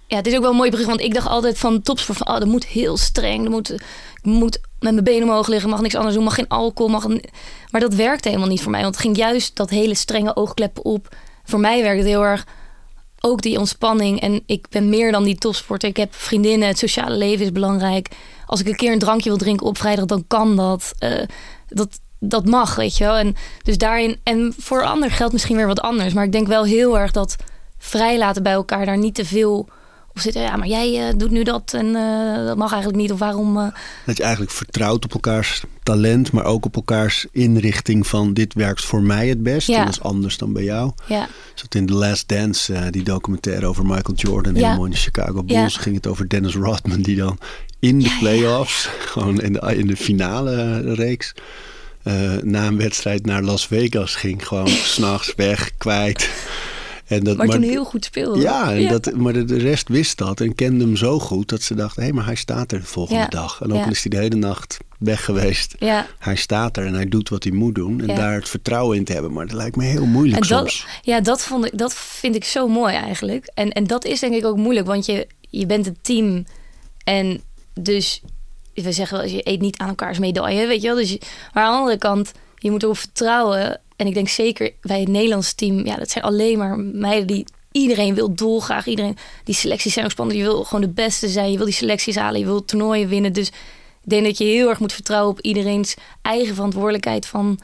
ja, 0.08 0.16
het 0.16 0.28
is 0.28 0.36
ook 0.36 0.42
wel 0.42 0.50
een 0.50 0.56
mooi 0.56 0.72
begin, 0.72 0.88
want 0.88 1.02
ik 1.02 1.14
dacht 1.14 1.28
altijd 1.28 1.58
van 1.58 1.82
topsport 1.82 2.18
van, 2.18 2.28
oh, 2.28 2.40
dat 2.40 2.48
moet 2.48 2.66
heel 2.66 2.98
streng, 2.98 3.44
dat 3.44 3.52
moet, 3.52 3.72
ik 3.72 4.20
moet 4.22 4.60
met 4.80 4.92
mijn 4.92 5.04
benen 5.04 5.24
omhoog 5.24 5.48
liggen, 5.48 5.70
mag 5.70 5.82
niks 5.82 5.96
anders 5.96 6.16
doen, 6.16 6.24
mag 6.24 6.36
geen 6.36 6.48
alcohol, 6.48 6.92
mag 6.92 7.08
maar 7.72 7.82
dat 7.82 7.94
werkte 7.94 8.28
helemaal 8.28 8.50
niet 8.50 8.62
voor 8.62 8.72
mij, 8.72 8.82
want 8.82 8.96
het 8.96 9.04
ging 9.04 9.18
juist 9.18 9.56
dat 9.56 9.70
hele 9.70 9.96
strenge 9.96 10.36
oogkleppen 10.36 10.86
op. 10.86 11.16
Voor 11.44 11.60
mij 11.60 11.82
werkt 11.82 11.98
het 11.98 12.08
heel 12.08 12.24
erg 12.24 12.46
ook 13.20 13.42
die 13.42 13.60
ontspanning 13.60 14.22
en 14.22 14.44
ik 14.46 14.66
ben 14.70 14.90
meer 14.90 15.12
dan 15.12 15.24
die 15.24 15.38
topsporter. 15.38 15.90
Ik 15.90 15.98
heb 15.98 16.16
vriendinnen, 16.16 16.68
het 16.68 16.78
sociale 16.78 17.16
leven 17.16 17.46
is 17.46 17.52
belangrijk. 17.52 18.10
Als 18.46 18.60
ik 18.60 18.68
een 18.68 18.76
keer 18.76 18.92
een 18.92 19.00
drankje 19.00 19.30
wil 19.30 19.38
drinken 19.38 19.66
op 19.66 19.78
vrijdag, 19.78 20.06
dan 20.06 20.24
kan 20.28 20.56
dat. 20.56 20.94
Uh, 21.00 21.22
dat, 21.68 22.00
dat 22.20 22.46
mag, 22.46 22.76
weet 22.76 22.98
je 22.98 23.04
wel. 23.04 23.16
En 23.16 23.36
dus 23.64 23.78
daarin, 23.78 24.20
en 24.24 24.54
voor 24.58 24.84
ander 24.84 25.12
geldt 25.12 25.34
misschien 25.34 25.56
weer 25.56 25.68
wat 25.68 25.82
anders, 25.82 26.14
maar 26.14 26.24
ik 26.24 26.32
denk 26.32 26.48
wel 26.48 26.64
heel 26.64 27.00
erg 27.00 27.12
dat 27.12 27.36
vrijlaten 27.78 28.44
bij 28.44 28.54
elkaar 28.54 28.86
daar 28.86 28.98
niet 28.98 29.16
te 29.16 29.26
veel 29.26 29.70
of 30.18 30.24
zitten, 30.24 30.42
ja, 30.42 30.56
maar 30.56 30.68
jij 30.68 31.08
uh, 31.08 31.18
doet 31.18 31.32
nu 31.32 31.44
dat 31.44 31.74
en 31.74 31.86
uh, 31.86 32.46
dat 32.46 32.58
mag 32.58 32.72
eigenlijk 32.72 33.02
niet. 33.02 33.12
Of 33.12 33.20
waarom? 33.20 33.58
Uh... 33.58 33.68
Dat 34.06 34.18
je 34.18 34.24
eigenlijk 34.24 34.52
vertrouwt 34.52 35.06
op 35.06 35.14
elkaars 35.14 35.64
talent, 35.84 36.32
maar 36.32 36.46
ook 36.46 36.66
op 36.66 36.76
elkaars 36.76 37.26
inrichting 37.32 38.08
van 38.08 38.34
dit 38.34 38.54
werkt 38.54 38.86
voor 38.86 39.02
mij 39.02 39.28
het 39.28 39.44
best. 39.44 39.68
Ja. 39.68 39.78
En 39.78 39.86
dat 39.86 39.94
is 39.94 40.02
anders 40.02 40.38
dan 40.38 40.54
bij 40.54 40.64
jou. 40.64 40.92
Ja. 41.08 41.28
Zat 41.54 41.76
in 41.76 41.86
The 41.86 41.94
Last 41.94 42.28
Dance, 42.28 42.88
die 42.90 43.04
documentaire 43.04 43.66
over 43.66 43.86
Michael 43.86 44.16
Jordan, 44.16 44.56
ja. 44.56 44.62
helemaal 44.62 44.86
in 44.86 44.92
de 44.92 44.98
Chicago 44.98 45.44
Bulls, 45.44 45.76
ging 45.76 45.96
het 45.96 46.08
over 46.08 46.30
Dennis 46.30 46.56
Rodman, 46.56 47.02
die 47.02 47.16
dan 47.16 47.38
in 47.80 48.00
de 48.00 48.16
playoffs, 48.20 48.90
gewoon 49.12 49.42
in 49.42 49.54
de, 49.54 49.78
in 49.78 49.88
de 49.88 49.98
finale 49.98 50.80
reeks, 50.94 51.34
na 52.44 52.68
een 52.68 52.78
wedstrijd 52.78 53.26
naar 53.26 53.42
Las 53.42 53.68
Vegas 53.68 54.16
ging. 54.16 54.48
Gewoon 54.48 54.68
s'nachts 54.94 55.34
weg, 55.36 55.72
kwijt. 55.78 56.30
En 57.08 57.24
dat, 57.24 57.38
maar, 57.38 57.48
toen 57.48 57.62
heel 57.62 57.86
goed 57.86 58.06
speelde. 58.06 58.42
Ja, 58.42 58.74
en 58.74 58.88
Dat, 58.88 59.16
maar 59.16 59.34
de, 59.34 59.58
rest 59.58 59.88
wist 59.88 60.18
dat 60.18 60.42
en 60.42 60.56
kende 60.56 60.84
hem 60.84 60.96
zo 60.96 61.20
goed 61.20 61.50
dat 61.50 61.62
ze 61.62 61.76
dachten: 61.76 62.02
hé, 62.02 62.08
hey, 62.08 62.18
maar 62.18 62.26
hij 62.26 62.36
staat 62.36 62.72
er 62.72 62.80
de 62.80 62.86
volgende 62.86 63.26
dag. 63.30 63.62
En 63.62 63.74
ook 63.74 63.84
al 63.84 63.92
is 63.92 64.02
hij 64.02 64.10
de 64.10 64.18
hele 64.18 64.36
nacht 64.36 64.78
weg 65.00 65.26
geweest. 65.26 65.76
Hij 66.20 66.36
staat 66.36 66.78
er 66.78 66.86
en 66.86 66.94
hij 66.94 67.10
doet 67.10 67.30
wat 67.30 67.44
hij 67.44 67.54
moet 67.54 67.76
doen. 67.76 68.02
En 68.02 68.16
daar 68.16 68.34
het 68.34 68.50
vertrouwen 68.50 68.98
in 68.98 69.04
te 69.04 69.14
hebben. 69.14 69.34
Maar 69.34 69.48
dat 69.48 69.56
lijkt 69.56 69.76
me 69.76 69.84
heel 69.84 70.06
moeilijk 70.06 70.42
en 70.44 70.48
dat, 70.48 70.60
soms. 70.60 70.88
Ja, 71.02 71.22
dat, 71.22 71.42
vond 71.42 71.66
ik, 71.66 71.78
dat 71.78 71.94
vind 71.94 72.36
ik 72.36 72.44
zo 72.44 72.68
mooi 72.68 72.96
eigenlijk. 72.96 73.52
En, 73.54 73.72
en 73.72 73.88
dat 73.88 74.06
is 74.06 74.20
denk 74.20 74.34
ik 74.34 74.46
ook 74.46 74.58
moeilijk, 74.58 74.88
want 74.88 75.06
je, 75.06 75.28
je 75.50 75.66
bent 75.66 75.88
een 75.88 75.98
team. 76.02 76.46
En 77.04 77.42
dus, 77.74 78.22
we 78.74 78.92
zeggen 78.92 79.18
wel, 79.18 79.28
je 79.28 79.48
eet 79.48 79.62
niet 79.62 79.78
aan 79.78 79.88
elkaars 79.88 80.20
medaille, 80.20 80.68
weet 80.68 80.82
je 80.82 80.88
wel. 80.88 80.98
Dus 80.98 81.18
maar 81.54 81.64
aan 81.64 81.72
de 81.72 81.78
andere 81.78 81.98
kant, 81.98 82.32
je 82.56 82.72
moet 82.72 82.84
erop 82.84 82.98
vertrouwen 82.98 83.82
en 83.98 84.08
ik 84.08 84.14
denk 84.14 84.28
zeker 84.30 84.72
bij 84.82 85.00
het 85.00 85.10
Nederlands 85.10 85.54
team, 85.54 85.86
ja, 85.86 85.96
dat 85.96 86.10
zijn 86.10 86.24
alleen 86.24 86.58
maar 86.58 86.80
meiden 86.80 87.28
die 87.28 87.46
iedereen 87.72 88.16
wil 88.16 88.36
dolgraag. 88.36 88.88
Iedereen, 88.88 89.18
die 89.44 89.56
selecties 89.56 89.94
zijn 89.94 90.06
ook 90.06 90.12
spannend. 90.12 90.38
Je 90.38 90.44
wil 90.44 90.64
gewoon 90.64 90.82
de 90.82 90.90
beste 90.90 91.28
zijn. 91.28 91.52
Je 91.52 91.58
wil 91.58 91.66
die 91.66 91.76
selecties 91.76 92.16
halen. 92.16 92.40
Je 92.40 92.46
wil 92.46 92.66
toernooien 92.66 93.08
winnen. 93.08 93.34
Dus 93.34 93.48
ik 93.48 94.10
denk 94.10 94.26
dat 94.26 94.38
je 94.38 94.44
heel 94.44 94.70
erg 94.70 94.80
moet 94.80 94.94
vertrouwen 94.94 95.32
op 95.32 95.42
iedereen's 95.42 95.96
eigen 96.22 96.56
verantwoordelijkheid. 96.56 97.26
Van 97.26 97.60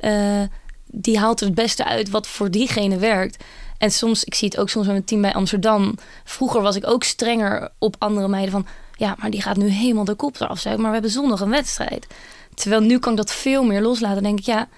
uh, 0.00 0.42
die 0.86 1.18
haalt 1.18 1.40
het 1.40 1.54
beste 1.54 1.84
uit 1.84 2.10
wat 2.10 2.26
voor 2.26 2.50
diegene 2.50 2.96
werkt. 2.96 3.44
En 3.78 3.90
soms, 3.90 4.24
ik 4.24 4.34
zie 4.34 4.48
het 4.48 4.58
ook 4.58 4.68
soms 4.68 4.84
met 4.84 4.94
mijn 4.94 5.06
team 5.06 5.20
bij 5.20 5.34
Amsterdam. 5.34 5.94
Vroeger 6.24 6.62
was 6.62 6.76
ik 6.76 6.86
ook 6.86 7.04
strenger 7.04 7.72
op 7.78 7.96
andere 7.98 8.28
meiden 8.28 8.50
van 8.50 8.66
ja, 8.96 9.16
maar 9.18 9.30
die 9.30 9.42
gaat 9.42 9.56
nu 9.56 9.68
helemaal 9.68 10.04
de 10.04 10.14
kop 10.14 10.40
eraf. 10.40 10.64
Maar 10.64 10.76
we 10.76 10.88
hebben 10.88 11.10
zondag 11.10 11.40
een 11.40 11.50
wedstrijd. 11.50 12.06
Terwijl 12.54 12.82
nu 12.82 12.98
kan 12.98 13.10
ik 13.12 13.18
dat 13.18 13.32
veel 13.32 13.64
meer 13.64 13.82
loslaten. 13.82 14.22
denk 14.22 14.38
ik, 14.38 14.44
ja, 14.44 14.68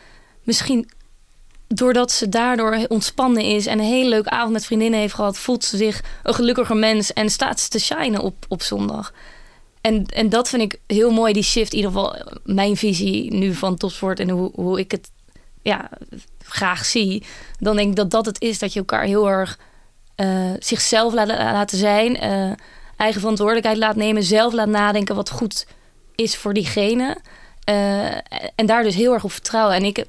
misschien 0.43 0.91
doordat 1.75 2.13
ze 2.13 2.29
daardoor 2.29 2.85
ontspannen 2.89 3.45
is 3.45 3.67
en 3.67 3.79
een 3.79 3.85
hele 3.85 4.09
leuke 4.09 4.31
avond 4.31 4.53
met 4.53 4.67
vriendinnen 4.67 5.01
heeft 5.01 5.15
gehad, 5.15 5.39
voelt 5.39 5.65
ze 5.65 5.77
zich 5.77 6.03
een 6.23 6.35
gelukkiger 6.35 6.77
mens 6.77 7.13
en 7.13 7.31
staat 7.31 7.61
ze 7.61 7.69
te 7.69 7.81
shinen 7.81 8.21
op, 8.21 8.45
op 8.49 8.63
zondag. 8.63 9.13
En, 9.81 10.07
en 10.07 10.29
dat 10.29 10.49
vind 10.49 10.63
ik 10.63 10.81
heel 10.87 11.11
mooi, 11.11 11.33
die 11.33 11.43
shift, 11.43 11.73
in 11.73 11.77
ieder 11.77 11.93
geval 11.93 12.17
mijn 12.45 12.77
visie 12.77 13.35
nu 13.35 13.55
van 13.55 13.77
topsport 13.77 14.21
en 14.21 14.29
hoe, 14.31 14.51
hoe 14.55 14.79
ik 14.79 14.91
het 14.91 15.11
ja, 15.63 15.91
graag 16.43 16.85
zie. 16.85 17.25
Dan 17.59 17.77
denk 17.77 17.89
ik 17.89 17.97
dat 17.97 18.11
dat 18.11 18.27
het 18.27 18.41
is, 18.41 18.59
dat 18.59 18.73
je 18.73 18.79
elkaar 18.79 19.05
heel 19.05 19.29
erg 19.29 19.59
uh, 20.17 20.51
zichzelf 20.59 21.13
laat, 21.13 21.29
laten 21.29 21.79
zijn, 21.79 22.17
eigen 22.97 23.21
verantwoordelijkheid 23.21 23.79
laat 23.79 23.97
nemen, 23.97 24.23
zelf 24.23 24.53
laat 24.53 24.69
nadenken 24.69 25.15
wat 25.15 25.31
goed 25.31 25.67
is 26.15 26.37
voor 26.37 26.55
diegene. 26.55 27.17
En 28.55 28.67
daar 28.67 28.83
dus 28.83 28.95
heel 28.95 29.13
erg 29.13 29.25
op 29.25 29.33
vertrouwen. 29.33 29.77
En 29.77 29.85
ik 29.85 30.05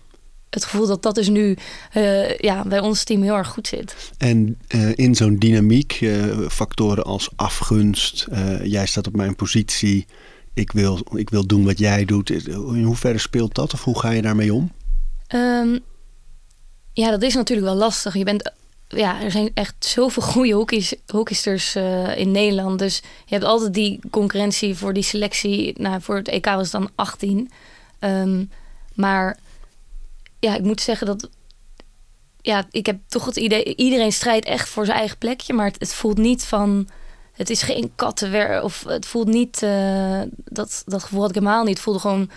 het 0.54 0.64
gevoel 0.64 0.88
dat 0.88 1.02
dat 1.02 1.16
dus 1.16 1.30
nu 1.30 1.58
uh, 1.94 2.38
ja, 2.38 2.64
bij 2.66 2.80
ons 2.80 3.04
team 3.04 3.22
heel 3.22 3.36
erg 3.36 3.48
goed 3.48 3.68
zit. 3.68 3.96
En 4.18 4.58
uh, 4.76 4.92
in 4.96 5.16
zo'n 5.16 5.36
dynamiek, 5.36 6.02
uh, 6.02 6.48
factoren 6.50 7.04
als 7.04 7.30
afgunst, 7.36 8.28
jij 8.64 8.86
staat 8.86 9.08
op 9.08 9.16
mijn 9.16 9.36
positie, 9.36 10.06
ik 10.54 10.72
wil, 10.72 11.00
ik 11.16 11.30
wil 11.30 11.48
doen 11.48 11.66
wat 11.66 11.80
jij 11.80 12.06
doet. 12.06 12.30
In 12.30 12.84
hoeverre 12.84 13.18
speelt 13.18 13.56
dat 13.56 13.74
of 13.74 13.84
hoe 13.84 14.00
ga 14.00 14.10
je 14.10 14.22
daarmee 14.22 14.54
om? 14.54 14.72
Um, 15.36 15.80
ja, 16.94 17.10
dat 17.10 17.22
is 17.22 17.34
natuurlijk 17.34 17.68
wel 17.68 17.78
lastig. 17.78 18.16
Je 18.16 18.24
bent, 18.24 18.52
ja, 18.88 19.22
er 19.22 19.32
zijn 19.32 19.52
echt 19.54 19.76
zoveel 19.80 20.24
goede 20.24 20.54
hockeys, 20.54 20.96
hockeysters 21.08 21.76
in 22.16 22.32
Nederland. 22.32 22.80
Dus 22.80 22.98
je 23.26 23.34
hebt 23.34 23.44
altijd 23.44 23.74
die 23.74 24.00
concurrentie 24.10 24.76
voor 24.76 24.94
die 24.94 25.04
selectie. 25.04 25.82
Nou, 25.82 26.02
voor 26.02 26.16
het 26.16 26.28
EK 26.28 26.46
was 26.46 26.72
het 26.72 26.82
dan 26.82 26.90
18. 26.96 27.38
Um, 27.38 27.50
ehm, 28.00 28.46
maar 28.94 29.38
ja, 30.44 30.56
ik 30.56 30.64
moet 30.64 30.82
zeggen 30.82 31.08
dat. 31.08 31.30
Ja, 32.42 32.66
ik 32.72 32.86
heb 32.86 33.00
toch 33.08 33.26
het 33.26 33.36
idee. 33.36 33.76
Iedereen 33.76 34.12
strijdt 34.12 34.46
echt 34.46 34.70
voor 34.70 34.86
zijn 34.86 34.98
eigen 34.98 35.18
plekje. 35.18 35.54
Maar 35.54 35.66
het, 35.66 35.80
het 35.80 35.94
voelt 35.94 36.18
niet 36.18 36.44
van. 36.44 36.88
Het 37.34 37.50
is 37.50 37.62
geen 37.62 37.92
kattenwer. 37.96 38.64
Of 38.64 38.84
het 38.88 39.06
voelt 39.06 39.28
niet. 39.28 39.62
Uh, 39.62 40.22
dat, 40.46 40.84
dat 40.86 41.04
gevoel 41.04 41.20
had 41.20 41.30
ik 41.30 41.36
helemaal 41.36 41.64
niet. 41.64 41.74
Het 41.74 41.84
voelde 41.84 42.00
gewoon 42.00 42.30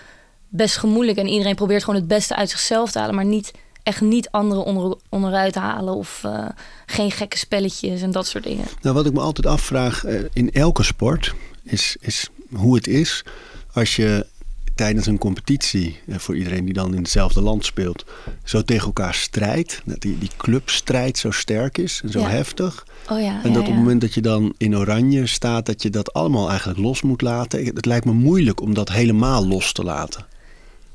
best 0.48 0.76
gemoeilijk. 0.76 1.18
En 1.18 1.26
iedereen 1.26 1.54
probeert 1.54 1.84
gewoon 1.84 2.00
het 2.00 2.08
beste 2.08 2.36
uit 2.36 2.50
zichzelf 2.50 2.92
te 2.92 2.98
halen. 2.98 3.14
Maar 3.14 3.24
niet 3.24 3.52
echt 3.82 4.00
niet 4.00 4.30
anderen 4.30 4.64
onder, 4.64 4.96
onderuit 5.08 5.54
halen. 5.54 5.94
Of 5.94 6.22
uh, 6.26 6.48
geen 6.86 7.10
gekke 7.10 7.38
spelletjes 7.38 8.02
en 8.02 8.10
dat 8.10 8.26
soort 8.26 8.44
dingen. 8.44 8.66
Nou, 8.82 8.94
wat 8.94 9.06
ik 9.06 9.12
me 9.12 9.20
altijd 9.20 9.46
afvraag 9.46 10.04
uh, 10.04 10.20
in 10.32 10.52
elke 10.52 10.82
sport. 10.82 11.34
Is, 11.62 11.96
is 12.00 12.28
hoe 12.54 12.74
het 12.74 12.86
is 12.86 13.24
als 13.72 13.96
je 13.96 14.26
tijdens 14.76 15.06
een 15.06 15.18
competitie, 15.18 16.00
eh, 16.06 16.18
voor 16.18 16.36
iedereen 16.36 16.64
die 16.64 16.74
dan 16.74 16.94
in 16.94 17.02
hetzelfde 17.02 17.40
land 17.40 17.64
speelt, 17.64 18.04
zo 18.44 18.62
tegen 18.62 18.86
elkaar 18.86 19.14
strijdt. 19.14 19.82
Dat 19.84 20.00
die, 20.00 20.18
die 20.18 20.30
clubstrijd 20.36 21.18
zo 21.18 21.30
sterk 21.30 21.78
is 21.78 22.00
en 22.04 22.10
zo 22.10 22.20
heftig. 22.20 22.86
Oh 23.10 23.20
ja, 23.20 23.40
en 23.42 23.52
dat 23.52 23.62
op 23.62 23.68
het 23.68 23.76
moment 23.76 24.00
dat 24.00 24.14
je 24.14 24.20
dan 24.20 24.54
in 24.56 24.76
oranje 24.76 25.26
staat, 25.26 25.66
dat 25.66 25.82
je 25.82 25.90
dat 25.90 26.12
allemaal 26.12 26.48
eigenlijk 26.48 26.78
los 26.78 27.02
moet 27.02 27.22
laten. 27.22 27.64
Het 27.64 27.86
lijkt 27.86 28.04
me 28.04 28.12
moeilijk 28.12 28.60
om 28.60 28.74
dat 28.74 28.88
helemaal 28.88 29.46
los 29.46 29.72
te 29.72 29.82
laten. 29.82 30.26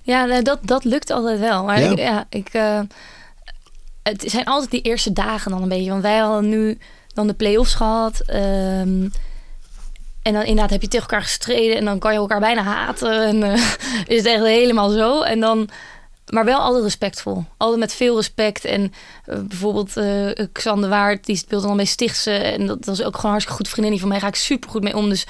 Ja, 0.01 0.25
nou, 0.25 0.43
dat, 0.43 0.59
dat 0.61 0.83
lukt 0.83 1.09
altijd 1.09 1.39
wel. 1.39 1.63
Maar 1.63 1.79
ja, 1.79 1.91
ik, 1.91 1.97
ja, 1.97 2.25
ik 2.29 2.53
uh, 2.53 2.79
het 4.03 4.23
zijn 4.25 4.45
altijd 4.45 4.71
die 4.71 4.81
eerste 4.81 5.13
dagen 5.13 5.51
dan 5.51 5.61
een 5.61 5.69
beetje. 5.69 5.89
Want 5.89 6.01
wij 6.01 6.17
hadden 6.17 6.49
nu 6.49 6.77
dan 7.13 7.27
de 7.27 7.33
play-offs 7.33 7.73
gehad. 7.73 8.23
Um, 8.33 9.11
en 10.21 10.33
dan 10.33 10.41
inderdaad 10.41 10.69
heb 10.69 10.81
je 10.81 10.87
tegen 10.87 11.07
elkaar 11.07 11.21
gestreden 11.21 11.77
en 11.77 11.85
dan 11.85 11.99
kan 11.99 12.13
je 12.13 12.19
elkaar 12.19 12.39
bijna 12.39 12.63
haten. 12.63 13.23
En 13.23 13.35
uh, 13.35 13.53
is 14.13 14.17
het 14.17 14.25
echt 14.25 14.43
helemaal 14.43 14.89
zo. 14.89 15.21
En 15.21 15.39
dan, 15.39 15.69
maar 16.29 16.45
wel 16.45 16.59
altijd 16.59 16.83
respectvol. 16.83 17.45
Altijd 17.57 17.79
met 17.79 17.93
veel 17.93 18.15
respect. 18.15 18.65
En 18.65 18.81
uh, 18.81 19.39
bijvoorbeeld 19.39 19.97
uh, 19.97 20.45
Xander 20.51 20.89
Waard, 20.89 21.25
die 21.25 21.35
speelt 21.35 21.63
dan 21.63 21.75
bij 21.75 21.85
Stichtse. 21.85 22.31
En 22.31 22.67
dat, 22.67 22.87
is 22.87 23.03
ook 23.03 23.15
gewoon 23.15 23.21
een 23.23 23.29
hartstikke 23.29 23.57
goed 23.57 23.69
vriendin. 23.69 23.99
Van 23.99 24.09
mij 24.09 24.19
ga 24.19 24.27
ik 24.27 24.35
super 24.35 24.69
goed 24.69 24.83
mee 24.83 24.97
om. 24.97 25.09
Dus 25.09 25.25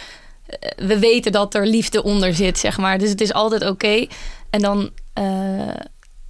we 0.75 0.99
weten 0.99 1.31
dat 1.31 1.53
er 1.53 1.65
liefde 1.65 2.03
onder 2.03 2.33
zit, 2.33 2.59
zeg 2.59 2.77
maar. 2.77 2.97
Dus 2.97 3.09
het 3.09 3.21
is 3.21 3.33
altijd 3.33 3.69
oké. 3.69 4.07
En 4.49 4.61
dan, 4.61 4.89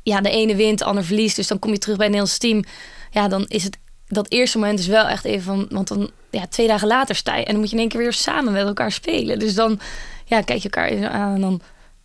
ja, 0.03 0.21
de 0.21 0.29
ene 0.29 0.55
wint, 0.55 0.79
de 0.79 0.85
ander 0.85 1.03
verliest. 1.03 1.35
Dus 1.35 1.47
dan 1.47 1.59
kom 1.59 1.71
je 1.71 1.77
terug 1.77 1.97
bij 1.97 2.05
het 2.05 2.15
Nederlands 2.15 2.39
team. 2.39 2.63
Ja, 3.11 3.27
dan 3.27 3.45
is 3.47 3.63
het 3.63 3.77
dat 4.13 4.31
eerste 4.31 4.57
moment 4.57 4.79
is 4.79 4.87
wel 4.87 5.07
echt 5.07 5.25
even 5.25 5.43
van... 5.43 5.67
Want 5.69 5.87
dan, 5.87 6.09
ja, 6.29 6.47
twee 6.47 6.67
dagen 6.67 6.87
later 6.87 7.15
sta 7.15 7.35
je... 7.35 7.43
En 7.45 7.51
dan 7.51 7.59
moet 7.59 7.69
je 7.69 7.75
in 7.75 7.81
één 7.81 7.89
keer 7.89 7.99
weer 7.99 8.13
samen 8.13 8.53
met 8.53 8.65
elkaar 8.65 8.91
spelen. 8.91 9.39
Dus 9.39 9.53
dan, 9.53 9.79
ja, 10.25 10.41
kijk 10.41 10.57
je 10.57 10.69
elkaar 10.69 10.89
even 10.89 11.11
aan 11.11 11.35
en 11.35 11.41
dan... 11.41 11.61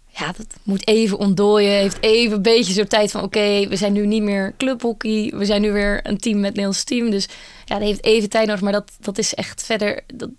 Ja, 0.07 0.27
dat 0.37 0.47
moet 0.62 0.88
even 0.88 1.19
ontdooien. 1.19 1.71
Heeft 1.71 2.03
even 2.03 2.37
een 2.37 2.42
beetje 2.42 2.73
zo'n 2.73 2.87
tijd 2.87 3.11
van... 3.11 3.23
Oké, 3.23 3.69
we 3.69 3.77
zijn 3.77 3.92
nu 3.92 4.07
niet 4.07 4.23
meer 4.23 4.55
clubhockey. 4.57 5.33
We 5.35 5.45
zijn 5.45 5.61
nu 5.61 5.73
weer 5.73 6.01
een 6.03 6.19
team 6.19 6.40
met 6.40 6.51
Nederlands 6.51 6.85
team. 6.85 7.11
Dus 7.11 7.29
ja, 7.64 7.79
dat 7.79 7.88
heeft 7.88 8.05
even 8.05 8.29
tijd 8.29 8.47
nodig. 8.47 8.62
Maar 8.62 8.73
dat, 8.73 8.92
dat 9.01 9.19
is 9.19 9.35
echt 9.35 9.62
verder... 9.64 10.01
Dat, 10.14 10.31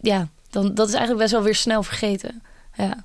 ja, 0.00 0.28
dan, 0.50 0.74
dat 0.74 0.88
is 0.88 0.94
eigenlijk 0.94 1.22
best 1.22 1.32
wel 1.32 1.42
weer 1.42 1.54
snel 1.54 1.82
vergeten. 1.82 2.42
Ja. 2.76 3.04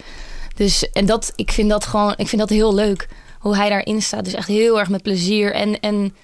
Dus, 0.55 0.91
en 0.91 1.05
dat, 1.05 1.33
ik 1.35 1.51
vind 1.51 1.69
dat 1.69 1.85
gewoon, 1.85 2.13
ik 2.17 2.27
vind 2.27 2.41
dat 2.41 2.49
heel 2.49 2.73
leuk. 2.73 3.07
Hoe 3.39 3.55
hij 3.55 3.69
daarin 3.69 4.01
staat. 4.01 4.23
Dus 4.23 4.33
echt 4.33 4.47
heel 4.47 4.79
erg 4.79 4.89
met 4.89 5.01
plezier. 5.01 5.53
En, 5.53 5.79
en 5.79 6.15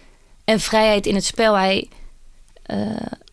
en 0.47 0.59
vrijheid 0.59 1.05
in 1.05 1.15
het 1.15 1.25
spel. 1.25 1.57
Hij, 1.57 1.89
uh, 2.71 2.77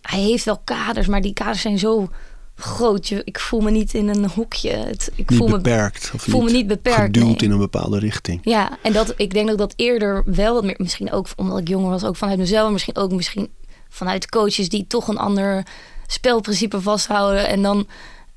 hij 0.02 0.20
heeft 0.20 0.44
wel 0.44 0.60
kaders, 0.64 1.06
maar 1.06 1.20
die 1.20 1.32
kaders 1.32 1.60
zijn 1.60 1.78
zo 1.78 2.08
groot. 2.54 3.08
Je, 3.08 3.22
ik 3.24 3.40
voel 3.40 3.60
me 3.60 3.70
niet 3.70 3.94
in 3.94 4.08
een 4.08 4.28
hokje. 4.28 4.70
Het, 4.70 5.10
ik 5.14 5.30
niet 5.30 5.38
voel 5.38 5.48
beperkt. 5.48 6.12
Me, 6.12 6.18
voel 6.18 6.40
niet 6.42 6.50
me 6.50 6.56
niet 6.56 6.66
beperkt. 6.66 7.00
Geduwd 7.00 7.24
nee. 7.24 7.36
in 7.36 7.50
een 7.50 7.58
bepaalde 7.58 7.98
richting. 7.98 8.40
Ja, 8.42 8.78
en 8.82 8.92
dat, 8.92 9.14
ik 9.16 9.34
denk 9.34 9.48
dat 9.48 9.58
dat 9.58 9.72
eerder 9.76 10.22
wel 10.26 10.54
wat 10.54 10.64
meer... 10.64 10.74
Misschien 10.78 11.12
ook 11.12 11.26
omdat 11.36 11.58
ik 11.58 11.68
jonger 11.68 11.90
was, 11.90 12.04
ook 12.04 12.16
vanuit 12.16 12.38
mezelf. 12.38 12.72
Misschien 12.72 12.96
ook 12.96 13.12
misschien 13.12 13.52
vanuit 13.88 14.28
coaches 14.28 14.68
die 14.68 14.86
toch 14.86 15.08
een 15.08 15.18
ander 15.18 15.66
spelprincipe 16.06 16.80
vasthouden. 16.80 17.48
En 17.48 17.62
dan 17.62 17.86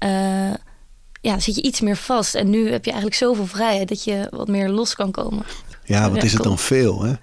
uh, 0.03 0.53
ja, 1.21 1.39
zit 1.39 1.55
je 1.55 1.61
iets 1.61 1.81
meer 1.81 1.97
vast. 1.97 2.35
En 2.35 2.49
nu 2.49 2.71
heb 2.71 2.85
je 2.85 2.91
eigenlijk 2.91 3.19
zoveel 3.19 3.47
vrijheid 3.47 3.87
dat 3.87 4.03
je 4.03 4.27
wat 4.31 4.47
meer 4.47 4.69
los 4.69 4.95
kan 4.95 5.11
komen. 5.11 5.45
Ja, 5.83 6.11
wat 6.11 6.23
is 6.23 6.33
het 6.33 6.43
dan 6.43 6.57
veel, 6.57 7.01
hè? 7.01 7.13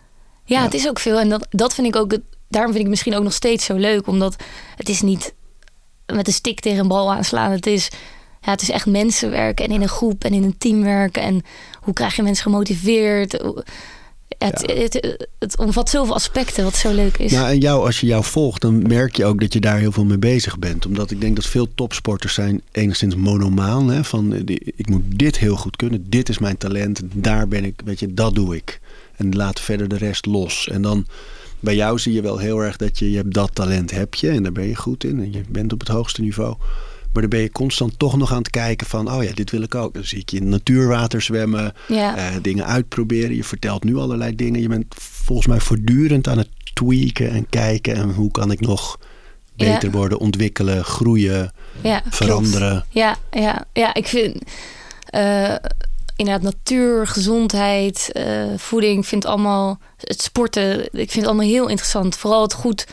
Ja, 0.44 0.62
het 0.62 0.74
is 0.74 0.88
ook 0.88 0.98
veel. 0.98 1.18
En 1.18 1.28
dat, 1.28 1.46
dat 1.50 1.74
vind 1.74 1.86
ik 1.86 1.96
ook, 1.96 2.18
daarom 2.48 2.72
vind 2.72 2.84
ik 2.84 2.90
misschien 2.90 3.14
ook 3.14 3.22
nog 3.22 3.32
steeds 3.32 3.64
zo 3.64 3.74
leuk. 3.74 4.06
Omdat 4.06 4.36
het 4.76 4.88
is 4.88 5.02
niet 5.02 5.34
met 6.06 6.26
een 6.26 6.32
stick 6.32 6.60
tegen 6.60 6.78
een 6.78 6.88
bal 6.88 7.12
aanslaan. 7.12 7.50
Het 7.50 7.66
is, 7.66 7.88
ja, 8.40 8.50
het 8.50 8.62
is 8.62 8.70
echt 8.70 8.86
mensen 8.86 9.30
werken 9.30 9.64
en 9.64 9.70
in 9.70 9.82
een 9.82 9.88
groep 9.88 10.24
en 10.24 10.32
in 10.32 10.42
een 10.42 10.58
team 10.58 10.82
werken. 10.82 11.22
En 11.22 11.42
hoe 11.80 11.94
krijg 11.94 12.16
je 12.16 12.22
mensen 12.22 12.42
gemotiveerd? 12.42 13.32
Het, 14.38 14.64
ja. 14.66 14.74
het, 14.74 14.92
het, 14.92 15.28
het, 15.38 15.58
omvat 15.58 15.90
zoveel 15.90 16.14
aspecten 16.14 16.64
wat 16.64 16.76
zo 16.76 16.92
leuk 16.92 17.16
is. 17.16 17.32
Nou, 17.32 17.48
en 17.48 17.58
jou, 17.58 17.86
als 17.86 18.00
je 18.00 18.06
jou 18.06 18.24
volgt, 18.24 18.60
dan 18.60 18.82
merk 18.88 19.16
je 19.16 19.24
ook 19.24 19.40
dat 19.40 19.52
je 19.52 19.60
daar 19.60 19.78
heel 19.78 19.92
veel 19.92 20.04
mee 20.04 20.18
bezig 20.18 20.58
bent. 20.58 20.86
Omdat 20.86 21.10
ik 21.10 21.20
denk 21.20 21.36
dat 21.36 21.46
veel 21.46 21.74
topsporters 21.74 22.34
zijn 22.34 22.62
enigszins 22.72 23.14
monomaan. 23.14 23.90
Hè, 23.90 24.04
van, 24.04 24.48
ik 24.76 24.88
moet 24.88 25.02
dit 25.06 25.38
heel 25.38 25.56
goed 25.56 25.76
kunnen, 25.76 26.10
dit 26.10 26.28
is 26.28 26.38
mijn 26.38 26.56
talent, 26.56 27.00
daar 27.12 27.48
ben 27.48 27.64
ik, 27.64 27.80
weet 27.84 28.00
je, 28.00 28.14
dat 28.14 28.34
doe 28.34 28.56
ik. 28.56 28.80
En 29.16 29.36
laat 29.36 29.60
verder 29.60 29.88
de 29.88 29.96
rest 29.96 30.26
los. 30.26 30.68
En 30.68 30.82
dan 30.82 31.06
bij 31.60 31.74
jou 31.74 31.98
zie 31.98 32.12
je 32.12 32.22
wel 32.22 32.38
heel 32.38 32.58
erg 32.58 32.76
dat 32.76 32.98
je, 32.98 33.10
je 33.10 33.16
hebt 33.16 33.34
dat 33.34 33.54
talent 33.54 33.90
heb 33.90 34.14
je 34.14 34.28
en 34.28 34.42
daar 34.42 34.52
ben 34.52 34.66
je 34.66 34.76
goed 34.76 35.04
in 35.04 35.18
en 35.18 35.32
je 35.32 35.42
bent 35.48 35.72
op 35.72 35.80
het 35.80 35.88
hoogste 35.88 36.20
niveau. 36.20 36.56
Maar 37.12 37.22
dan 37.22 37.30
ben 37.30 37.40
je 37.40 37.52
constant 37.52 37.98
toch 37.98 38.16
nog 38.16 38.32
aan 38.32 38.38
het 38.38 38.50
kijken 38.50 38.86
van, 38.86 39.12
oh 39.12 39.24
ja, 39.24 39.32
dit 39.32 39.50
wil 39.50 39.62
ik 39.62 39.74
ook. 39.74 39.94
Dan 39.94 40.04
zie 40.04 40.18
ik 40.18 40.30
je 40.30 40.36
in 40.36 40.48
natuurwater 40.48 41.22
zwemmen, 41.22 41.72
ja. 41.88 42.16
uh, 42.16 42.36
dingen 42.42 42.66
uitproberen. 42.66 43.36
Je 43.36 43.44
vertelt 43.44 43.84
nu 43.84 43.96
allerlei 43.96 44.34
dingen. 44.34 44.60
Je 44.60 44.68
bent 44.68 44.94
volgens 44.98 45.46
mij 45.48 45.60
voortdurend 45.60 46.28
aan 46.28 46.38
het 46.38 46.48
tweaken 46.72 47.30
en 47.30 47.48
kijken. 47.48 47.94
En 47.94 48.10
hoe 48.10 48.30
kan 48.30 48.50
ik 48.50 48.60
nog 48.60 48.98
beter 49.56 49.90
ja. 49.90 49.96
worden, 49.96 50.18
ontwikkelen, 50.18 50.84
groeien, 50.84 51.52
ja, 51.80 52.02
veranderen. 52.08 52.70
Klopt. 52.70 52.86
Ja, 52.88 53.16
ja, 53.30 53.66
ja, 53.72 53.94
ik 53.94 54.06
vind... 54.06 54.42
Uh, 55.14 55.54
inderdaad 56.16 56.42
natuur, 56.42 57.06
gezondheid, 57.06 58.10
uh, 58.12 58.44
voeding. 58.56 58.98
Ik 58.98 59.04
vind 59.04 59.24
allemaal 59.24 59.78
het 59.96 60.22
sporten. 60.22 60.80
Ik 60.84 60.90
vind 60.92 61.14
het 61.14 61.26
allemaal 61.26 61.46
heel 61.46 61.68
interessant. 61.68 62.16
Vooral 62.16 62.42
het 62.42 62.52
goed 62.52 62.86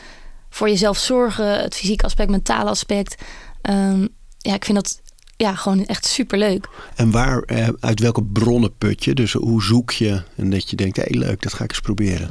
voor 0.50 0.68
jezelf 0.68 0.98
zorgen, 0.98 1.60
het 1.60 1.74
fysieke 1.74 2.04
aspect, 2.04 2.30
mentale 2.30 2.70
aspect. 2.70 3.22
Um, 3.62 4.08
ja, 4.38 4.54
ik 4.54 4.64
vind 4.64 4.76
dat 4.76 5.00
ja, 5.36 5.54
gewoon 5.54 5.84
echt 5.86 6.06
super 6.06 6.38
leuk. 6.38 6.68
En 6.94 7.10
waar, 7.10 7.42
uh, 7.46 7.68
uit 7.80 8.00
welke 8.00 8.22
bronnen 8.22 8.76
put 8.76 9.04
je? 9.04 9.14
Dus 9.14 9.32
hoe 9.32 9.62
zoek 9.62 9.90
je 9.90 10.22
en 10.36 10.50
dat 10.50 10.70
je 10.70 10.76
denkt, 10.76 10.96
hé 10.96 11.02
hey, 11.02 11.18
leuk, 11.18 11.42
dat 11.42 11.52
ga 11.52 11.64
ik 11.64 11.70
eens 11.70 11.80
proberen. 11.80 12.30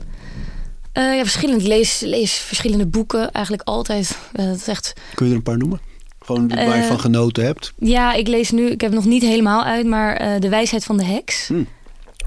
Uh, 0.93 1.15
ja, 1.15 1.21
verschillend. 1.21 1.63
Lees, 1.63 1.99
lees 1.99 2.33
verschillende 2.33 2.87
boeken 2.87 3.31
eigenlijk 3.31 3.67
altijd. 3.67 4.17
Dat 4.31 4.55
is 4.55 4.67
echt... 4.67 4.93
Kun 5.15 5.25
je 5.25 5.31
er 5.31 5.37
een 5.37 5.43
paar 5.43 5.57
noemen? 5.57 5.81
Gewoon 6.33 6.67
waar 6.67 6.77
je 6.77 6.83
van 6.83 6.99
genoten 6.99 7.45
hebt? 7.45 7.73
Ja, 7.79 8.13
ik 8.13 8.27
lees 8.27 8.51
nu, 8.51 8.65
ik 8.65 8.81
heb 8.81 8.91
het 8.91 8.99
nog 8.99 9.09
niet 9.09 9.21
helemaal 9.21 9.63
uit, 9.63 9.85
maar 9.85 10.21
uh, 10.21 10.39
De 10.39 10.49
Wijsheid 10.49 10.85
van 10.85 10.97
de 10.97 11.05
Heks. 11.05 11.47
Hm. 11.47 11.63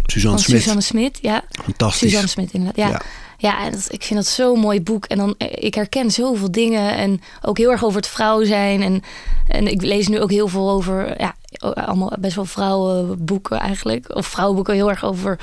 Suzanne 0.07 0.39
Smit. 0.39 0.61
Suzanne 0.61 0.83
Smit, 0.83 1.19
ja. 1.23 1.45
Fantastisch. 1.63 2.01
Suzanne 2.01 2.29
Smit, 2.29 2.53
inderdaad. 2.53 2.77
Ja, 2.77 2.89
ja. 3.39 3.65
ja 3.65 3.71
dat, 3.71 3.87
ik 3.91 4.03
vind 4.03 4.19
dat 4.19 4.29
zo'n 4.29 4.61
mooi 4.61 4.81
boek. 4.83 5.05
En 5.05 5.17
dan, 5.17 5.35
ik 5.39 5.75
herken 5.75 6.11
zoveel 6.11 6.51
dingen. 6.51 6.97
En 6.97 7.21
ook 7.43 7.59
heel 7.59 7.71
erg 7.71 7.85
over 7.85 7.97
het 7.97 8.09
vrouw 8.09 8.45
zijn. 8.45 8.83
En, 8.83 9.03
en 9.49 9.67
ik 9.67 9.83
lees 9.83 10.09
nu 10.09 10.21
ook 10.21 10.31
heel 10.31 10.49
veel 10.49 10.71
over, 10.71 11.21
ja, 11.21 11.35
allemaal 11.75 12.13
best 12.21 12.35
wel 12.35 12.45
vrouwenboeken 12.45 13.59
eigenlijk. 13.59 14.15
Of 14.15 14.27
vrouwenboeken 14.27 14.75
heel 14.75 14.91
erg 14.91 15.05
over 15.05 15.39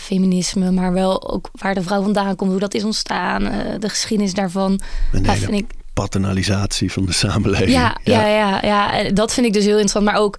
feminisme, 0.00 0.70
maar 0.70 0.92
wel 0.92 1.30
ook 1.30 1.50
waar 1.52 1.74
de 1.74 1.82
vrouw 1.82 2.02
vandaan 2.02 2.36
komt, 2.36 2.50
hoe 2.50 2.60
dat 2.60 2.74
is 2.74 2.84
ontstaan, 2.84 3.42
de 3.78 3.88
geschiedenis 3.88 4.34
daarvan. 4.34 4.80
Ja, 5.12 5.18
hele 5.18 5.36
vind 5.36 5.52
ik 5.52 5.70
paternalisatie 6.00 6.92
van 6.92 7.06
de 7.06 7.12
samenleving. 7.12 7.70
Ja, 7.70 7.96
ja, 8.04 8.26
ja, 8.26 8.60
ja, 8.62 8.98
ja. 8.98 9.10
Dat 9.10 9.32
vind 9.32 9.46
ik 9.46 9.52
dus 9.52 9.64
heel 9.64 9.78
interessant. 9.78 10.04
Maar 10.04 10.20
ook 10.20 10.38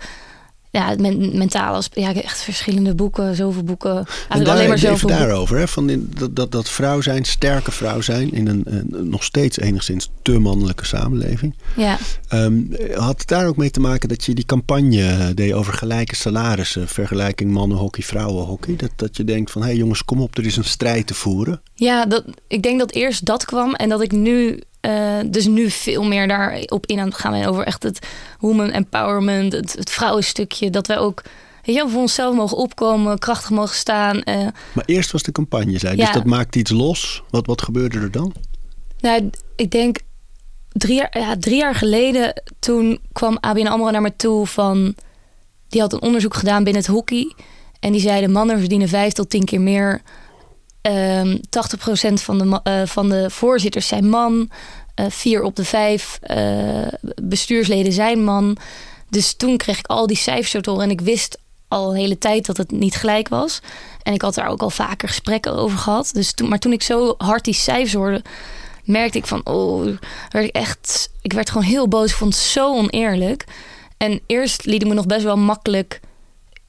ja, 0.72 0.96
men, 1.00 1.38
mentale 1.38 1.78
aspect. 1.78 2.06
Ja, 2.06 2.22
echt 2.22 2.42
verschillende 2.42 2.96
boeken, 2.96 3.36
zoveel 3.36 3.64
boeken. 3.64 3.96
Eigenlijk 3.96 4.30
En 4.30 4.44
daar, 4.44 4.54
alleen 4.54 4.68
maar 4.68 4.78
zoveel 4.78 5.10
daarover, 5.10 5.58
hè, 5.58 5.68
van 5.68 5.90
in, 5.90 6.12
dat, 6.18 6.36
dat, 6.36 6.52
dat 6.52 6.70
vrouw 6.70 7.02
zijn, 7.02 7.26
sterke 7.26 7.72
vrouw 7.72 8.02
zijn 8.02 8.32
in 8.32 8.48
een, 8.48 8.64
een 8.66 9.10
nog 9.10 9.24
steeds 9.24 9.60
enigszins 9.60 10.10
te 10.22 10.40
mannelijke 10.40 10.86
samenleving. 10.86 11.56
Ja. 11.76 11.98
Ehm, 12.28 12.62
had 12.94 13.20
het 13.20 13.28
daar 13.28 13.48
ook 13.48 13.58
mee 13.58 13.72
te 13.72 13.80
maken 13.80 14.10
dat 14.10 14.26
je 14.26 14.34
die 14.34 14.46
campagne 14.46 15.34
deed 15.34 15.54
over 15.54 15.74
gelijke 15.74 16.16
salarissen, 16.16 16.88
vergelijking 16.88 17.52
mannenhockey, 17.52 18.04
vrouwenhockey? 18.04 18.76
Dat, 18.76 18.92
dat 18.96 19.18
je 19.18 19.24
denkt 19.24 19.52
van, 19.52 19.62
hé 19.62 19.68
hey 19.68 19.78
jongens, 19.78 20.06
kom 20.06 20.22
op, 20.22 20.38
er 20.38 20.46
is 20.46 20.58
een 20.58 20.64
strijd 20.64 21.08
te 21.08 21.14
voeren. 21.14 21.62
Ja, 21.74 22.06
dat, 22.06 22.24
ik 22.48 22.64
denk 22.64 22.80
dat 22.80 22.92
eerst 22.92 23.26
dat 23.26 23.46
kwam 23.46 23.74
en 23.74 23.90
dat 23.90 24.02
ik 24.02 24.12
nu, 24.12 24.62
eh, 24.82 25.18
dus 25.26 25.46
nu 25.46 25.70
veel 25.70 26.04
meer 26.04 26.28
daarop 26.28 26.86
in 26.86 27.00
aan 27.00 27.08
het 27.08 27.18
gaan 27.18 27.46
over 27.46 27.64
echt 27.66 27.84
het 27.84 28.08
woman 28.40 28.72
empowerment, 28.72 29.54
het, 29.54 29.74
het 29.74 29.90
vrouwenstukje, 29.90 30.70
dat 30.70 30.88
wij 30.88 30.98
ook 30.98 31.22
weet 31.64 31.76
je, 31.76 31.90
voor 31.90 32.02
onszelf 32.02 32.36
mogen 32.36 32.58
opkomen, 32.58 33.20
krachtig 33.20 33.50
mogen 33.50 33.76
staan. 33.76 34.24
eh. 34.24 34.48
Maar 34.74 34.86
eerst 34.86 35.12
was 35.12 35.24
de 35.24 35.32
campagne, 35.32 35.80
zei. 35.80 35.98
Ja. 35.98 36.06
Dus 36.06 36.14
dat 36.14 36.26
maakt 36.26 36.56
iets 36.56 36.72
los. 36.72 37.24
Wat, 37.30 37.46
wat 37.46 37.62
gebeurde 37.62 38.00
er 38.00 38.12
dan? 38.12 38.34
nou, 39.00 39.30
ik 39.56 39.72
denk 39.72 39.98
drie 40.72 40.96
jaar, 40.96 41.20
ja, 41.20 41.38
drie 41.38 41.58
jaar 41.58 41.76
geleden, 41.76 42.44
toen 42.60 43.00
kwam 43.14 43.38
ABN 43.40 43.68
AMRO 43.68 43.90
naar 43.90 44.02
me 44.02 44.16
toe 44.16 44.48
van, 44.48 44.96
die 45.70 45.82
had 45.82 45.94
een 45.94 46.02
onderzoek 46.02 46.34
gedaan 46.34 46.64
binnen 46.64 46.82
het 46.82 46.92
hockey 46.92 47.34
en 47.80 47.92
die 47.92 48.02
zeiden 48.02 48.32
mannen 48.32 48.60
verdienen 48.60 48.88
vijf 48.88 49.14
tot 49.14 49.30
tien 49.30 49.46
keer 49.46 49.62
meer. 49.62 50.02
Ehm 50.82 51.38
80% 51.50 52.22
van 52.22 52.38
de, 52.38 52.60
eh, 52.64 52.82
van 52.86 53.10
de 53.10 53.30
voorzitters 53.30 53.88
zijn 53.88 54.10
man. 54.10 54.50
Eh, 54.96 55.06
vier 55.10 55.44
op 55.44 55.56
de 55.56 55.66
vijf 55.66 56.20
eh, 56.22 56.88
bestuursleden 57.22 57.94
zijn 57.94 58.24
man. 58.24 58.58
Dus 59.10 59.34
toen 59.34 59.58
kreeg 59.58 59.80
ik 59.80 59.88
al 59.88 60.08
die 60.08 60.18
cijfers 60.18 60.66
horen. 60.66 60.84
En 60.84 60.90
ik 60.90 61.02
wist 61.02 61.38
al 61.68 61.90
een 61.90 62.00
hele 62.00 62.18
tijd 62.18 62.46
dat 62.46 62.58
het 62.58 62.72
niet 62.72 62.96
gelijk 62.96 63.28
was. 63.28 63.60
En 64.04 64.14
ik 64.14 64.22
had 64.22 64.36
daar 64.36 64.48
ook 64.48 64.62
al 64.62 64.70
vaker 64.70 65.08
gesprekken 65.08 65.56
over 65.56 65.78
gehad. 65.78 66.10
Dus 66.14 66.34
toen, 66.34 66.50
maar 66.50 66.60
toen 66.60 66.74
ik 66.74 66.84
zo 66.84 67.16
hard 67.18 67.44
die 67.44 67.54
cijfers 67.54 67.94
hoorde, 67.94 68.22
merkte 68.84 69.18
ik 69.18 69.28
van... 69.28 69.42
Oh, 69.46 69.84
werd 70.30 70.46
ik 70.46 70.56
echt... 70.56 71.10
Ik 71.22 71.34
werd 71.34 71.50
gewoon 71.50 71.68
heel 71.68 71.88
boos. 71.88 72.10
Ik 72.10 72.16
vond 72.18 72.34
het 72.34 72.44
zo 72.44 72.76
oneerlijk. 72.76 73.46
En 73.98 74.22
eerst 74.26 74.66
liet 74.66 74.82
ik 74.82 74.88
me 74.88 74.94
nog 74.94 75.06
best 75.06 75.24
wel 75.24 75.38
makkelijk 75.38 76.00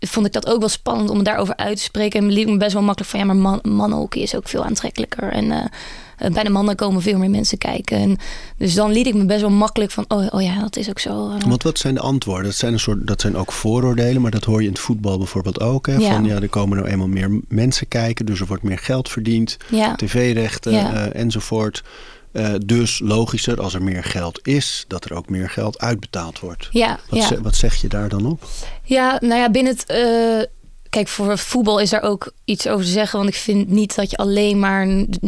vond 0.00 0.26
ik 0.26 0.32
dat 0.32 0.46
ook 0.46 0.58
wel 0.60 0.68
spannend 0.68 1.10
om 1.10 1.22
daarover 1.22 1.56
uit 1.56 1.76
te 1.76 1.82
spreken. 1.82 2.20
En 2.20 2.30
liet 2.32 2.46
me 2.48 2.56
best 2.56 2.72
wel 2.72 2.82
makkelijk 2.82 3.10
van 3.10 3.20
ja, 3.20 3.26
maar 3.26 3.36
man, 3.36 3.58
mannenhockey 3.62 4.22
is 4.22 4.34
ook 4.36 4.48
veel 4.48 4.64
aantrekkelijker. 4.64 5.32
En 5.32 5.50
eh, 5.50 6.30
bij 6.32 6.42
de 6.42 6.50
mannen 6.50 6.76
komen 6.76 7.02
veel 7.02 7.18
meer 7.18 7.30
mensen 7.30 7.58
kijken. 7.58 7.98
En 7.98 8.16
dus 8.56 8.74
dan 8.74 8.92
liet 8.92 9.06
ik 9.06 9.14
me 9.14 9.24
best 9.24 9.40
wel 9.40 9.50
makkelijk 9.50 9.90
van 9.90 10.04
oh, 10.08 10.26
oh 10.30 10.42
ja, 10.42 10.60
dat 10.60 10.76
is 10.76 10.88
ook 10.88 10.98
zo. 10.98 11.30
eh. 11.30 11.48
Want 11.48 11.62
wat 11.62 11.78
zijn 11.78 11.94
de 11.94 12.00
antwoorden? 12.00 12.44
Dat 12.44 12.54
zijn, 12.54 12.72
een 12.72 12.80
soort, 12.80 13.06
dat 13.06 13.20
zijn 13.20 13.36
ook 13.36 13.52
vooroordelen, 13.52 14.22
maar 14.22 14.30
dat 14.30 14.44
hoor 14.44 14.60
je 14.60 14.66
in 14.66 14.72
het 14.72 14.82
voetbal 14.82 15.18
bijvoorbeeld 15.18 15.60
ook. 15.60 15.86
Hè? 15.86 16.00
Van 16.00 16.24
ja, 16.24 16.34
er 16.40 16.48
komen 16.48 16.76
nou 16.76 16.88
eenmaal 16.90 17.08
meer 17.08 17.40
mensen 17.48 17.88
kijken, 17.88 18.26
dus 18.26 18.40
er 18.40 18.46
wordt 18.46 18.62
meer 18.62 18.78
geld 18.78 19.08
verdiend. 19.08 19.56
ja, 19.68 19.94
tv-rechten 19.94 20.72
Ja. 20.72 21.06
enzovoort. 21.08 21.82
Eh, 22.32 22.54
dus 22.66 22.98
logischer, 22.98 23.60
als 23.60 23.74
er 23.74 23.82
meer 23.82 24.04
geld 24.04 24.46
is, 24.46 24.84
dat 24.88 25.04
er 25.04 25.14
ook 25.14 25.28
meer 25.28 25.50
geld 25.50 25.78
uitbetaald 25.78 26.40
wordt. 26.40 26.68
ja, 26.70 26.98
Wat, 27.08 27.20
ja. 27.20 27.26
ze- 27.26 27.42
wat 27.42 27.54
zeg 27.54 27.74
je 27.74 27.88
daar 27.88 28.08
dan 28.08 28.26
op? 28.26 28.42
Ja, 28.82 29.18
nou 29.20 29.40
ja, 29.40 29.50
binnen 29.50 29.72
het. 29.72 29.86
eh, 29.86 30.46
kijk, 30.90 31.08
voor 31.08 31.38
voetbal 31.38 31.78
is 31.78 31.90
daar 31.90 32.02
ook 32.02 32.32
iets 32.44 32.66
over 32.68 32.84
te 32.84 32.90
zeggen. 32.90 33.18
Want 33.18 33.30
ik 33.30 33.36
vind 33.36 33.68
niet 33.68 33.94
dat 33.94 34.10
je 34.10 34.16
alleen 34.16 34.58
maar 34.58 34.86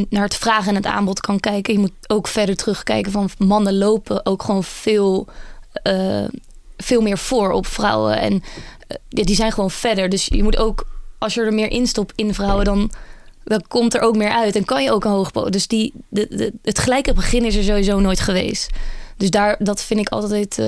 naar 0.09 0.22
het 0.24 0.36
vraag 0.36 0.66
en 0.66 0.74
het 0.74 0.86
aanbod 0.86 1.20
kan 1.20 1.40
kijken. 1.40 1.72
Je 1.72 1.78
moet 1.80 1.92
ook 2.07 2.28
verder 2.28 2.57
terugkijken 2.57 3.12
van 3.12 3.30
mannen 3.38 3.78
lopen 3.78 4.26
ook 4.26 4.42
gewoon 4.42 4.64
veel, 4.64 5.26
eh, 5.72 6.24
veel 6.76 7.00
meer 7.00 7.18
voor 7.18 7.50
op 7.53 7.66
vrouwen. 7.66 8.18
En 8.20 8.42
die 9.09 9.34
zijn 9.34 9.53
gewoon 9.53 9.70
verder. 9.70 10.09
Dus 10.09 10.26
je 10.26 10.42
moet 10.42 10.57
ook, 10.57 10.86
als 11.18 11.34
je 11.34 11.40
er 11.40 11.55
meer 11.55 11.70
instopt 11.70 12.12
in 12.16 12.34
vrouwen, 12.34 12.64
dan, 12.64 12.90
dan 13.45 13.62
komt 13.68 13.95
er 13.95 14.01
ook 14.01 14.16
meer 14.16 14.30
uit. 14.30 14.57
En 14.57 14.64
kan 14.64 14.82
je 14.82 14.93
ook 14.93 15.05
een 15.05 15.11
hoog 15.11 15.30
Dus 15.30 15.66
die, 15.66 15.93
de, 16.09 16.26
de, 16.30 16.53
het 16.62 16.78
gelijke 16.78 17.12
begin 17.12 17.45
is 17.45 17.57
er 17.57 17.62
sowieso 17.62 18.01
nooit 18.01 18.20
geweest. 18.20 18.70
Dus 19.16 19.30
daar, 19.30 19.57
dat 19.59 19.82
vind 19.82 20.01
ik 20.01 20.09
altijd, 20.09 20.59
eh 20.59 20.66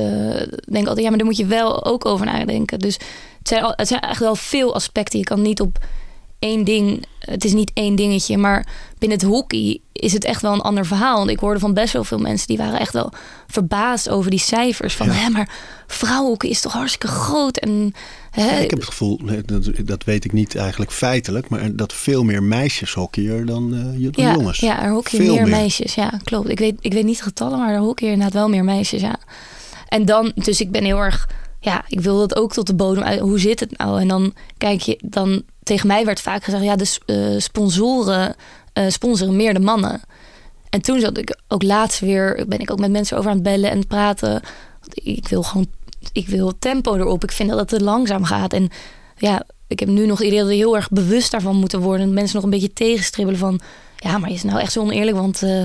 denk 0.71 0.87
altijd, 0.87 1.01
ja, 1.01 1.09
maar 1.09 1.19
daar 1.19 1.27
moet 1.27 1.37
je 1.37 1.47
wel 1.47 1.85
ook 1.85 2.05
over 2.05 2.27
nadenken. 2.27 2.79
Dus 2.79 2.95
het 3.39 3.49
zijn, 3.49 3.65
het 3.77 3.89
zijn 3.89 4.01
echt 4.01 4.21
wel 4.21 4.37
veel 4.37 4.75
aspecten. 4.75 5.19
Je 5.19 5.25
kan 5.25 5.43
niet 5.43 5.61
op 5.61 5.79
één 6.45 6.65
ding, 6.65 7.05
het 7.19 7.45
is 7.45 7.53
niet 7.53 7.71
één 7.75 7.95
dingetje, 7.97 8.37
maar 8.39 8.67
binnen 8.99 9.19
het 9.19 9.27
hockey 9.27 9.81
is 9.93 10.13
het 10.13 10.25
echt 10.25 10.43
wel 10.43 10.53
een 10.53 10.61
ander 10.61 10.87
verhaal. 10.87 11.17
Want 11.17 11.31
ik 11.31 11.39
hoorde 11.39 11.61
van 11.61 11.75
best 11.75 11.93
wel 11.93 12.05
veel 12.05 12.19
mensen 12.19 12.47
die 12.47 12.57
waren 12.57 12.79
echt 12.81 12.93
wel 12.93 13.13
verbaasd 13.47 14.09
over 14.09 14.31
die 14.31 14.41
cijfers. 14.41 14.95
Van, 14.95 15.07
Ja. 15.07 15.13
hè, 15.13 15.29
maar 15.29 15.49
vrouwenhockey 15.87 16.51
is 16.51 16.61
toch 16.61 16.73
hartstikke 16.73 17.07
groot 17.07 17.57
en... 17.57 17.93
Hè, 18.31 18.61
ik 18.61 18.71
heb 18.71 18.79
het 18.79 18.89
gevoel, 18.89 19.21
dat, 19.47 19.71
dat 19.85 20.05
weet 20.05 20.25
ik 20.25 20.33
niet 20.33 20.57
eigenlijk 20.57 20.93
feitelijk, 20.93 21.49
maar 21.49 21.77
dat 21.77 21.93
veel 21.93 22.25
meer 22.25 22.43
meisjes 22.43 22.93
hockeyen 22.95 23.47
dan, 23.47 23.75
eh, 23.75 23.81
dan 24.13 24.25
ja, 24.25 24.33
jongens. 24.33 24.59
Ja, 24.59 24.83
er 24.83 24.91
hockeyen 24.91 25.25
Veel 25.25 25.35
meer, 25.35 25.43
meer. 25.43 25.57
meisjes. 25.57 25.95
Ja, 25.95 26.21
klopt. 26.25 26.49
Ik 26.49 26.59
weet, 26.59 26.75
ik 26.81 26.93
weet 26.93 27.05
niet 27.05 27.17
de 27.19 27.23
getallen, 27.23 27.59
maar 27.59 27.73
er 27.73 27.79
hockeyen 27.79 28.13
inderdaad 28.13 28.39
wel 28.41 28.49
meer 28.49 28.65
meisjes, 28.65 29.01
ja. 29.01 29.17
En 29.89 30.05
dan, 30.05 30.33
dus 30.35 30.61
ik 30.61 30.71
ben 30.71 30.85
heel 30.85 30.99
erg... 30.99 31.29
Ja, 31.65 31.85
ik 31.89 32.01
wil 32.01 32.19
dat 32.19 32.37
ook 32.37 32.53
tot 32.53 32.67
de 32.67 32.75
bodem 32.75 33.03
uit. 33.03 33.21
Hoe 33.21 33.39
zit 33.39 33.61
het 33.61 33.79
nou? 33.79 34.01
En 34.01 34.09
dan 34.09 34.35
kijk 34.59 34.81
je, 34.81 34.99
dan 35.05 35.43
tegen 35.63 35.87
mij 35.87 36.05
werd 36.05 36.21
vaak 36.21 36.45
gezegd... 36.45 36.65
ja, 36.65 36.77
de 36.77 36.99
eh, 37.07 37.41
sponsoren 37.41 38.35
eh, 38.73 38.89
sponsoren 38.89 39.37
meer 39.37 39.55
de 39.55 39.61
mannen. 39.61 40.01
En 40.71 40.81
toen 40.81 41.01
zat 41.01 41.19
ik 41.19 41.37
ook 41.49 41.63
laatst 41.63 42.01
weer... 42.01 42.45
ben 42.49 42.59
ik 42.59 42.71
ook 42.71 42.79
met 42.79 42.91
mensen 42.91 43.19
over 43.19 43.31
aan 43.31 43.37
het 43.37 43.45
bellen 43.45 43.71
en 43.71 43.87
praten. 43.87 44.43
Ik 44.95 45.29
wil 45.29 45.43
gewoon... 45.43 45.67
Ik 46.13 46.29
wil 46.29 46.59
tempo 46.59 46.95
erop. 46.95 47.23
Ik 47.23 47.33
vind 47.33 47.49
dat 47.49 47.59
het 47.59 47.69
te 47.69 47.85
langzaam 47.85 48.25
gaat. 48.25 48.53
En 48.53 48.69
ja, 49.17 49.43
ik 49.67 49.81
heb 49.81 49.89
nu 49.89 50.07
nog 50.07 50.19
we 50.19 50.25
heel 50.25 50.77
erg 50.77 50.89
bewust 50.89 51.31
daarvan 51.31 51.57
moeten 51.57 51.81
worden. 51.81 52.15
Mensen 52.15 52.35
nog 52.35 52.45
een 52.45 52.51
beetje 52.51 52.73
tegenstribbelen 52.73 53.41
van... 53.41 53.61
ja, 53.97 54.19
maar 54.19 54.31
is 54.31 54.43
nou 54.43 54.61
echt 54.61 54.73
zo 54.73 54.81
oneerlijk? 54.81 55.17
Want... 55.17 55.43
eh, 55.43 55.63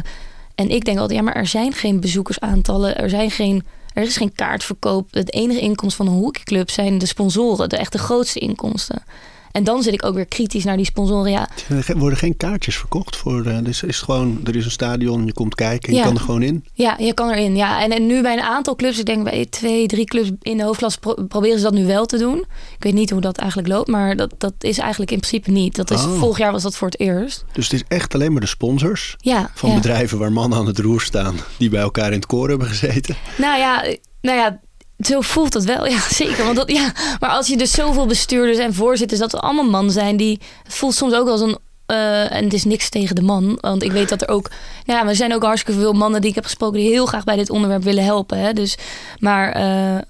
en 0.56 0.70
ik 0.70 0.86
denk 0.86 1.00
altijd, 1.00 1.20
ja, 1.20 1.26
maar 1.26 1.36
er 1.36 1.48
zijn 1.48 1.74
geen 1.74 2.00
bezoekersaantallen. 2.00 2.98
Er 2.98 3.10
zijn 3.10 3.32
geen... 3.32 3.66
Er 4.00 4.06
is 4.06 4.18
geen 4.18 4.34
kaartverkoop. 4.34 5.14
Het 5.14 5.34
enige 5.34 5.60
inkomsten 5.60 6.06
van 6.06 6.14
een 6.16 6.22
hockeyclub 6.22 6.70
zijn 6.70 6.98
de 6.98 7.06
sponsoren. 7.06 7.70
De 7.70 7.78
echt 7.78 7.92
de 7.92 7.98
grootste 7.98 8.40
inkomsten. 8.40 9.04
En 9.52 9.64
dan 9.64 9.84
zit 9.84 9.94
ik 9.94 10.06
ook 10.06 10.16
weer 10.16 10.26
kritisch 10.26 10.64
naar 10.64 10.76
die 10.78 10.86
sponsoren. 10.86 11.32
Ja, 11.32 11.50
Er 11.88 11.98
worden 11.98 12.18
geen 12.20 12.38
kaartjes 12.38 12.78
verkocht 12.78 13.16
voor. 13.16 13.46
eh, 13.46 13.58
dus 13.64 13.84
is 13.84 13.96
het 13.96 14.06
gewoon, 14.06 14.40
er 14.44 14.56
is 14.56 14.66
een 14.66 14.72
stadion, 14.72 15.26
je 15.26 15.34
komt 15.34 15.56
kijken, 15.56 15.92
je 15.94 15.98
Ja. 16.00 16.04
kan 16.06 16.16
er 16.16 16.22
gewoon 16.22 16.42
in. 16.42 16.66
Ja, 16.74 16.96
je 17.00 17.14
kan 17.14 17.30
erin. 17.30 17.56
Ja. 17.56 17.82
En, 17.84 17.92
en 17.92 18.06
nu 18.08 18.22
bij 18.22 18.34
een 18.34 18.44
aantal 18.44 18.76
clubs, 18.76 19.00
ik 19.00 19.06
denk 19.06 19.24
bij 19.24 19.46
twee, 19.50 19.88
drie 19.88 20.06
clubs 20.06 20.32
in 20.42 20.58
de 20.58 20.64
hoofdklasse, 20.64 21.00
pro- 21.00 21.24
proberen 21.28 21.58
ze 21.58 21.64
dat 21.64 21.74
nu 21.74 21.86
wel 21.86 22.06
te 22.06 22.18
doen. 22.18 22.38
Ik 22.76 22.84
weet 22.84 22.94
niet 22.94 23.10
hoe 23.10 23.22
dat 23.22 23.38
eigenlijk 23.38 23.70
loopt, 23.70 23.88
maar 23.88 24.16
dat, 24.16 24.34
dat 24.38 24.54
is 24.60 24.78
eigenlijk 24.78 25.12
in 25.12 25.20
principe 25.20 25.52
niet. 25.52 25.76
Dat 25.76 25.92
is, 25.92 26.04
Oh. 26.06 26.20
Vorig 26.20 26.38
jaar 26.38 26.52
was 26.52 26.64
dat 26.64 26.76
voor 26.76 26.88
het 26.88 27.00
eerst. 27.00 27.46
Dus 27.54 27.64
het 27.70 27.74
is 27.74 27.84
echt 27.88 28.14
alleen 28.14 28.32
maar 28.32 28.42
de 28.42 28.48
sponsors 28.48 29.16
Ja, 29.18 29.52
van 29.56 29.70
ja. 29.70 29.76
bedrijven 29.76 30.18
waar 30.18 30.32
mannen 30.32 30.60
aan 30.60 30.66
het 30.66 30.80
roer 30.80 31.02
staan, 31.02 31.36
die 31.58 31.70
bij 31.70 31.82
elkaar 31.82 32.08
in 32.08 32.14
het 32.14 32.26
koor 32.26 32.50
hebben 32.50 32.68
gezeten. 32.68 33.16
Nou 33.38 33.58
ja, 33.60 33.84
nou 34.22 34.38
ja, 34.38 34.60
zo 35.00 35.22
voelt 35.22 35.54
het 35.54 35.64
wel. 35.64 35.86
Ja, 35.94 36.00
zeker. 36.10 36.44
Want 36.44 36.56
dat, 36.56 36.72
ja, 36.72 36.92
maar 37.20 37.30
als 37.30 37.48
je 37.48 37.58
dus 37.58 37.72
zoveel 37.72 38.06
bestuurders 38.06 38.58
en 38.58 38.74
voorzitters, 38.74 39.20
dat 39.20 39.34
er 39.34 39.40
allemaal 39.40 39.70
mannen 39.70 39.94
zijn 39.94 40.18
die. 40.18 40.40
Het 40.64 40.74
voelt 40.74 40.96
soms 40.96 41.14
ook 41.14 41.28
als 41.28 41.42
een. 41.42 41.58
eh, 41.86 42.36
en 42.36 42.44
het 42.44 42.54
is 42.54 42.64
niks 42.64 42.90
tegen 42.90 43.16
de 43.16 43.22
man. 43.22 43.58
Want 43.62 43.84
ik 43.84 43.92
weet 43.92 44.10
dat 44.10 44.22
er 44.22 44.28
ook. 44.30 44.50
Ja, 44.86 45.08
er 45.08 45.16
zijn 45.16 45.34
ook 45.34 45.44
hartstikke 45.44 45.80
veel 45.80 45.94
mannen 45.94 46.22
die 46.22 46.30
ik 46.30 46.36
heb 46.36 46.44
gesproken. 46.44 46.80
die 46.80 46.90
heel 46.90 47.06
graag 47.06 47.24
bij 47.24 47.36
dit 47.36 47.50
onderwerp 47.50 47.84
willen 47.84 48.04
helpen. 48.04 48.40
Hè. 48.40 48.54
Dus, 48.54 48.78
maar 49.20 49.52
eh, 49.52 49.62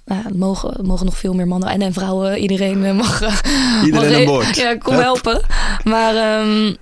nou, 0.05 0.23
het 0.23 0.37
mogen, 0.37 0.69
het 0.69 0.87
mogen 0.87 1.05
nog 1.05 1.17
veel 1.17 1.33
meer 1.33 1.47
mannen 1.47 1.69
en, 1.69 1.81
en 1.81 1.93
vrouwen. 1.93 2.37
Iedereen 2.37 2.85
eh, 2.85 2.93
mag. 2.93 3.21
Iedereen 3.85 4.09
mag- 4.11 4.19
aan 4.19 4.25
boord. 4.25 4.55
Ja, 4.55 4.77
kom 4.77 4.93
Hup. 4.93 5.03
helpen. 5.03 5.41
Maar 5.83 6.15
ehm, 6.15 6.75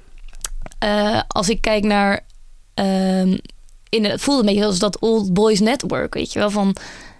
eh, 0.79 1.21
als 1.27 1.49
ik 1.49 1.61
kijk 1.61 1.83
naar. 1.83 2.25
ehm, 2.73 3.37
in 3.89 4.05
het 4.05 4.21
voelde 4.21 4.39
een 4.39 4.45
beetje 4.47 4.65
als 4.65 4.79
dat 4.79 4.99
old 4.99 5.33
boys 5.33 5.59
network, 5.59 6.13
weet 6.13 6.33
je 6.33 6.39
wel 6.39 6.49
van 6.49 6.75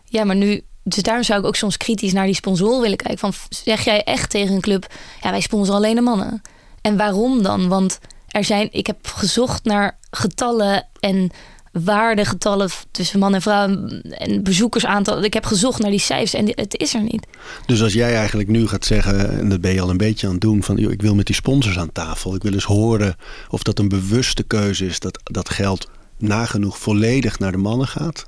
ja, 0.06 0.24
maar 0.24 0.36
nu 0.36 0.62
dus 0.88 1.04
daarom 1.04 1.24
zou 1.24 1.40
ik 1.40 1.46
ook 1.46 1.56
soms 1.56 1.78
kritisch 1.78 2.14
naar 2.14 2.26
die 2.26 2.36
sponsoren 2.36 2.82
willen 2.82 2.98
kijken 2.98 3.18
van 3.20 3.34
zeg 3.50 3.84
jij 3.84 4.04
echt 4.04 4.30
tegen 4.30 4.56
een 4.56 4.62
club 4.62 4.88
ja, 5.22 5.30
wij 5.30 5.42
sponsoren 5.42 5.76
alleen 5.76 5.96
de 5.96 6.02
mannen. 6.02 6.42
En 6.82 6.98
waarom 6.98 7.44
dan? 7.44 7.68
Want 7.68 8.00
er 8.28 8.44
zijn 8.44 8.68
ik 8.72 8.88
heb 8.88 9.08
gezocht 9.08 9.64
naar 9.64 9.98
getallen 10.10 10.88
en 11.00 11.32
waardegetallen 11.72 12.70
tussen 12.92 13.20
man 13.20 13.34
en 13.34 13.42
vrouw 13.42 13.88
en 14.10 14.44
bezoekersaantal. 14.44 15.24
Ik 15.24 15.34
heb 15.34 15.46
gezocht 15.46 15.80
naar 15.80 15.92
die 15.92 16.00
cijfers 16.00 16.34
en 16.34 16.48
het 16.56 16.78
is 16.78 16.94
er 16.94 17.02
niet. 17.02 17.28
Dus 17.66 17.82
als 17.82 17.94
jij 17.94 18.16
eigenlijk 18.16 18.50
nu 18.50 18.68
gaat 18.68 18.86
zeggen, 18.86 19.40
en 19.40 19.50
dat 19.50 19.62
ben 19.62 19.74
je 19.74 19.82
al 19.82 19.90
een 19.90 19.98
beetje 19.98 20.28
aan 20.28 20.34
het 20.34 20.42
doen, 20.42 20.64
van 20.64 20.78
ik 20.78 21.02
wil 21.02 21.16
met 21.16 21.26
die 21.26 21.36
sponsors 21.36 21.78
aan 21.78 21.92
tafel. 21.92 22.36
Ik 22.36 22.44
wil 22.44 22.54
eens 22.54 22.64
horen 22.64 23.16
of 23.50 23.64
dat 23.64 23.80
een 23.80 23.90
bewuste 23.90 24.44
keuze 24.44 24.86
is 24.86 25.00
dat 25.00 25.20
dat 25.24 25.50
geld 25.50 25.90
nagenoeg 26.18 26.78
volledig 26.78 27.40
naar 27.40 27.52
de 27.52 27.58
mannen 27.58 27.88
gaat. 27.88 28.26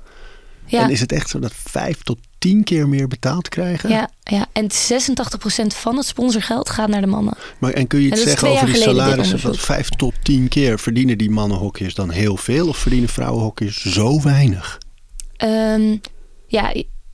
Ja. 0.66 0.82
En 0.82 0.90
is 0.90 1.00
het 1.00 1.12
echt 1.12 1.28
zo 1.28 1.38
dat 1.38 1.52
vijf 1.54 2.02
tot 2.02 2.18
tien 2.40 2.64
keer 2.64 2.88
meer 2.88 3.08
betaald 3.08 3.48
krijgen? 3.48 3.90
Ja, 3.90 4.10
ja, 4.22 4.46
en 4.52 4.66
86% 4.70 5.66
van 5.66 5.96
het 5.96 6.06
sponsorgeld 6.06 6.70
gaat 6.70 6.88
naar 6.88 7.00
de 7.00 7.06
mannen. 7.06 7.34
Maar, 7.58 7.72
en 7.72 7.86
kun 7.86 8.00
je 8.00 8.06
iets 8.06 8.22
zeggen 8.22 8.48
over 8.48 8.66
die 8.66 8.76
salarissen? 8.76 9.36
Onderzoek. 9.36 9.64
vijf 9.64 9.88
tot 9.88 10.14
tien 10.22 10.48
keer 10.48 10.78
verdienen 10.78 11.18
die 11.18 11.30
mannenhokjes 11.30 11.94
dan 11.94 12.10
heel 12.10 12.36
veel 12.36 12.68
of 12.68 12.76
verdienen 12.76 13.08
vrouwenhokjes 13.08 13.82
zo 13.84 14.22
weinig? 14.22 14.78
Ehm, 15.36 15.96
ja, 16.46 16.72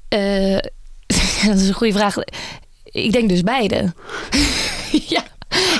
eh, 0.08 0.58
dat 1.46 1.56
is 1.56 1.68
een 1.68 1.74
goede 1.74 1.92
vraag. 1.92 2.16
ik 2.84 3.12
denk 3.12 3.28
dus 3.28 3.42
beide. 3.42 3.76
ja, 5.14 5.24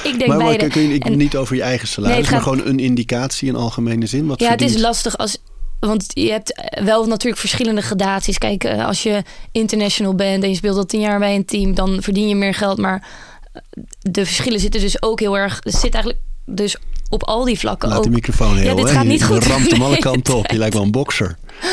ik 0.02 0.18
denk 0.18 0.26
maar, 0.26 0.36
maar 0.36 0.46
beide. 0.46 0.68
kun 0.68 0.82
je 0.82 0.98
En- 0.98 1.16
niet 1.16 1.36
over 1.36 1.56
je 1.56 1.62
eigen 1.62 1.88
salaris, 1.88 2.16
Nee, 2.16 2.30
maar 2.30 2.42
gewoon 2.42 2.66
een 2.66 2.78
indicatie 2.78 3.48
in 3.48 3.56
algemene 3.56 4.06
zin? 4.06 4.26
Wat 4.26 4.40
Ja, 4.40 4.50
het 4.50 4.60
is 4.60 4.76
lastig 4.76 5.18
als. 5.18 5.38
Want 5.80 6.04
je 6.08 6.30
hebt 6.30 6.52
eh, 6.54 6.84
wel 6.84 7.06
natuurlijk 7.06 7.40
verschillende 7.40 7.82
gradaties. 7.82 8.38
Kijk, 8.38 8.64
eh, 8.64 8.86
als 8.86 9.02
je 9.02 9.22
international 9.52 10.14
bent 10.14 10.42
en 10.42 10.48
je 10.48 10.54
speelt 10.56 10.76
al 10.76 10.86
tien 10.86 11.00
jaar 11.00 11.18
bij 11.18 11.34
een 11.34 11.44
team, 11.44 11.74
dan 11.74 12.02
verdien 12.02 12.28
je 12.28 12.36
meer 12.36 12.54
geld. 12.54 12.78
Maar 12.78 13.08
eh, 13.52 13.62
de 14.00 14.24
verschillen 14.26 14.60
zitten 14.60 14.80
dus 14.80 15.02
ook 15.02 15.20
heel 15.20 15.38
erg. 15.38 15.58
Het 15.62 15.74
zit 15.74 15.94
eigenlijk 15.94 16.24
dus 16.44 16.76
op 17.08 17.24
al 17.24 17.44
die 17.44 17.58
vlakken. 17.58 17.88
Laat 17.88 17.98
ook. 17.98 18.04
de 18.04 18.10
microfoon 18.10 18.56
heel, 18.56 18.66
Ja, 18.66 18.74
dit 18.74 18.90
gaat 18.90 19.02
Je- 19.02 19.08
niet 19.08 19.18
je 19.18 19.24
goed. 19.26 19.46
ramt 19.46 19.70
hem 19.70 19.82
alle 19.82 19.98
kanten 19.98 20.36
op. 20.36 20.50
Je 20.50 20.58
lijkt 20.58 20.74
wel 20.74 20.82
een 20.82 20.90
bokser. 20.90 21.36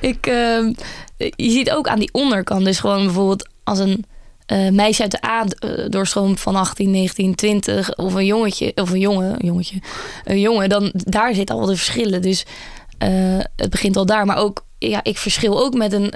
Ik, 0.00 0.26
ehm, 0.26 0.72
je 1.16 1.50
ziet 1.50 1.70
ook 1.70 1.88
aan 1.88 1.98
die 1.98 2.12
onderkant. 2.12 2.64
Dus 2.64 2.80
gewoon 2.80 3.04
bijvoorbeeld 3.04 3.48
als 3.64 3.78
een 3.78 4.04
eh, 4.46 4.68
meisje 4.68 5.02
uit 5.02 5.10
de 5.10 5.26
A 5.26 5.44
eh, 5.44 5.70
doorstroomt 5.88 6.40
van 6.40 6.56
18, 6.56 6.90
19, 6.90 7.34
20. 7.34 7.96
Of 7.96 8.14
een 8.14 8.26
jongetje, 8.26 8.72
of 8.74 8.90
een 8.90 8.98
jongen, 8.98 9.36
jongetje. 9.38 9.78
Een 10.24 10.40
jongen, 10.40 10.68
dan 10.68 10.90
daar 10.94 11.34
zitten 11.34 11.56
al 11.56 11.66
de 11.66 11.76
verschillen. 11.76 12.22
Dus 12.22 12.44
eh, 12.98 13.10
het 13.56 13.70
begint 13.70 13.96
al 13.96 14.06
daar. 14.06 14.26
Maar 14.26 14.36
ook, 14.36 14.64
ja, 14.78 15.00
ik 15.02 15.18
verschil 15.18 15.60
ook 15.60 15.74
met 15.74 15.92
een 15.92 16.12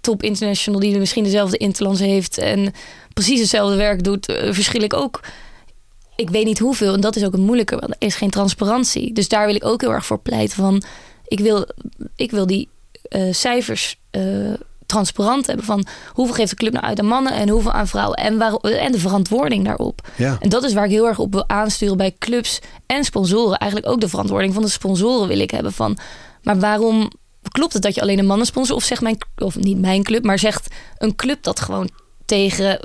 top 0.00 0.22
international 0.22 0.80
die 0.80 0.98
misschien 0.98 1.24
dezelfde 1.24 1.56
interlands 1.56 2.00
heeft. 2.00 2.38
En 2.38 2.72
precies 3.14 3.40
hetzelfde 3.40 3.76
werk 3.76 4.04
doet. 4.04 4.24
verschil 4.50 4.82
ik 4.82 4.94
ook. 4.94 5.20
Ik 6.16 6.30
weet 6.30 6.44
niet 6.44 6.58
hoeveel. 6.58 6.94
En 6.94 7.00
dat 7.00 7.16
is 7.16 7.24
ook 7.24 7.32
het 7.32 7.40
moeilijke. 7.40 7.76
Want 7.76 7.90
er 7.90 8.06
is 8.06 8.14
geen 8.14 8.30
transparantie. 8.30 9.12
Dus 9.12 9.28
daar 9.28 9.46
wil 9.46 9.54
ik 9.54 9.64
ook 9.64 9.80
heel 9.80 9.92
erg 9.92 10.06
voor 10.06 10.18
pleiten. 10.18 10.56
Van, 10.56 10.82
ik, 11.26 11.40
wil, 11.40 11.66
ik 12.16 12.30
wil 12.30 12.46
die 12.46 12.68
cijfers 13.30 13.98
transparant 14.92 15.46
hebben. 15.46 15.64
Van 15.64 15.86
hoeveel 16.12 16.34
geeft 16.34 16.50
de 16.50 16.56
club 16.56 16.72
nou 16.72 16.84
uit 16.84 16.98
aan 17.00 17.06
mannen 17.06 17.32
en 17.32 17.48
hoeveel 17.48 17.72
aan 17.72 17.86
vrouwen. 17.88 18.16
En, 18.18 18.38
waar, 18.38 18.54
en 18.54 18.92
de 18.92 18.98
verantwoording 18.98 19.64
daarop. 19.64 20.08
Ja. 20.16 20.36
En 20.40 20.48
dat 20.48 20.64
is 20.64 20.72
waar 20.72 20.84
ik 20.84 20.90
heel 20.90 21.06
erg 21.06 21.18
op 21.18 21.32
wil 21.32 21.48
aansturen 21.48 21.96
bij 21.96 22.14
clubs 22.18 22.58
en 22.86 23.04
sponsoren. 23.04 23.58
Eigenlijk 23.58 23.92
ook 23.92 24.00
de 24.00 24.08
verantwoording 24.08 24.54
van 24.54 24.62
de 24.62 24.68
sponsoren 24.68 25.28
wil 25.28 25.38
ik 25.38 25.50
hebben. 25.50 25.72
Van, 25.72 25.98
maar 26.42 26.58
waarom 26.60 27.10
klopt 27.50 27.72
het 27.72 27.82
dat 27.82 27.94
je 27.94 28.00
alleen 28.00 28.18
een 28.18 28.26
mannensponsor... 28.26 28.76
of 28.76 28.84
zegt 28.84 29.02
mijn, 29.02 29.16
of 29.36 29.56
niet 29.56 29.78
mijn 29.80 30.02
club, 30.02 30.24
maar 30.24 30.38
zegt 30.38 30.74
een 30.98 31.16
club 31.16 31.42
dat 31.42 31.60
gewoon 31.60 31.90
tegen... 32.24 32.80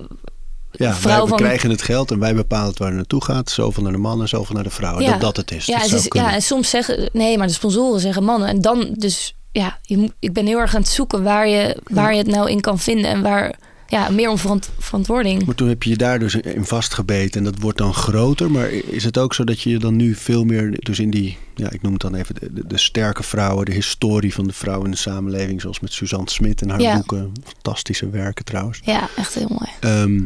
Ja, 0.72 0.94
vrouw 0.94 1.14
wij 1.14 1.22
we 1.22 1.28
van- 1.28 1.38
krijgen 1.38 1.70
het 1.70 1.82
geld 1.82 2.12
en 2.12 2.20
wij 2.20 2.36
bepalen 2.36 2.68
het 2.70 2.78
waar 2.78 2.88
het 2.88 2.98
naartoe 2.98 3.24
gaat. 3.24 3.50
Zoveel 3.50 3.84
naar 3.84 3.92
de 3.92 3.98
mannen, 3.98 4.28
zoveel 4.28 4.56
naar 4.56 4.64
de 4.64 4.70
vrouwen. 4.70 5.04
Ja. 5.04 5.12
Dat 5.12 5.22
dat 5.22 5.38
het 5.38 5.52
is. 5.52 5.66
Ja, 5.66 5.80
Dat 5.88 6.02
ze- 6.02 6.08
kunnen. 6.08 6.30
ja, 6.30 6.36
en 6.36 6.42
soms 6.42 6.70
zeggen... 6.70 7.10
Nee, 7.14 7.38
maar 7.38 7.48
de 7.48 7.54
sponsoren 7.54 8.00
zeggen 8.00 8.24
mannen. 8.24 8.48
En 8.48 8.62
dan 8.62 8.88
dus... 8.94 9.36
Ja, 9.58 9.80
je 9.82 10.12
ik 10.20 10.34
ben 10.34 10.46
heel 10.46 10.60
erg 10.60 10.76
aan 10.76 10.82
het 10.82 10.90
zoeken 10.90 11.24
waar 11.24 11.48
je, 11.48 11.78
waar 11.84 12.12
je 12.12 12.18
het 12.18 12.28
nou 12.28 12.50
in 12.50 12.62
kan 12.62 12.80
vinden. 12.80 13.12
En 13.12 13.22
waar... 13.22 13.56
Ja, 13.90 14.10
meer 14.10 14.30
om 14.30 14.38
verant- 14.38 14.70
verantwoording. 14.80 15.46
Maar 15.46 15.56
toen 15.56 15.68
heb 15.68 15.84
je 15.84 15.90
je 15.90 15.98
daar 15.98 16.20
dus 16.20 16.36
in 16.36 16.66
vastgebeten 16.66 17.40
en 17.40 17.44
dat 17.52 17.60
wordt 17.60 17.78
dan 17.78 17.94
groter. 17.94 18.52
Maar 18.52 18.70
is 18.72 19.04
het 19.04 19.18
ook 19.18 19.34
zo 19.34 19.44
dat 19.44 19.62
je 19.62 19.70
je 19.70 19.78
dan 19.80 19.96
nu 19.96 20.16
veel 20.16 20.44
meer 20.44 20.76
dus 20.80 21.00
in 21.00 21.10
die, 21.10 21.38
ja, 21.56 21.72
ik 21.72 21.82
noem 21.82 21.92
het 21.94 22.02
dan 22.02 22.16
even 22.16 22.36
de, 22.40 22.54
de, 22.54 22.68
de 22.68 22.78
sterke 22.78 23.24
vrouwen, 23.24 23.66
de 23.66 23.74
historie 23.74 24.34
van 24.34 24.48
de 24.48 24.54
vrouw 24.54 24.84
in 24.84 24.92
de 24.92 24.98
samenleving, 24.98 25.62
zoals 25.62 25.80
met 25.80 25.94
Suzanne 25.94 26.30
Smit 26.30 26.62
en 26.62 26.70
haar 26.70 26.82
Ja. 26.82 26.94
boeken, 26.94 27.32
fantastische 27.44 28.10
werken 28.10 28.46
trouwens. 28.46 28.80
Ja, 28.84 29.10
echt 29.16 29.34
heel 29.34 29.50
mooi. 29.50 29.70
Ehm, 29.80 30.22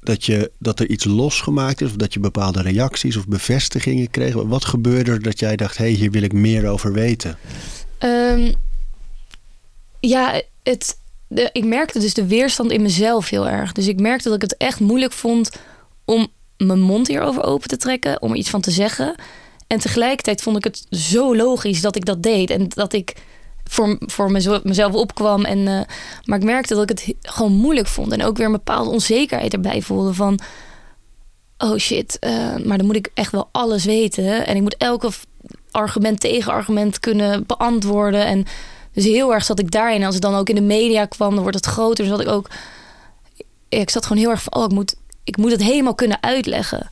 dat, 0.00 0.24
je, 0.24 0.50
dat 0.58 0.80
er 0.80 0.88
iets 0.88 1.04
losgemaakt 1.04 1.80
is, 1.80 1.88
of 1.88 1.96
dat 1.96 2.12
je 2.14 2.20
bepaalde 2.20 2.62
reacties 2.62 3.16
of 3.16 3.26
bevestigingen 3.28 4.10
kreeg. 4.10 4.34
Wat 4.34 4.64
gebeurde 4.64 5.10
er 5.10 5.22
dat 5.22 5.38
jij 5.38 5.56
dacht, 5.56 5.76
hé, 5.76 5.84
hey, 5.84 5.92
hier 5.94 6.10
wil 6.10 6.22
ik 6.22 6.32
meer 6.32 6.66
over 6.68 6.92
weten? 6.92 7.36
Ehm, 8.02 8.52
ja, 10.00 10.42
het, 10.62 10.98
ik 11.52 11.64
merkte 11.64 11.98
dus 11.98 12.14
de 12.14 12.26
weerstand 12.26 12.70
in 12.70 12.82
mezelf 12.82 13.28
heel 13.28 13.48
erg. 13.48 13.72
Dus 13.72 13.86
ik 13.86 14.00
merkte 14.00 14.28
dat 14.28 14.42
ik 14.42 14.50
het 14.50 14.56
echt 14.56 14.80
moeilijk 14.80 15.12
vond 15.12 15.50
om 16.04 16.28
mijn 16.56 16.80
mond 16.80 17.06
hierover 17.08 17.42
open 17.44 17.68
te 17.68 17.76
trekken, 17.76 18.22
om 18.22 18.30
er 18.30 18.36
iets 18.36 18.50
van 18.50 18.60
te 18.60 18.70
zeggen. 18.70 19.14
En 19.66 19.78
tegelijkertijd 19.78 20.42
vond 20.42 20.56
ik 20.56 20.64
het 20.64 20.86
zo 20.90 21.36
logisch 21.36 21.80
dat 21.80 21.96
ik 21.96 22.04
dat 22.04 22.22
deed. 22.22 22.50
En 22.50 22.68
dat 22.68 22.92
ik 22.92 23.14
voor, 23.64 23.96
voor 24.00 24.30
mezelf 24.62 24.92
opkwam. 24.94 25.44
En, 25.44 25.68
eh, 25.68 25.80
maar 26.24 26.38
ik 26.38 26.44
merkte 26.44 26.74
dat 26.74 26.82
ik 26.82 26.88
het 26.88 27.04
he- 27.04 27.16
gewoon 27.22 27.52
moeilijk 27.52 27.88
vond. 27.88 28.12
En 28.12 28.24
ook 28.24 28.36
weer 28.36 28.46
een 28.46 28.52
bepaalde 28.52 28.90
onzekerheid 28.90 29.52
erbij 29.52 29.82
voelde 29.82 30.14
van... 30.14 30.38
Oh 31.58 31.76
shit, 31.76 32.18
eh, 32.18 32.56
maar 32.56 32.76
dan 32.78 32.86
moet 32.86 32.96
ik 32.96 33.10
echt 33.14 33.32
wel 33.32 33.48
alles 33.52 33.84
weten. 33.84 34.46
En 34.46 34.56
ik 34.56 34.62
moet 34.62 34.76
elke 34.76 35.10
argument 35.72 36.20
tegenargument 36.20 37.00
kunnen 37.00 37.46
beantwoorden. 37.46 38.24
En 38.24 38.46
dus 38.92 39.04
heel 39.04 39.32
erg 39.32 39.44
zat 39.44 39.58
ik 39.58 39.70
daarin. 39.70 40.04
Als 40.04 40.14
het 40.14 40.22
dan 40.22 40.34
ook 40.34 40.48
in 40.48 40.54
de 40.54 40.60
media 40.60 41.06
kwam, 41.06 41.30
dan 41.30 41.42
wordt 41.42 41.56
het 41.56 41.66
groter. 41.66 42.04
Dus 42.04 42.08
dat 42.08 42.20
ik 42.20 42.28
ook... 42.28 42.50
Ik 43.68 43.90
zat 43.90 44.06
gewoon 44.06 44.22
heel 44.22 44.30
erg 44.30 44.42
van, 44.42 44.54
oh, 44.54 44.64
ik 44.64 44.70
moet, 44.70 44.94
ik 45.24 45.36
moet 45.36 45.50
het 45.50 45.62
helemaal 45.62 45.94
kunnen 45.94 46.22
uitleggen. 46.22 46.88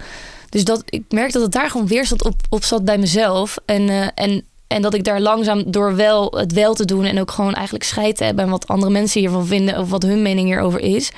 Dus 0.49 0.65
dat, 0.65 0.83
ik 0.87 1.03
merkte 1.09 1.33
dat 1.33 1.43
het 1.43 1.53
daar 1.53 1.71
gewoon 1.71 1.87
weerstand 1.87 2.25
op, 2.25 2.35
op 2.49 2.65
zat 2.65 2.85
bij 2.85 2.99
mezelf. 2.99 3.57
En, 3.65 3.89
eh, 3.89 4.07
en, 4.15 4.45
en 4.67 4.83
dat 4.83 4.95
ik 4.95 5.05
daar 5.05 5.21
langzaam 5.21 5.71
door 5.71 5.97
wel 5.97 6.31
het 6.37 6.53
wel 6.53 6.75
te 6.75 6.85
doen... 6.85 7.05
en 7.05 7.21
ook 7.21 7.31
gewoon 7.31 7.55
eigenlijk 7.55 7.85
scheid 7.85 8.17
te 8.17 8.25
hebben... 8.25 8.45
en 8.45 8.51
wat 8.51 8.69
andere 8.69 8.93
mensen 8.93 9.21
hiervan 9.21 9.47
vinden... 9.47 9.79
of 9.79 9.91
wat 9.91 10.03
hun 10.03 10.23
mening 10.23 10.47
hierover 10.47 10.81
is. 10.81 11.11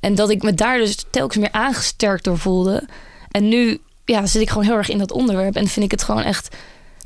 En 0.00 0.14
dat 0.14 0.30
ik 0.30 0.42
me 0.42 0.54
daar 0.54 0.78
dus 0.78 1.04
telkens 1.10 1.38
meer 1.38 1.52
aangesterkt 1.52 2.24
door 2.24 2.38
voelde. 2.38 2.88
En 3.30 3.48
nu 3.48 3.80
ja, 4.04 4.26
zit 4.26 4.42
ik 4.42 4.48
gewoon 4.48 4.64
heel 4.64 4.76
erg 4.76 4.88
in 4.88 4.98
dat 4.98 5.12
onderwerp... 5.12 5.56
en 5.56 5.68
vind 5.68 5.84
ik 5.84 5.90
het 5.90 6.02
gewoon 6.02 6.22
echt 6.22 6.56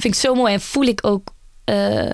vind 0.01 0.05
ik 0.15 0.21
het 0.21 0.31
zo 0.31 0.35
mooi. 0.35 0.53
En 0.53 0.61
voel 0.61 0.85
ik 0.85 1.07
ook... 1.07 1.29
eh, 1.65 2.11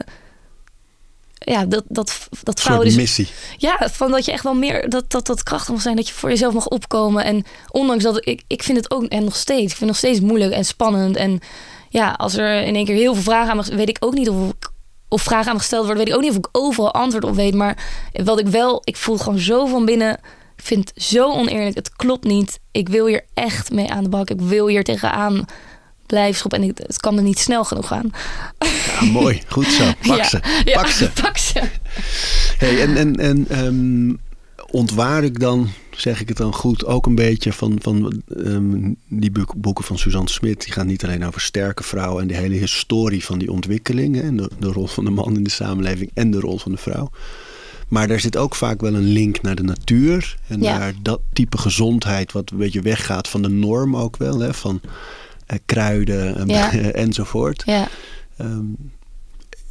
ja, 1.44 1.64
dat, 1.64 1.84
dat, 1.88 2.28
dat 2.42 2.56
Een 2.58 2.62
vrouwen 2.62 2.90
soort 2.90 3.06
dus 3.06 3.16
missie. 3.16 3.34
ja, 3.56 3.88
van 3.90 4.10
dat 4.10 4.24
je 4.24 4.32
echt 4.32 4.44
wel 4.44 4.54
meer 4.54 4.88
dat 4.88 5.10
dat, 5.10 5.26
dat 5.26 5.42
krachtig 5.42 5.72
mag 5.74 5.82
zijn, 5.82 5.96
dat 5.96 6.08
je 6.08 6.14
voor 6.14 6.28
jezelf 6.28 6.54
mag 6.54 6.68
opkomen. 6.68 7.24
En 7.24 7.44
ondanks 7.70 8.04
dat 8.04 8.26
ik, 8.26 8.42
ik 8.46 8.62
vind 8.62 8.76
het 8.76 8.90
ook 8.90 9.04
en 9.04 9.24
nog 9.24 9.36
steeds, 9.36 9.72
ik 9.72 9.78
vind 9.78 9.78
het 9.78 9.88
nog 9.88 9.96
steeds 9.96 10.20
moeilijk 10.20 10.52
en 10.52 10.64
spannend. 10.64 11.16
En 11.16 11.40
ja, 11.88 12.10
als 12.10 12.36
er 12.36 12.62
in 12.62 12.74
één 12.74 12.84
keer 12.84 12.94
heel 12.94 13.14
veel 13.14 13.22
vragen 13.22 13.50
aan 13.50 13.56
me, 13.56 13.76
weet 13.76 13.88
ik 13.88 13.96
ook 14.00 14.14
niet 14.14 14.28
of 14.28 14.50
ik, 14.50 14.70
of 15.08 15.22
vragen 15.22 15.46
aan 15.46 15.52
me 15.52 15.58
gesteld 15.58 15.84
worden, 15.86 16.04
weet 16.04 16.12
ik 16.12 16.18
ook 16.18 16.22
niet 16.22 16.30
of 16.30 16.36
ik 16.36 16.48
overal 16.52 16.92
antwoord 16.94 17.24
op 17.24 17.34
weet. 17.34 17.54
Maar 17.54 17.76
wat 18.24 18.38
ik 18.38 18.46
wel, 18.46 18.80
ik 18.84 18.96
voel 18.96 19.16
gewoon 19.16 19.38
zo 19.38 19.66
van 19.66 19.84
binnen, 19.84 20.12
ik 20.56 20.64
vind 20.64 20.90
het 20.94 21.04
zo 21.04 21.32
oneerlijk. 21.32 21.76
Het 21.76 21.96
klopt 21.96 22.24
niet. 22.24 22.60
Ik 22.70 22.88
wil 22.88 23.06
hier 23.06 23.24
echt 23.34 23.70
mee 23.70 23.90
aan 23.90 24.02
de 24.02 24.08
bak. 24.08 24.30
Ik 24.30 24.40
wil 24.40 24.66
hier 24.66 24.84
tegenaan 24.84 25.44
blijven 26.10 26.36
schoppen. 26.38 26.62
En 26.62 26.68
ik, 26.68 26.78
het 26.78 27.00
kan 27.00 27.16
er 27.16 27.22
niet 27.22 27.38
snel 27.38 27.64
genoeg 27.64 27.86
gaan. 27.86 28.10
Ja, 29.00 29.04
mooi. 29.10 29.42
Goed 29.48 29.66
zo. 29.66 29.84
Pak 30.08 30.16
Ja, 30.16 30.24
ze. 30.28 30.40
ja, 30.64 30.74
Pak 30.80 30.86
ze. 30.90 31.10
Pak 31.22 31.36
ze. 31.38 31.60
Hey, 32.58 32.82
en 32.82 32.96
en, 32.96 33.16
en 33.16 33.48
ehm, 33.48 34.14
ontwaar 34.70 35.24
ik 35.24 35.40
dan, 35.40 35.68
zeg 35.90 36.20
ik 36.20 36.28
het 36.28 36.36
dan 36.36 36.54
goed, 36.54 36.84
ook 36.86 37.06
een 37.06 37.14
beetje 37.14 37.52
van, 37.52 37.78
van 37.82 38.22
ehm, 38.44 38.92
die 39.08 39.30
boek- 39.30 39.54
boeken 39.56 39.84
van 39.84 39.98
Suzanne 39.98 40.28
Smit. 40.30 40.64
Die 40.64 40.72
gaan 40.72 40.86
niet 40.86 41.04
alleen 41.04 41.24
over 41.26 41.40
sterke 41.40 41.82
vrouwen 41.82 42.22
en 42.22 42.28
de 42.28 42.36
hele 42.36 42.54
historie 42.54 43.24
van 43.24 43.38
die 43.38 43.50
ontwikkeling. 43.52 44.14
hè, 44.14 44.22
En 44.22 44.36
de, 44.36 44.50
de 44.58 44.68
rol 44.72 44.86
van 44.86 45.04
de 45.04 45.10
man 45.10 45.36
in 45.36 45.44
de 45.44 45.50
samenleving 45.50 46.10
en 46.14 46.30
de 46.30 46.40
rol 46.40 46.58
van 46.58 46.72
de 46.72 46.78
vrouw. 46.78 47.10
Maar 47.88 48.08
daar 48.08 48.20
zit 48.20 48.36
ook 48.36 48.54
vaak 48.54 48.80
wel 48.80 48.94
een 48.94 49.12
link 49.12 49.42
naar 49.42 49.54
de 49.54 49.62
natuur. 49.62 50.36
En 50.46 50.62
Ja. 50.62 50.78
naar 50.78 50.92
dat 51.02 51.20
type 51.32 51.58
gezondheid 51.58 52.32
wat 52.32 52.50
een 52.50 52.56
beetje 52.58 52.80
weggaat 52.82 53.28
van 53.28 53.42
de 53.42 53.48
norm 53.48 53.96
ook 53.96 54.16
wel. 54.16 54.38
Hè, 54.38 54.54
van 54.54 54.80
kruiden 55.66 56.36
en- 56.36 56.48
Ja. 56.48 56.72
enzovoort. 57.06 57.62
Ja. 57.66 57.88
Ehm, 58.36 58.64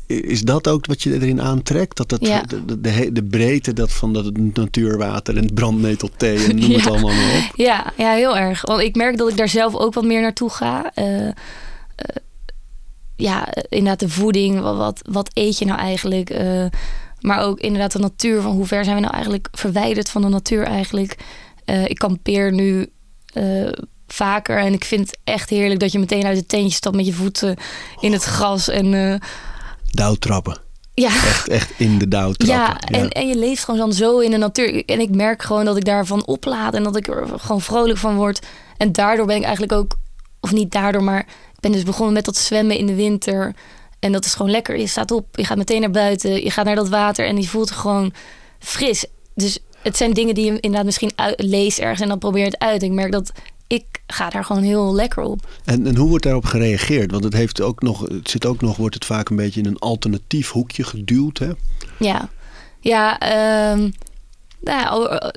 is 0.08 0.42
dat 0.42 0.68
ook 0.68 0.86
wat 0.86 1.02
je 1.04 1.14
erin 1.14 1.42
aantrekt? 1.42 1.98
Dat, 1.98 2.10
dat 2.10 2.28
Ja. 2.28 2.44
de, 2.66 3.12
de, 3.12 3.24
breedte 3.24 3.74
dat 3.74 3.92
van 3.92 4.14
dat 4.14 4.26
het 4.26 4.56
natuurwater 4.56 5.38
en 5.38 5.44
het 5.44 5.54
brandnetelthee 5.54 6.46
en 6.46 6.60
noem 6.60 6.72
het 6.80 6.88
allemaal 6.88 7.14
maar 7.14 7.48
op. 7.50 7.56
Ja, 7.56 7.94
ja, 7.98 8.14
heel 8.14 8.38
erg. 8.38 8.62
Want 8.66 8.82
ik 8.82 8.96
merk 8.96 9.18
dat 9.18 9.30
ik 9.30 9.38
daar 9.38 9.50
zelf 9.50 9.76
ook 9.76 9.94
wat 9.94 10.04
meer 10.04 10.22
naartoe 10.22 10.50
ga. 10.50 10.92
Eh, 10.94 11.28
eh, 11.28 11.34
ja, 13.16 13.48
inderdaad 13.70 14.00
de 14.00 14.10
voeding. 14.10 14.60
Wat, 14.60 14.78
wat, 14.78 15.02
wat 15.10 15.30
eet 15.34 15.58
je 15.58 15.66
nou 15.66 15.80
eigenlijk? 15.80 16.30
Eh, 16.30 16.66
maar 17.20 17.44
ook 17.44 17.60
inderdaad 17.60 17.92
de 17.92 18.00
natuur. 18.00 18.42
Van 18.42 18.52
hoe 18.52 18.66
ver 18.66 18.84
zijn 18.84 18.96
we 18.96 19.02
nou 19.02 19.14
eigenlijk 19.14 19.48
verwijderd 19.52 20.10
van 20.10 20.22
de 20.22 20.28
natuur 20.30 20.64
eigenlijk? 20.64 21.18
Eh, 21.66 21.86
ik 21.86 21.98
kampeer 21.98 22.52
nu 22.54 22.90
eh, 23.34 23.68
vaker. 24.14 24.58
En 24.58 24.74
ik 24.74 24.84
vind 24.86 25.08
het 25.08 25.18
echt 25.24 25.50
heerlijk 25.50 25.80
dat 25.80 25.92
je 25.92 26.00
meteen 26.00 26.26
uit 26.26 26.38
het 26.38 26.50
tentje 26.50 26.72
stapt 26.76 26.96
met 26.96 27.06
je 27.06 27.14
voeten 27.14 27.56
in 28.00 28.12
het 28.12 28.24
gras. 28.24 28.68
En 28.70 28.94
eh, 28.94 29.16
Dauwtrappen. 29.92 30.58
ja, 30.94 31.08
Echt, 31.08 31.48
echt 31.48 31.72
in 31.78 31.98
de 31.98 32.08
dauwtrappen. 32.08 32.58
ja, 32.58 32.78
en, 32.80 33.10
en 33.10 33.28
je 33.28 33.36
leeft 33.38 33.64
gewoon 33.64 33.80
dan 33.80 33.94
zo 33.94 34.20
in 34.20 34.32
de 34.32 34.38
natuur. 34.38 34.86
En 34.86 35.00
ik 35.00 35.16
merk 35.16 35.44
gewoon 35.44 35.66
dat 35.66 35.78
ik 35.78 35.86
daarvan 35.86 36.26
oplaad 36.26 36.74
en 36.74 36.84
dat 36.84 36.96
ik 36.96 37.08
er 37.08 37.28
gewoon 37.38 37.62
vrolijk 37.62 37.98
van 37.98 38.16
word. 38.16 38.46
En 38.78 38.92
daardoor 38.92 39.26
ben 39.26 39.36
ik 39.36 39.44
eigenlijk 39.44 39.74
ook, 39.74 39.96
of 40.40 40.52
niet 40.52 40.72
daardoor, 40.72 41.04
maar 41.04 41.20
ik 41.54 41.60
ben 41.60 41.72
dus 41.72 41.84
begonnen 41.84 42.14
met 42.14 42.26
dat 42.26 42.38
zwemmen 42.38 42.78
in 42.78 42.86
de 42.86 42.96
winter. 42.96 43.56
En 44.00 44.12
dat 44.12 44.26
is 44.26 44.34
gewoon 44.34 44.52
lekker. 44.52 44.80
Je 44.80 44.88
staat 44.88 45.12
op, 45.12 45.26
je 45.32 45.46
gaat 45.46 45.58
meteen 45.58 45.82
naar 45.82 45.92
buiten, 45.92 46.44
je 46.44 46.52
gaat 46.52 46.66
naar 46.66 46.76
dat 46.76 46.90
water 46.90 47.26
en 47.26 47.38
je 47.38 47.48
voelt 47.48 47.72
gewoon 47.72 48.14
fris. 48.60 49.06
Dus 49.36 49.60
het 49.82 49.98
zijn 49.98 50.14
dingen 50.14 50.36
die 50.36 50.46
je 50.46 50.52
inderdaad 50.60 50.86
misschien 50.86 51.12
uit, 51.16 51.42
leest 51.42 51.80
ergens 51.80 52.02
en 52.02 52.08
dan 52.08 52.18
probeer 52.20 52.40
je 52.44 52.50
het 52.50 52.60
uit. 52.60 52.84
Ik 52.84 52.92
merk 52.92 53.12
dat 53.12 53.32
ik 53.70 53.86
ga 54.08 54.30
daar 54.30 54.46
gewoon 54.46 54.64
heel 54.64 54.96
lekker 54.96 55.24
op. 55.24 55.48
En, 55.66 55.88
en 55.88 55.96
hoe 55.96 56.10
wordt 56.10 56.24
daarop 56.24 56.46
gereageerd? 56.46 57.12
Want 57.12 57.24
het, 57.24 57.34
heeft 57.34 57.62
ook 57.62 57.82
nog, 57.82 58.02
het 58.02 58.30
zit 58.30 58.46
ook 58.46 58.62
nog, 58.62 58.78
wordt 58.78 58.96
het 58.96 59.06
vaak 59.06 59.30
een 59.30 59.36
beetje 59.36 59.60
in 59.60 59.66
een 59.66 59.80
alternatief 59.80 60.52
hoekje 60.52 60.84
geduwd. 60.84 61.38
Hè? 61.38 61.52
Ja, 61.98 62.30
ja 62.80 63.20
ehm, 63.20 63.90
Nou, 64.60 64.80
ja, 64.80 64.98
oh, 64.98 65.14
eh, 65.14 65.30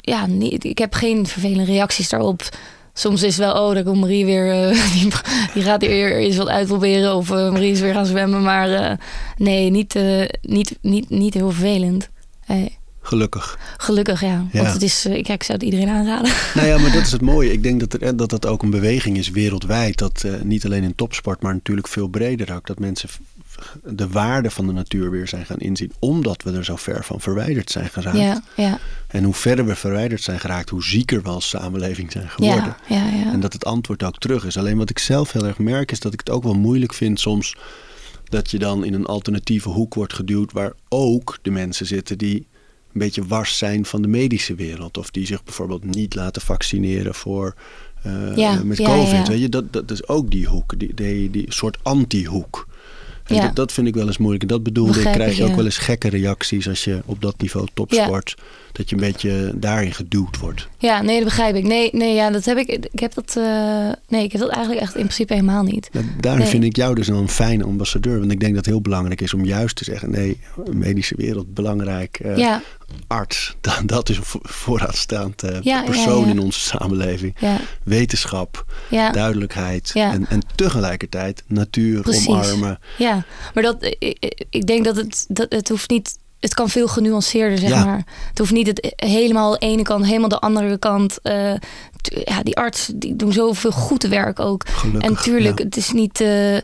ja, 0.00 0.26
niet, 0.26 0.64
ik 0.64 0.78
heb 0.78 0.94
geen 0.94 1.26
vervelende 1.26 1.64
reacties 1.64 2.08
daarop. 2.08 2.48
Soms 2.94 3.22
is 3.22 3.36
het 3.36 3.46
wel, 3.46 3.68
oh, 3.68 3.74
daar 3.74 3.84
komt 3.84 4.00
Marie 4.00 4.24
weer, 4.24 4.50
eh, 4.50 4.92
die, 4.92 5.12
die 5.54 5.62
gaat 5.62 5.86
weer 5.86 6.16
eens 6.16 6.36
wat 6.36 6.48
uitproberen. 6.48 7.14
Of 7.14 7.30
eh, 7.30 7.50
Marie 7.50 7.72
is 7.72 7.80
weer 7.80 7.94
gaan 7.94 8.06
zwemmen. 8.06 8.42
Maar 8.42 8.72
eh, 8.72 8.96
nee, 9.36 9.70
niet, 9.70 9.98
niet, 10.42 10.78
niet, 10.80 11.10
niet 11.10 11.34
heel 11.34 11.50
vervelend. 11.50 12.10
Gelukkig. 13.02 13.58
Gelukkig, 13.76 14.20
ja. 14.20 14.46
Ja. 14.52 14.62
Want 14.62 14.72
het 14.72 14.82
is, 14.82 15.04
eh, 15.04 15.14
ik 15.16 15.26
zou 15.26 15.52
het 15.52 15.62
iedereen 15.62 15.88
aanraden. 15.88 16.32
Nou 16.54 16.66
ja, 16.66 16.78
maar 16.78 16.92
dat 16.92 17.02
is 17.02 17.12
het 17.12 17.20
mooie. 17.20 17.52
Ik 17.52 17.62
denk 17.62 17.80
dat 17.80 17.92
er, 17.92 18.02
eh, 18.02 18.10
dat, 18.14 18.30
dat 18.30 18.46
ook 18.46 18.62
een 18.62 18.70
beweging 18.70 19.16
is 19.16 19.30
wereldwijd. 19.30 19.98
Dat 19.98 20.22
eh, 20.24 20.40
niet 20.42 20.64
alleen 20.64 20.82
in 20.82 20.94
topsport, 20.94 21.42
maar 21.42 21.54
natuurlijk 21.54 21.88
veel 21.88 22.08
breder 22.08 22.54
ook. 22.54 22.66
Dat 22.66 22.78
mensen 22.78 23.08
de 23.84 24.08
waarde 24.08 24.50
van 24.50 24.66
de 24.66 24.72
natuur 24.72 25.10
weer 25.10 25.28
zijn 25.28 25.46
gaan 25.46 25.58
inzien. 25.58 25.92
Omdat 25.98 26.42
we 26.42 26.52
er 26.52 26.64
zo 26.64 26.76
ver 26.76 27.04
van 27.04 27.20
verwijderd 27.20 27.70
zijn 27.70 27.88
geraakt. 27.88 28.16
Ja, 28.16 28.42
ja, 28.56 28.78
En 29.06 29.24
hoe 29.24 29.34
verder 29.34 29.66
we 29.66 29.74
verwijderd 29.74 30.22
zijn 30.22 30.40
geraakt, 30.40 30.68
hoe 30.68 30.84
zieker 30.84 31.22
we 31.22 31.28
als 31.28 31.48
samenleving 31.48 32.12
zijn 32.12 32.28
geworden. 32.28 32.76
ja, 32.88 32.96
ja, 32.96 33.16
ja. 33.16 33.32
En 33.32 33.40
dat 33.40 33.52
het 33.52 33.64
antwoord 33.64 34.02
ook 34.02 34.18
terug 34.18 34.44
is. 34.44 34.58
Alleen 34.58 34.76
wat 34.76 34.90
ik 34.90 34.98
zelf 34.98 35.32
heel 35.32 35.46
erg 35.46 35.58
merk 35.58 35.92
is 35.92 36.00
dat 36.00 36.12
ik 36.12 36.20
het 36.20 36.30
ook 36.30 36.42
wel 36.42 36.54
moeilijk 36.54 36.94
vind 36.94 37.20
soms 37.20 37.56
dat 38.24 38.50
je 38.50 38.58
dan 38.58 38.84
in 38.84 38.94
een 38.94 39.06
alternatieve 39.06 39.68
hoek 39.68 39.94
wordt 39.94 40.12
geduwd 40.12 40.52
waar 40.52 40.72
ook 40.88 41.38
de 41.42 41.50
mensen 41.50 41.86
zitten 41.86 42.18
die 42.18 42.46
een 42.94 43.00
beetje 43.00 43.26
wars 43.26 43.58
zijn 43.58 43.84
van 43.84 44.02
de 44.02 44.08
medische 44.08 44.54
wereld. 44.54 44.98
Of 44.98 45.10
die 45.10 45.26
zich 45.26 45.44
bijvoorbeeld 45.44 45.84
niet 45.94 46.14
laten 46.14 46.42
vaccineren 46.42 47.14
voor 47.14 47.54
eh, 48.02 48.36
Ja, 48.36 48.60
met 48.64 48.82
COVID. 48.82 49.10
ja. 49.10 49.22
Weet 49.24 49.40
je? 49.40 49.48
Dat, 49.48 49.72
dat 49.72 49.90
is 49.90 50.08
ook 50.08 50.30
die 50.30 50.46
hoek, 50.46 50.78
die, 50.78 50.94
die, 50.94 51.30
die 51.30 51.46
soort 51.48 51.78
anti-hoek. 51.82 52.70
En 53.22 53.40
dat, 53.40 53.56
dat 53.56 53.72
vind 53.72 53.86
ik 53.86 53.94
wel 53.94 54.06
eens 54.06 54.18
moeilijk. 54.18 54.42
En 54.42 54.48
dat 54.48 54.62
bedoelde 54.62 55.00
ik, 55.00 55.12
krijg 55.12 55.36
je 55.36 55.44
ook 55.44 55.54
wel 55.54 55.64
eens 55.64 55.78
gekke 55.78 56.08
reacties 56.08 56.68
als 56.68 56.84
je 56.84 57.00
op 57.04 57.20
dat 57.22 57.40
niveau 57.40 57.66
topsport, 57.74 58.34
dat 58.72 58.90
je 58.90 58.96
een 58.96 59.02
beetje 59.02 59.52
daarin 59.54 59.92
geduwd 59.92 60.38
wordt. 60.38 60.68
Ja, 60.78 61.02
nee, 61.02 61.14
dat 61.16 61.24
begrijp 61.24 61.54
ik. 61.54 61.64
Nee, 61.64 61.90
nee, 61.92 62.14
ja, 62.14 62.30
dat 62.30 62.44
heb 62.44 62.58
ik. 62.58 62.68
Ik 62.92 63.00
heb 63.00 63.14
dat. 63.14 63.34
eh, 63.36 63.90
nee, 64.08 64.24
ik 64.24 64.32
heb 64.32 64.40
dat 64.40 64.50
eigenlijk 64.50 64.80
echt 64.82 64.94
in 64.94 65.02
principe 65.02 65.32
helemaal 65.34 65.62
niet. 65.62 65.88
Nou, 65.92 66.06
daarom 66.20 66.40
Nee. 66.40 66.50
vind 66.50 66.64
ik 66.64 66.76
jou 66.76 66.94
dus 66.94 67.08
een 67.08 67.28
fijne 67.28 67.64
ambassadeur. 67.64 68.18
Want 68.18 68.32
ik 68.32 68.40
denk 68.40 68.54
dat 68.54 68.64
het 68.64 68.74
heel 68.74 68.82
belangrijk 68.82 69.20
is 69.20 69.34
om 69.34 69.44
juist 69.44 69.76
te 69.76 69.84
zeggen: 69.84 70.10
nee, 70.10 70.40
medische 70.72 71.14
wereld, 71.16 71.54
belangrijk. 71.54 72.20
Ja, 72.36 72.62
Arts, 73.06 73.54
dat, 73.60 73.80
dat 73.86 74.08
is 74.08 74.16
een 74.16 74.22
vo- 74.24 74.38
vooraanstaand 74.42 75.42
eh, 75.42 75.60
Ja, 75.60 75.82
persoon 75.82 76.24
ja. 76.24 76.30
in 76.30 76.38
onze 76.38 76.60
samenleving. 76.60 77.34
ja, 77.38 77.56
Wetenschap, 77.82 78.64
duidelijkheid 79.12 79.90
en, 79.94 80.26
en 80.28 80.42
tegelijkertijd 80.54 81.42
natuur 81.46 82.00
Precies. 82.00 82.26
omarmen. 82.28 82.78
Ja, 82.98 83.24
maar 83.54 83.62
dat, 83.62 83.76
ik, 83.98 84.46
ik 84.50 84.66
denk 84.66 84.84
dat 84.84 84.96
het, 84.96 85.24
dat 85.28 85.46
het 85.52 85.68
hoeft 85.68 85.90
niet. 85.90 86.20
Het 86.40 86.54
kan 86.54 86.68
veel 86.68 86.88
genuanceerder, 86.88 87.58
zeg 87.58 87.84
maar. 87.84 88.04
Het 88.28 88.38
hoeft 88.38 88.52
niet 88.52 88.66
het 88.66 88.92
helemaal 88.96 89.50
de 89.50 89.58
ene 89.58 89.82
kant, 89.82 90.04
helemaal 90.06 90.28
de 90.28 90.38
andere 90.38 90.78
kant. 90.78 91.18
Eh, 91.22 91.54
ja, 92.24 92.42
die 92.42 92.56
arts 92.56 92.90
die 92.94 93.16
doen 93.16 93.32
zoveel 93.32 93.70
goed 93.72 94.02
werk 94.02 94.40
ook. 94.40 94.68
Gelukkig. 94.68 95.10
en 95.10 95.16
tuurlijk, 95.22 95.58
het 95.58 95.76
is 95.76 95.92
niet. 95.92 96.20
eh, 96.20 96.56
eh, 96.56 96.62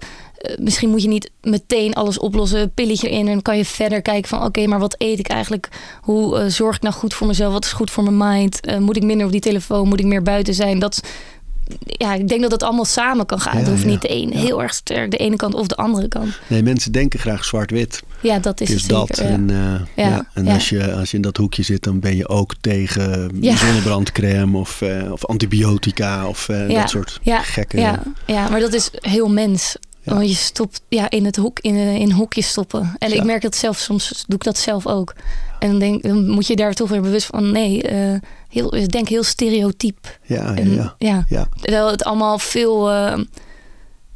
misschien 0.59 0.91
moet 0.91 1.03
je 1.03 1.09
niet 1.09 1.30
meteen 1.43 1.95
alles 1.95 2.18
oplossen, 2.18 2.72
pilletje 2.74 3.11
in 3.11 3.28
en 3.28 3.43
kan 3.43 3.57
je 3.57 3.64
verder 3.64 4.03
kijken 4.03 4.28
van 4.28 4.45
oké, 4.45 4.66
maar 4.66 4.78
wat 4.78 4.95
eet 4.99 5.18
ik 5.18 5.28
eigenlijk? 5.28 5.68
Hoe 6.01 6.39
eh, 6.39 6.47
zorg 6.47 6.76
ik 6.76 6.82
nou 6.82 6.95
goed 6.95 7.14
voor 7.14 7.26
mezelf? 7.26 7.53
Wat 7.53 7.64
is 7.64 7.72
goed 7.72 7.91
voor 7.91 8.12
mijn 8.12 8.32
mind? 8.32 8.61
Eh, 8.61 8.78
moet 8.78 8.97
ik 8.97 9.03
minder 9.03 9.26
op 9.26 9.32
die 9.32 9.41
telefoon? 9.41 9.89
Moet 9.89 10.01
ik 10.01 10.07
meer 10.07 10.22
buiten 10.22 10.55
zijn? 10.55 10.78
Dat 10.78 11.01
ja, 11.86 12.14
ik 12.14 12.28
denk 12.28 12.43
dat 12.43 12.51
het 12.51 12.62
allemaal 12.62 12.84
samen 12.84 13.26
kan 13.26 13.41
gaan. 13.41 13.53
Ja, 13.53 13.59
het 13.59 13.68
hoeft 13.68 13.82
ja, 13.82 13.89
niet 13.89 14.03
de 14.03 14.12
een 14.12 14.30
ja. 14.30 14.39
heel 14.39 14.62
erg 14.62 14.74
sterk 14.74 15.11
de 15.11 15.16
ene 15.16 15.36
kant 15.36 15.55
of 15.55 15.66
de 15.66 15.76
andere 15.76 16.09
kant. 16.09 16.39
Nee, 16.47 16.62
mensen 16.62 16.93
denken 16.93 17.18
graag 17.18 17.45
zwart-wit. 17.45 18.03
Ja, 18.20 18.39
dat 18.39 18.61
is 18.61 18.70
is 18.70 18.80
het 18.80 18.91
dat. 18.91 19.16
zeker. 19.16 19.32
En, 19.32 19.51
eh, 19.51 20.05
Ja, 20.05 20.28
en. 20.34 20.49
Als, 20.49 20.68
je, 20.68 20.93
als 20.93 21.11
je 21.11 21.16
in 21.16 21.22
dat 21.22 21.36
hoekje 21.36 21.62
zit, 21.62 21.82
dan 21.82 22.01
ben 22.01 22.16
je 22.16 22.28
ook 22.28 22.55
tegen 22.61 23.30
zonnebrandcrème 23.41 24.59
of, 24.59 24.82
eh, 24.82 25.12
of 25.12 25.26
antibiotica 25.26 26.28
of 26.28 26.49
eh, 26.49 26.74
dat 26.74 26.91
soort 26.91 27.20
gekke. 27.24 27.80
Ja, 27.80 28.03
ja, 28.26 28.49
maar 28.49 28.61
dat 28.61 28.72
is 28.72 28.91
heel 28.93 29.28
mens. 29.28 29.76
Ja. 30.09 30.14
Want 30.14 30.28
je 30.28 30.34
stopt 30.34 30.80
ja, 30.88 31.11
in 31.11 31.24
het 31.24 31.36
hoek, 31.36 31.59
in, 31.61 31.74
eh, 31.74 31.94
in 31.94 32.11
hokjes 32.11 32.48
stoppen. 32.48 32.94
En 32.98 33.11
Ja. 33.11 33.16
ik 33.16 33.24
merk 33.24 33.42
dat 33.42 33.56
zelf, 33.56 33.78
soms 33.78 34.24
doe 34.26 34.36
ik 34.36 34.44
dat 34.44 34.59
zelf 34.59 34.86
ook. 34.86 35.14
En 35.59 35.70
dan, 35.70 35.78
denk, 35.78 36.02
dan 36.02 36.28
moet 36.28 36.46
je 36.46 36.56
daar 36.56 36.74
toch 36.74 36.88
weer 36.88 37.00
bewust 37.02 37.26
van, 37.26 37.52
nee, 37.52 37.82
eh, 37.82 38.14
heel, 38.48 38.70
denk 38.86 39.09
heel 39.09 39.22
stereotyp. 39.22 40.18
Ja, 40.26 40.36
ja, 40.36 40.54
En, 40.56 40.74
ja. 40.74 40.94
ja. 40.98 41.24
ja. 41.28 41.48
Terwijl 41.61 41.90
het 41.90 42.04
allemaal 42.04 42.38
veel, 42.38 42.90
eh, 42.90 43.18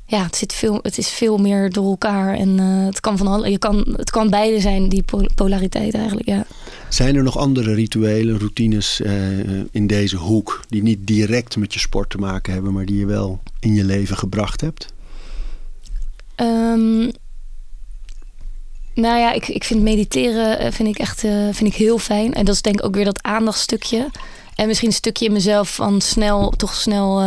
ja, 0.07 0.23
het, 0.25 0.37
zit 0.37 0.53
veel, 0.53 0.79
het 0.83 0.99
is 0.99 1.09
veel 1.09 1.39
meer 1.39 1.71
door 1.71 1.87
elkaar. 1.91 2.35
En 2.35 2.59
het, 2.59 3.01
kan 3.01 3.19
van 3.19 3.27
alle, 3.27 3.51
je 3.51 3.59
kan, 3.59 3.95
het 3.97 4.11
kan 4.11 4.31
beide 4.31 4.61
zijn, 4.61 4.89
die 4.89 5.03
pol- 5.03 5.29
polariteit 5.35 5.95
eigenlijk, 5.95 6.29
ja. 6.29 6.47
Zijn 6.89 7.17
er 7.17 7.23
nog 7.23 7.39
andere 7.39 7.75
rituelen, 7.75 8.39
routines 8.39 9.01
in 9.71 9.87
deze 9.87 10.17
hoek 10.17 10.65
die 10.69 10.83
niet 10.83 11.07
direct 11.07 11.57
met 11.57 11.75
je 11.75 11.81
sport 11.81 12.11
te 12.11 12.19
maken 12.19 12.53
hebben, 12.53 12.73
maar 12.73 12.87
die 12.87 12.99
je 12.99 13.07
wel 13.07 13.41
in 13.61 13.75
je 13.75 13.85
leven 13.85 14.17
gebracht 14.17 14.61
hebt? 14.61 14.93
Ehm, 16.43 17.11
nou 18.95 19.19
ja, 19.19 19.33
ik, 19.33 19.49
ik 19.49 19.65
vind 19.65 19.83
mediteren 19.83 20.59
eh, 20.59 20.73
vind 20.73 20.89
ik 20.89 20.99
echt 20.99 21.25
eh, 21.25 21.49
vind 21.51 21.71
ik 21.71 21.75
heel 21.75 21.99
fijn. 21.99 22.35
En 22.35 22.45
dat 22.45 22.55
is 22.55 22.63
denk 22.63 22.79
ik 22.79 22.85
ook 22.85 22.95
weer 22.95 23.05
dat 23.05 23.23
aandachtstukje. 23.23 24.11
En 24.55 24.67
misschien 24.67 24.89
een 24.89 24.95
stukje 24.95 25.25
in 25.25 25.33
mezelf 25.33 25.75
van 25.75 26.01
snel, 26.01 26.51
toch 26.51 26.75
snel 26.75 27.23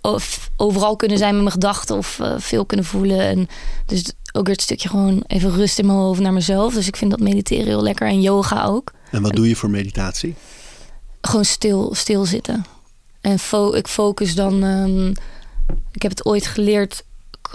of 0.00 0.50
overal 0.56 0.96
kunnen 0.96 1.18
zijn 1.18 1.32
met 1.32 1.40
mijn 1.40 1.52
gedachten 1.54 1.96
of 1.96 2.20
veel 2.36 2.64
kunnen 2.64 2.86
voelen. 2.86 3.20
En 3.20 3.48
dus 3.86 4.12
ook 4.32 4.46
weer 4.46 4.54
het 4.54 4.62
stukje 4.62 4.88
gewoon 4.88 5.24
even 5.26 5.50
rust 5.50 5.78
in 5.78 5.86
mijn 5.86 5.98
hoofd 5.98 6.20
naar 6.20 6.32
mezelf. 6.32 6.74
Dus 6.74 6.86
ik 6.86 6.96
vind 6.96 7.10
dat 7.10 7.20
mediteren 7.20 7.66
heel 7.66 7.82
lekker. 7.82 8.08
En 8.08 8.20
yoga 8.20 8.64
ook. 8.64 8.92
En 9.10 9.22
wat 9.22 9.34
doe 9.34 9.48
je 9.48 9.56
voor 9.56 9.70
meditatie? 9.70 10.34
Gewoon 11.20 11.44
stil, 11.44 11.94
stilzitten. 11.94 12.64
En 13.20 13.38
fo 13.38 13.72
ik 13.72 13.88
focus 13.88 14.34
dan. 14.34 14.62
ehm, 14.64 15.08
ik 15.92 16.02
heb 16.02 16.10
het 16.10 16.24
ooit 16.24 16.46
geleerd. 16.46 17.04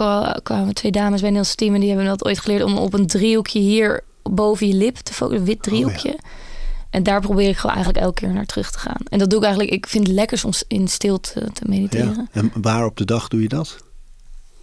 Kwa- 0.02 0.40
kwamen 0.42 0.74
twee 0.74 0.92
dames 0.92 1.20
bij 1.20 1.30
Niels 1.30 1.54
team 1.54 1.74
en 1.74 1.80
die 1.80 1.88
hebben 1.88 2.06
dat 2.06 2.24
ooit 2.24 2.38
geleerd 2.38 2.62
om 2.62 2.76
op 2.76 2.94
een 2.94 3.06
driehoekje 3.06 3.58
hier 3.58 4.04
boven 4.22 4.66
je 4.68 4.74
lip 4.74 4.96
te 4.96 5.12
focussen, 5.12 5.40
een 5.40 5.46
wit 5.46 5.62
driehoekje. 5.62 6.18
En 6.90 7.02
daar 7.02 7.20
probeer 7.20 7.48
ik 7.48 7.56
gewoon 7.56 7.74
eigenlijk 7.76 8.04
elke 8.04 8.20
keer 8.20 8.32
naar 8.32 8.46
terug 8.46 8.70
te 8.70 8.78
gaan. 8.78 9.00
En 9.08 9.18
dat 9.18 9.30
doe 9.30 9.38
ik 9.38 9.44
eigenlijk. 9.44 9.74
Ik 9.74 9.86
vind 9.86 10.06
het 10.06 10.16
lekker 10.16 10.38
soms 10.38 10.64
in 10.68 10.88
stilte 10.88 11.48
te 11.52 11.62
mediteren. 11.66 12.28
Ja. 12.32 12.40
En 12.40 12.52
waar 12.54 12.84
op 12.84 12.96
de 12.96 13.04
dag 13.04 13.28
doe 13.28 13.42
je 13.42 13.48
dat? 13.48 13.76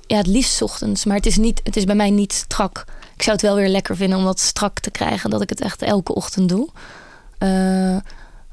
Ja, 0.07 0.17
het 0.17 0.27
liefst 0.27 0.55
's 0.55 0.61
ochtends. 0.61 1.05
Maar 1.05 1.15
het 1.15 1.25
is, 1.25 1.37
niet, 1.37 1.61
het 1.63 1.75
is 1.77 1.83
bij 1.83 1.95
mij 1.95 2.09
niet 2.09 2.33
strak. 2.33 2.85
Ik 3.15 3.21
zou 3.23 3.35
het 3.35 3.45
wel 3.45 3.55
weer 3.55 3.69
lekker 3.69 3.95
vinden 3.95 4.17
om 4.17 4.23
dat 4.23 4.39
strak 4.39 4.79
te 4.79 4.91
krijgen. 4.91 5.29
Dat 5.29 5.41
ik 5.41 5.49
het 5.49 5.61
echt 5.61 5.81
elke 5.81 6.15
ochtend 6.15 6.49
doe. 6.49 6.69
Eh, 7.37 7.97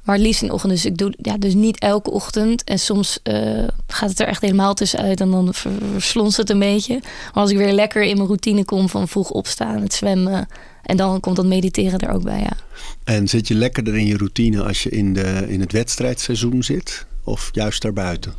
maar 0.07 0.17
het 0.17 0.25
liefst 0.25 0.43
in 0.43 0.49
de 0.49 0.55
ochtend. 0.55 0.73
Dus 0.73 0.85
ik 0.85 0.97
doe 0.97 1.15
ja, 1.19 1.39
dus 1.39 1.55
niet 1.55 1.79
elke 1.79 2.11
ochtend. 2.11 2.65
En 2.65 2.79
soms 2.79 3.19
eh, 3.23 3.65
gaat 3.87 4.09
het 4.09 4.21
er 4.21 4.27
echt 4.27 4.41
helemaal 4.41 4.75
tussenuit. 4.75 5.21
En 5.21 5.31
dan 5.31 5.55
ver- 5.55 5.71
verslonst 5.93 6.37
het 6.37 6.51
een 6.51 6.59
beetje. 6.59 6.99
Maar 7.03 7.43
als 7.43 7.51
ik 7.51 7.57
weer 7.57 7.73
lekker 7.73 8.03
in 8.03 8.17
mijn 8.17 8.27
routine 8.27 8.65
kom 8.65 8.89
van 8.89 9.09
vroeg 9.09 9.31
opstaan, 9.31 9.83
het 9.83 9.93
zwemmen. 9.95 10.49
En 10.83 10.97
dan 10.97 11.21
komt 11.21 11.37
dat 11.37 11.47
mediteren 11.47 11.99
er 11.99 12.15
ook 12.15 12.23
bij, 12.23 12.41
ja. 12.41 12.57
En 13.05 13.29
zit 13.29 13.49
je 13.49 13.55
lekkerder 13.55 13.97
in 13.97 14.07
je 14.07 14.17
routine 14.17 14.63
als 14.63 14.83
je 14.83 14.91
in, 14.91 15.13
de, 15.13 15.45
in 15.49 15.61
het 15.61 15.73
wedstrijdseizoen 15.73 16.63
zit? 16.63 17.07
Of 17.25 17.49
juist 17.53 17.83
daarbuiten? 17.83 18.35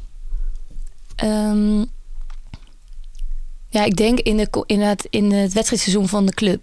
Ehm, 1.15 1.79
ja, 3.69 3.83
ik 3.83 3.95
denk 3.95 4.19
in, 4.19 4.37
de, 4.37 4.63
inderdaad 4.65 5.05
in 5.09 5.31
het 5.31 5.53
wedstrijdseizoen 5.53 6.07
van 6.07 6.25
de 6.25 6.33
club. 6.33 6.61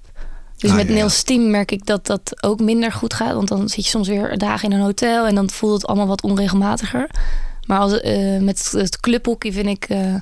Dus 0.65 0.73
Ah, 0.73 0.79
met 0.87 0.89
ja, 0.97 1.09
team 1.25 1.51
merk 1.51 1.71
ik 1.71 1.87
dat 1.87 2.07
dat 2.07 2.43
ook 2.45 2.61
minder 2.61 2.93
goed 2.93 3.15
gaat. 3.15 3.35
Want 3.35 3.49
dan 3.49 3.69
zit 3.69 3.85
je 3.85 3.91
soms 3.91 4.09
weer 4.09 4.39
dagen 4.39 4.71
in 4.71 4.77
een 4.77 4.83
hotel 4.85 5.27
en 5.27 5.35
dan 5.35 5.51
voelt 5.51 5.73
het 5.75 5.87
allemaal 5.87 6.07
wat 6.07 6.23
onregelmatiger. 6.23 7.11
Maar 7.67 7.79
als, 7.79 8.01
eh, 8.01 8.39
met 8.41 8.71
het 8.77 9.01
clubhockey 9.01 9.53
vind 9.53 9.67
ik... 9.67 9.85
eh, 9.89 10.15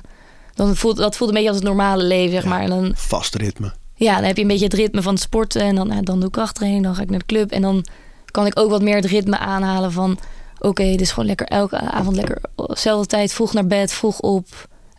dan 0.53 0.75
voelt, 0.75 0.97
dat 0.97 1.15
voelt 1.15 1.29
een 1.29 1.35
beetje 1.35 1.49
als 1.51 1.59
het 1.59 1.67
normale 1.67 2.03
leven, 2.03 2.31
zeg 2.31 2.43
Ja. 2.43 2.49
maar. 2.49 2.61
En 2.61 2.69
dan, 2.69 2.91
Vast 2.95 3.35
ritme. 3.35 3.71
ja, 3.95 4.15
dan 4.15 4.23
heb 4.23 4.35
je 4.35 4.41
een 4.41 4.47
beetje 4.47 4.63
het 4.65 4.73
ritme 4.73 5.01
van 5.01 5.13
het 5.13 5.21
sporten. 5.23 5.61
En 5.61 5.75
dan, 5.75 5.87
nou, 5.87 6.03
dan 6.03 6.15
doe 6.17 6.25
ik 6.27 6.31
krachttraining, 6.31 6.83
dan 6.83 6.95
ga 6.95 7.01
ik 7.01 7.09
naar 7.09 7.19
de 7.19 7.25
club. 7.25 7.51
En 7.51 7.61
dan 7.61 7.85
kan 8.31 8.45
ik 8.45 8.59
ook 8.59 8.69
wat 8.69 8.81
meer 8.81 8.95
het 8.95 9.05
ritme 9.05 9.37
aanhalen 9.37 9.91
van... 9.91 10.17
Oké, 10.59 10.95
dus 10.95 11.09
gewoon 11.09 11.25
lekker 11.25 11.47
elke 11.47 11.77
avond 11.79 12.15
lekker 12.15 12.41
dezelfde 12.55 13.07
tijd, 13.07 13.33
vroeg 13.33 13.53
naar 13.53 13.67
bed, 13.67 13.93
vroeg 13.93 14.19
op. 14.19 14.47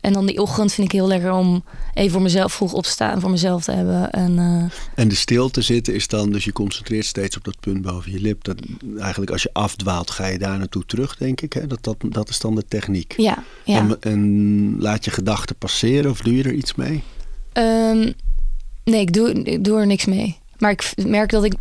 En 0.05 0.13
dan 0.13 0.27
die 0.27 0.41
ochtend 0.41 0.73
vind 0.73 0.87
ik 0.87 0.93
heel 0.93 1.07
lekker 1.07 1.33
om 1.33 1.65
even 1.95 2.13
voor 2.13 2.23
mezelf 2.23 2.53
vroeg 2.53 2.73
opstaan, 2.73 3.21
voor 3.21 3.31
mezelf 3.31 3.65
te 3.65 3.73
hebben. 3.73 4.11
En 4.11 4.39
eh, 4.39 5.03
En 5.03 5.09
de 5.09 5.15
stilte 5.15 5.63
zitten 5.63 5.95
is 5.95 6.09
dan, 6.09 6.33
dus 6.33 6.45
je 6.45 6.53
concentreert 6.53 7.05
steeds 7.05 7.37
op 7.37 7.45
dat 7.45 7.61
punt 7.61 7.83
boven 7.83 8.13
je 8.13 8.21
lip. 8.21 8.45
Dat, 8.45 8.57
eigenlijk 8.99 9.31
als 9.31 9.43
je 9.43 9.51
afdwaalt, 9.53 10.11
ga 10.11 10.27
je 10.27 10.39
daar 10.39 10.59
naartoe 10.59 10.87
terug, 10.87 11.17
denk 11.17 11.41
ik. 11.41 11.53
Hè? 11.53 11.67
Dat, 11.67 11.79
dat, 11.81 11.97
dat 12.09 12.29
is 12.29 12.41
dan 12.41 12.55
de 12.55 12.65
techniek. 12.69 13.15
ja, 13.17 13.45
ja. 13.65 13.79
En, 13.79 13.97
en 14.01 14.77
laat 14.79 15.05
je 15.05 15.11
gedachten 15.11 15.57
passeren 15.57 16.11
of 16.11 16.21
doe 16.21 16.37
je 16.37 16.43
er 16.43 16.53
iets 16.53 16.75
mee? 16.75 17.03
Ehm, 17.53 18.13
nee, 18.85 19.01
ik 19.01 19.13
doe, 19.13 19.33
ik 19.33 19.65
doe 19.65 19.79
er 19.79 19.87
niks 19.87 20.05
mee. 20.05 20.39
Maar 20.59 20.71
ik 20.71 20.93
merk 21.07 21.31
dat 21.31 21.45
ik 21.45 21.55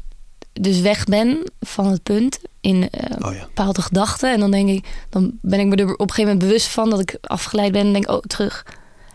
dus 0.53 0.81
weg 0.81 1.03
ben 1.03 1.51
van 1.59 1.87
het 1.87 2.03
punt 2.03 2.39
in 2.61 2.89
eh, 2.89 3.27
Oh 3.27 3.33
ja. 3.33 3.41
bepaalde 3.41 3.81
gedachten. 3.81 4.31
En 4.31 4.39
dan 4.39 4.51
denk 4.51 4.69
ik, 4.69 4.85
dan 5.09 5.37
ben 5.41 5.59
ik 5.59 5.65
me 5.65 5.75
er 5.75 5.93
op 5.93 5.99
een 5.99 6.09
gegeven 6.09 6.23
moment 6.23 6.39
bewust 6.39 6.67
van 6.67 6.89
dat 6.89 6.99
ik 6.99 7.17
afgeleid 7.21 7.71
ben. 7.71 7.85
En 7.85 7.93
denk, 7.93 8.09
oh, 8.09 8.21
terug. 8.21 8.65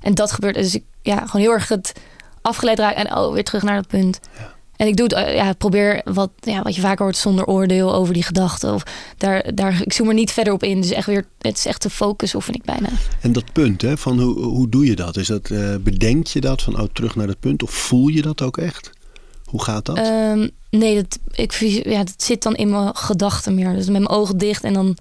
En 0.03 0.15
dat 0.15 0.33
gebeurt. 0.33 0.55
Dus 0.55 0.75
ik, 0.75 0.85
ja, 1.03 1.27
gewoon 1.27 1.41
heel 1.41 1.53
erg 1.53 1.69
het 1.69 1.93
afgeleid 2.43 2.79
raak 2.79 2.95
en 2.95 3.17
oh, 3.17 3.33
weer 3.33 3.45
terug 3.45 3.63
naar 3.63 3.77
dat 3.77 3.87
punt. 3.87 4.21
En 4.77 4.87
ik 4.87 4.97
doe 4.97 5.07
het, 5.07 5.15
eh, 5.15 5.35
ja, 5.35 5.53
probeer 5.53 6.01
wat, 6.05 6.31
ja, 6.41 6.63
wat 6.63 6.75
je 6.75 6.81
vaker 6.81 7.05
hoort 7.05 7.17
zonder 7.17 7.45
oordeel 7.45 7.95
over 7.95 8.15
die 8.15 8.23
gedachten. 8.23 8.75
Of 8.75 8.83
daar, 9.17 9.55
daar, 9.55 9.83
ik 9.83 9.93
zoom 9.93 10.09
er 10.09 10.15
niet 10.15 10.33
verder 10.33 10.53
op 10.53 10.63
in. 10.63 10.81
Dus 10.81 10.91
echt 10.91 11.07
weer, 11.07 11.25
het 11.39 11.57
is 11.57 11.67
echt 11.67 11.83
de 11.83 11.91
focus 11.91 12.35
oefen 12.35 12.55
ik 12.55 12.65
bijna. 12.65 12.89
En 13.21 13.33
dat 13.33 13.53
punt, 13.53 13.83
hè, 13.83 13.97
van 13.97 14.21
hoe, 14.21 14.41
hoe 14.41 14.69
doe 14.69 14.87
je 14.87 14.97
dat? 14.97 15.17
Is 15.17 15.27
dat 15.27 15.51
uh, 15.51 15.77
bedenk 15.77 16.27
je 16.27 16.41
dat 16.41 16.63
van 16.63 16.81
oh, 16.81 16.87
terug 16.93 17.17
naar 17.17 17.27
dat 17.27 17.41
punt? 17.41 17.63
Of 17.63 17.71
voel 17.71 18.09
je 18.09 18.23
dat 18.23 18.43
ook 18.43 18.59
echt? 18.59 18.91
Hoe 19.49 19.63
gaat 19.63 19.85
dat? 19.85 19.99
Um, 19.99 20.51
nee, 20.71 20.95
dat, 20.95 21.19
ik, 21.31 21.53
ja, 21.85 22.05
dat 22.05 22.23
zit 22.23 22.43
dan 22.43 22.55
in 22.55 22.71
mijn 22.71 22.97
gedachten 22.97 23.55
meer. 23.55 23.73
Dus 23.73 23.87
met 23.87 24.01
mijn 24.01 24.09
ogen 24.09 24.39
dicht 24.39 24.65
en 24.65 24.73
dan 24.73 24.97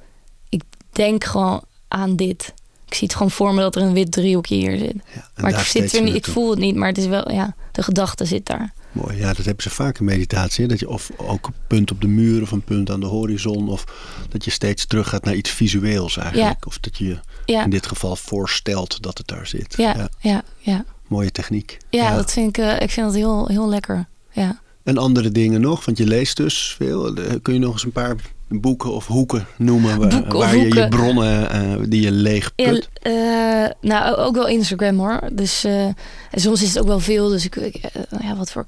ik 0.50 0.64
denk 0.92 1.24
gewoon 1.24 1.64
aan 1.88 2.16
dit. 2.16 2.54
Ik 2.86 2.94
zie 2.94 3.08
het 3.08 3.16
gewoon 3.16 3.32
voor 3.32 3.54
me 3.54 3.62
dat 3.62 3.76
er 3.76 3.82
een 3.82 3.94
wit 3.94 4.12
driehoekje 4.12 4.56
hier 4.56 4.78
zit. 4.78 4.96
Ja, 5.16 5.30
maar 5.36 5.52
ik, 5.52 5.58
zit 5.58 5.94
er 5.94 6.04
niet, 6.04 6.16
ik 6.16 6.26
voel 6.26 6.50
het 6.50 6.60
niet, 6.60 6.76
maar 6.76 6.88
het 6.88 6.98
is 6.98 7.06
wel, 7.06 7.32
ja, 7.32 7.56
de 7.72 7.84
gedachte 7.84 8.26
zit 8.26 8.46
daar. 8.46 8.74
Mooi, 8.92 9.18
ja, 9.18 9.34
dat 9.34 9.46
hebben 9.46 9.64
ze 9.64 9.70
vaak 9.70 10.00
in 10.00 10.06
meditatie. 10.06 10.68
Dat 10.68 10.80
je 10.80 10.90
of 10.90 11.12
ook 11.18 11.48
een 11.48 11.54
punt 11.68 11.92
op 11.92 12.02
de 12.02 12.08
muur 12.08 12.42
of 12.42 12.52
een 12.52 12.62
punt 12.62 12.90
aan 12.90 13.00
de 13.00 13.06
horizon. 13.06 13.70
Of 13.70 13.84
dat 14.30 14.46
je 14.46 14.52
steeds 14.52 14.86
terug 14.86 15.10
gaat 15.10 15.24
naar 15.24 15.36
iets 15.36 15.50
visueels 15.50 16.18
eigenlijk. 16.18 16.66
Of 16.66 16.80
dat 16.80 16.98
je 16.98 17.20
ja. 17.46 17.64
in 17.64 17.70
dit 17.70 17.88
geval 17.88 18.16
voorstelt 18.16 19.02
dat 19.02 19.18
het 19.18 19.28
daar 19.28 19.48
zit. 19.48 19.74
Ja, 19.78 20.10
ja, 20.20 20.44
ja. 20.58 20.86
Mooie 21.08 21.32
techniek. 21.32 21.78
Ja, 21.90 22.16
dat 22.16 22.32
vind 22.32 22.58
ik, 22.58 22.64
uh, 22.64 22.80
ik 22.80 22.90
vind 22.90 23.06
dat 23.06 23.16
heel, 23.16 23.48
heel 23.48 23.70
lekker. 23.70 24.08
Ja. 24.38 24.60
En 24.84 24.98
andere 24.98 25.32
dingen 25.32 25.62
nog, 25.62 25.86
want 25.86 25.98
je 25.98 26.08
leest 26.08 26.38
dus 26.38 26.76
veel. 26.78 27.14
Kun 27.42 27.54
je 27.54 27.60
nog 27.60 27.74
eens 27.74 27.84
een 27.84 27.92
paar 27.92 28.16
boeken 28.48 28.94
of 28.94 29.08
hoeken 29.08 29.48
noemen 29.58 30.00
waar, 30.00 30.28
waar 30.28 30.56
je 30.56 30.76
je 30.76 30.88
bronnen 30.88 31.56
uh, 31.56 31.84
die 31.90 32.02
je 32.02 32.12
leeg 32.12 32.56
put? 32.56 32.90
Ja, 33.02 33.66
uh, 33.66 33.72
nou, 33.82 34.16
ook 34.16 34.36
wel 34.36 34.48
Instagram 34.48 34.98
hoor. 34.98 35.20
Dus 35.32 35.66
uh, 35.66 35.88
soms 36.32 36.62
is 36.62 36.68
het 36.68 36.80
ook 36.80 36.88
wel 36.88 37.00
veel. 37.00 37.30
Dus 37.30 37.46
ik, 37.46 37.56
ik 37.56 37.82
ja, 38.22 38.36
wat 38.36 38.52
voor 38.52 38.64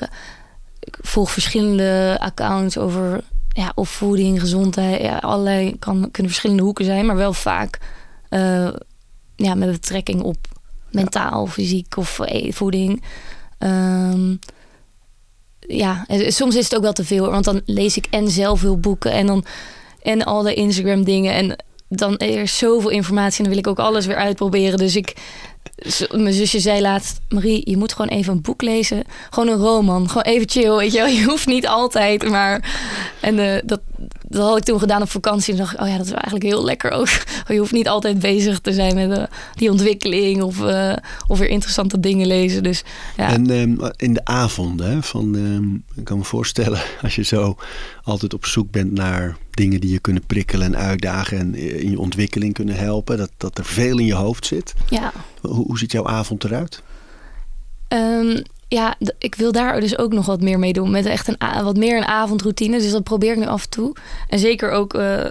ik 0.80 0.98
volg 1.02 1.32
verschillende 1.32 2.18
accounts 2.20 2.78
over 2.78 3.24
ja, 3.50 3.72
of 3.76 3.90
voeding, 3.90 4.40
gezondheid. 4.40 5.02
Ja, 5.02 5.18
allerlei 5.18 5.80
kan, 5.80 6.00
kunnen 6.12 6.32
verschillende 6.32 6.64
hoeken 6.64 6.86
zijn, 6.86 7.06
maar 7.06 7.16
wel 7.16 7.34
vaak 7.34 7.80
ja, 9.36 9.56
met 9.56 9.72
betrekking 9.72 10.22
op 10.22 10.38
mentaal, 10.92 11.48
fysiek 11.48 11.98
of 11.98 12.20
voeding. 12.50 13.04
Um, 13.60 14.40
ja, 15.78 16.06
soms 16.28 16.56
is 16.56 16.64
het 16.64 16.76
ook 16.76 16.82
wel 16.82 16.94
te 16.94 17.04
veel. 17.04 17.32
Want 17.32 17.46
dan 17.46 17.62
lees 17.66 17.98
ik 17.98 18.08
en 18.10 18.30
zelf 18.30 18.60
veel 18.60 18.78
boeken 18.78 19.12
en 19.12 19.26
dan 19.26 19.46
en 20.02 20.24
al 20.24 20.42
de 20.42 20.54
Instagram 20.54 21.04
dingen. 21.04 21.34
En 21.34 21.56
dan 21.90 22.18
er 22.18 22.48
zoveel 22.48 22.90
informatie 22.90 23.38
en 23.38 23.44
dan 23.44 23.54
wil 23.54 23.64
ik 23.64 23.68
ook 23.68 23.86
alles 23.86 24.06
weer 24.06 24.16
uitproberen. 24.16 24.78
Dus 24.78 24.96
ik, 24.96 25.14
mijn 26.12 26.34
zusje 26.34 26.60
zei 26.60 26.82
laatst, 26.82 27.20
Marie, 27.30 27.70
je 27.70 27.78
moet 27.78 27.94
gewoon 27.94 28.12
even 28.18 28.34
een 28.34 28.42
boek 28.42 28.62
lezen. 28.62 29.04
Gewoon 29.30 29.50
een 29.50 29.60
roman. 29.60 30.08
Gewoon 30.08 30.24
even 30.24 30.50
chill, 30.50 30.76
weet 30.76 30.92
je 30.92 30.98
wel. 30.98 31.08
Je 31.18 31.24
hoeft 31.24 31.48
niet 31.48 31.68
altijd, 31.68 32.30
maar... 32.30 32.78
En 33.20 33.38
uh, 33.38 33.58
dat, 33.66 33.82
dat 34.28 34.48
had 34.48 34.58
ik 34.58 34.64
toen 34.64 34.80
gedaan 34.80 35.02
op 35.02 35.10
vakantie. 35.10 35.54
En 35.54 35.60
dacht 35.60 35.74
ik, 35.74 35.82
oh 35.82 35.88
ja, 35.88 35.98
dat 35.98 36.06
is 36.06 36.12
eigenlijk 36.12 36.44
heel 36.44 36.64
lekker 36.64 36.92
ook. 36.92 37.08
Je 37.48 37.58
hoeft 37.58 37.72
niet 37.72 37.88
altijd 37.88 38.20
bezig 38.20 38.60
te 38.60 38.74
zijn 38.74 38.96
met 38.96 39.18
uh, 39.18 39.24
die 39.54 39.72
ontwikkeling 39.72 40.42
of, 40.42 40.60
uh, 40.60 40.96
of 41.28 41.40
weer 41.40 41.50
interessante 41.50 42.00
dingen 42.00 42.28
lezen. 42.28 42.64
Dus, 42.64 42.84
ja. 43.18 43.30
En 43.30 43.50
um, 43.50 43.80
in 43.96 44.14
de 44.14 44.26
avonden, 44.26 45.04
van, 45.04 45.36
um, 45.36 45.84
ik 45.96 46.04
kan 46.04 46.18
me 46.18 46.24
voorstellen, 46.24 46.82
als 47.02 47.16
je 47.16 47.24
zo 47.24 47.58
altijd 48.04 48.34
op 48.34 48.46
zoek 48.46 48.72
bent 48.72 48.92
naar 48.92 49.38
dingen 49.52 49.80
die 49.80 49.92
je 49.92 50.00
kunnen 50.00 50.26
prikkelen 50.26 50.66
en 50.66 50.78
uitdagen 50.78 51.38
en 51.38 51.56
in 51.56 51.92
je 51.92 52.00
ontwikkeling 52.00 52.54
kunnen 52.54 52.76
helpen, 52.76 53.18
dat, 53.18 53.32
dat 53.38 53.58
er 53.58 53.66
veel 53.66 53.98
in 53.98 54.06
je 54.06 54.14
hoofd 54.14 54.46
zit. 54.46 54.74
Ja. 54.90 55.14
Hoe, 55.42 55.66
hoe 55.66 55.78
ziet 55.78 55.92
jouw 55.92 56.08
avond 56.08 56.44
eruit? 56.44 56.82
Um, 57.94 58.44
ja, 58.70 58.96
ik 59.18 59.36
wil 59.36 59.52
daar 59.52 59.80
dus 59.80 59.98
ook 59.98 60.14
nog 60.14 60.26
wat 60.26 60.42
meer 60.42 60.60
mee 60.60 60.74
doen. 60.74 60.92
Met 60.92 61.06
echt 61.06 61.28
een 61.28 61.64
wat 61.64 61.78
meer 61.78 61.98
een 61.98 62.06
avondroutine. 62.06 62.80
Dus 62.80 62.92
dat 62.92 63.04
probeer 63.04 63.32
ik 63.32 63.38
nu 63.38 63.46
af 63.46 63.64
en 63.64 63.70
toe. 63.70 63.96
En 64.28 64.40
zeker 64.40 64.72
ook 64.72 64.94
uh, 64.94 65.26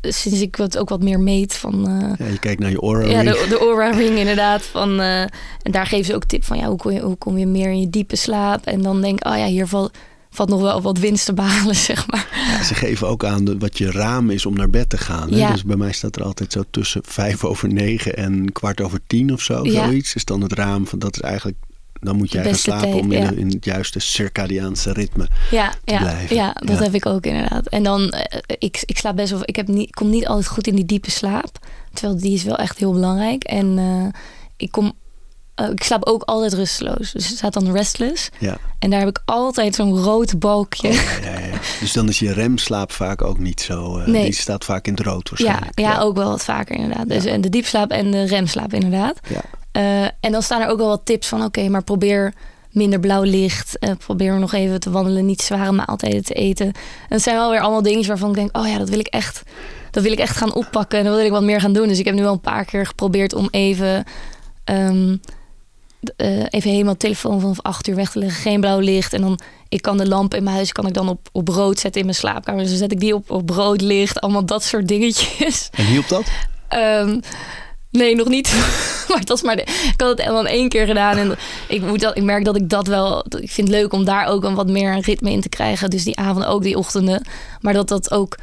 sinds 0.00 0.40
ik 0.40 0.54
het 0.54 0.78
ook 0.78 0.88
wat 0.88 1.02
meer 1.02 1.20
meet 1.20 1.54
van. 1.54 1.88
Uh, 1.88 2.12
ja, 2.18 2.26
je 2.26 2.38
kijkt 2.38 2.60
naar 2.60 2.70
je 2.70 2.80
aura 2.80 3.06
Ja, 3.06 3.22
de, 3.22 3.46
de 3.48 3.58
aura 3.58 3.90
ring 3.90 4.18
inderdaad. 4.18 4.62
Van, 4.62 5.00
uh, 5.00 5.20
en 5.20 5.70
daar 5.70 5.86
geven 5.86 6.04
ze 6.04 6.14
ook 6.14 6.24
tip 6.24 6.44
van 6.44 6.58
ja, 6.58 6.66
hoe 6.66 6.76
kom, 6.76 6.90
je, 6.90 7.00
hoe 7.00 7.16
kom 7.16 7.38
je 7.38 7.46
meer 7.46 7.70
in 7.70 7.80
je 7.80 7.90
diepe 7.90 8.16
slaap? 8.16 8.66
En 8.66 8.82
dan 8.82 9.00
denk 9.00 9.20
ik, 9.20 9.26
oh 9.26 9.36
ja, 9.36 9.46
hier 9.46 9.66
valt, 9.66 9.96
valt 10.30 10.48
nog 10.48 10.60
wel 10.60 10.82
wat 10.82 10.98
winst 10.98 11.24
te 11.24 11.34
behalen, 11.34 11.76
zeg 11.90 12.10
maar. 12.10 12.28
Ja, 12.48 12.62
ze 12.62 12.74
geven 12.74 13.08
ook 13.08 13.24
aan 13.24 13.58
wat 13.58 13.78
je 13.78 13.90
raam 13.90 14.30
is 14.30 14.46
om 14.46 14.54
naar 14.54 14.70
bed 14.70 14.88
te 14.88 14.98
gaan. 14.98 15.30
Hè? 15.30 15.36
Ja. 15.36 15.52
Dus 15.52 15.64
bij 15.64 15.76
mij 15.76 15.92
staat 15.92 16.16
er 16.16 16.24
altijd 16.24 16.52
zo 16.52 16.62
tussen 16.70 17.02
vijf 17.04 17.44
over 17.44 17.72
negen 17.72 18.16
en 18.16 18.52
kwart 18.52 18.80
over 18.80 19.00
tien 19.06 19.32
of 19.32 19.40
zo. 19.40 19.64
Ja. 19.64 19.84
Zoiets 19.84 20.14
is 20.14 20.24
dan 20.24 20.40
het 20.40 20.52
raam 20.52 20.86
van 20.86 20.98
dat 20.98 21.14
is 21.14 21.20
eigenlijk 21.20 21.56
dan 22.02 22.16
moet 22.16 22.32
jij 22.32 22.44
gaan 22.44 22.54
slapen 22.54 22.94
om 22.94 23.12
in, 23.12 23.38
in, 23.38 23.48
het 23.48 23.64
juiste 23.64 23.98
circadiaanse 23.98 24.92
ritme 24.92 25.28
ja, 25.50 25.70
te 25.84 25.92
ja, 25.92 25.98
blijven. 25.98 26.36
Ja, 26.36 26.56
dat 26.64 26.78
heb 26.78 26.94
ik 26.94 27.06
ook 27.06 27.26
inderdaad. 27.26 27.66
En 27.66 27.82
dan, 27.82 28.00
uh, 28.00 28.20
ik, 28.58 28.82
ik 28.84 28.98
slaap 28.98 29.16
best 29.16 29.30
wel, 29.30 29.40
ik 29.44 29.56
heb 29.56 29.68
niet, 29.68 29.94
kom 29.94 30.10
niet 30.10 30.26
altijd 30.26 30.46
goed 30.46 30.66
in 30.66 30.74
die 30.74 30.84
diepe 30.84 31.10
slaap. 31.10 31.58
Terwijl 31.92 32.18
die 32.18 32.34
is 32.34 32.42
wel 32.42 32.56
echt 32.56 32.78
heel 32.78 32.92
belangrijk. 32.92 33.44
En 33.44 33.78
uh, 33.78 34.06
ik 34.56 34.70
kom 34.70 34.92
uh, 35.60 35.70
ik 35.70 35.82
slaap 35.82 36.04
ook 36.04 36.22
altijd 36.22 36.52
rusteloos. 36.52 37.12
Dus 37.12 37.28
het 37.28 37.36
staat 37.36 37.52
dan 37.52 37.72
restless. 37.72 38.28
Ja. 38.38 38.56
En 38.78 38.90
daar 38.90 38.98
heb 38.98 39.08
ik 39.08 39.22
altijd 39.24 39.74
zo'n 39.74 39.98
rood 39.98 40.38
balkje. 40.38 40.88
Oh, 40.88 40.94
ja, 41.22 41.38
ja, 41.38 41.58
dus 41.80 41.92
dan 41.92 42.08
is 42.08 42.18
je 42.18 42.32
remslaap 42.32 42.92
vaak 42.92 43.22
ook 43.22 43.38
niet 43.38 43.60
zo. 43.60 43.98
Uh, 43.98 44.06
nee. 44.06 44.24
Die 44.24 44.34
staat 44.34 44.64
vaak 44.64 44.86
in 44.86 44.94
het 44.94 45.02
rood 45.02 45.28
waarschijnlijk. 45.28 45.78
Ja, 45.78 45.90
ja, 45.90 46.00
ook 46.00 46.16
wel 46.16 46.30
wat 46.30 46.44
vaker 46.44 46.76
inderdaad. 46.76 47.08
Dus 47.08 47.24
en 47.24 47.40
de 47.40 47.48
diepslaap 47.48 47.90
en 47.90 48.10
de 48.10 48.24
remslaap 48.24 48.72
inderdaad. 48.72 49.20
Uh, 49.72 50.02
en 50.02 50.32
dan 50.32 50.42
staan 50.42 50.60
er 50.60 50.68
ook 50.68 50.78
wel 50.78 50.88
wat 50.88 51.04
tips 51.04 51.28
van: 51.28 51.44
oké, 51.44 51.68
maar 51.68 51.84
probeer 51.84 52.34
minder 52.70 53.00
blauw 53.00 53.22
licht. 53.22 53.76
Uh, 53.80 53.90
probeer 53.98 54.38
nog 54.38 54.52
even 54.52 54.80
te 54.80 54.90
wandelen, 54.90 55.26
niet 55.26 55.42
zware 55.42 55.72
maaltijden 55.72 56.24
te 56.24 56.34
eten. 56.34 56.66
En 56.66 56.74
dat 57.08 57.22
zijn 57.22 57.36
wel 57.36 57.50
weer 57.50 57.60
allemaal 57.60 57.82
dingen 57.82 58.06
waarvan 58.06 58.28
ik 58.28 58.34
denk: 58.34 58.56
oh 58.56 58.68
ja, 58.68 58.78
dat 58.78 58.88
wil 58.88 58.98
ik 58.98 59.06
echt. 59.06 59.42
Dat 59.90 60.02
wil 60.02 60.12
ik 60.12 60.18
echt 60.18 60.36
gaan 60.36 60.54
oppakken 60.54 60.98
en 60.98 61.04
dan 61.04 61.14
wil 61.14 61.24
ik 61.24 61.30
wat 61.30 61.42
meer 61.42 61.60
gaan 61.60 61.72
doen. 61.72 61.88
Dus 61.88 61.98
ik 61.98 62.04
heb 62.04 62.14
nu 62.14 62.22
wel 62.22 62.32
een 62.32 62.40
paar 62.40 62.64
keer 62.64 62.86
geprobeerd 62.86 63.34
om 63.34 63.48
even. 63.50 64.04
Um, 64.64 65.20
uh, 66.16 66.44
even 66.50 66.70
helemaal 66.70 66.96
telefoon 66.96 67.40
vanaf 67.40 67.60
acht 67.60 67.88
uur 67.88 67.94
weg 67.94 68.10
te 68.10 68.18
leggen. 68.18 68.42
Geen 68.42 68.60
blauw 68.60 68.78
licht. 68.78 69.12
En 69.12 69.20
dan, 69.20 69.40
ik 69.68 69.82
kan 69.82 69.96
de 69.96 70.08
lamp 70.08 70.34
in 70.34 70.42
mijn 70.42 70.56
huis 70.56 70.72
kan 70.72 70.86
ik 70.86 70.94
dan 70.94 71.08
op, 71.08 71.28
op 71.32 71.48
rood 71.48 71.78
zetten 71.78 72.00
in 72.00 72.06
mijn 72.06 72.18
slaapkamer. 72.18 72.60
Dus 72.60 72.70
dan 72.70 72.78
zet 72.78 72.92
ik 72.92 73.00
die 73.00 73.14
op, 73.14 73.30
op 73.30 73.50
rood 73.50 73.80
licht. 73.80 74.20
Allemaal 74.20 74.46
dat 74.46 74.62
soort 74.62 74.88
dingetjes. 74.88 75.68
En 75.72 75.84
hielp 75.84 76.08
dat? 76.08 76.24
um, 76.70 77.20
Nee, 77.92 78.14
nog 78.14 78.28
niet. 78.28 78.52
maar 79.08 79.24
dat 79.24 79.36
is 79.36 79.42
maar 79.42 79.56
de, 79.56 79.62
ik 79.62 79.94
had 79.96 80.18
het 80.18 80.26
dan 80.26 80.46
één 80.46 80.68
keer 80.68 80.86
gedaan. 80.86 81.16
En 81.16 81.36
ik, 81.68 81.82
moet 81.82 82.00
dat, 82.00 82.16
ik 82.16 82.22
merk 82.22 82.44
dat 82.44 82.56
ik 82.56 82.68
dat 82.68 82.86
wel. 82.86 83.24
Ik 83.40 83.50
vind 83.50 83.68
het 83.68 83.76
leuk 83.76 83.92
om 83.92 84.04
daar 84.04 84.26
ook 84.26 84.44
een 84.44 84.54
wat 84.54 84.68
meer 84.68 84.92
een 84.92 85.02
ritme 85.02 85.30
in 85.30 85.40
te 85.40 85.48
krijgen. 85.48 85.90
Dus 85.90 86.04
die 86.04 86.16
avonden 86.16 86.48
ook, 86.48 86.62
die 86.62 86.78
ochtenden. 86.78 87.26
Maar 87.60 87.72
dat 87.72 87.88
dat 87.88 88.10
ook. 88.10 88.36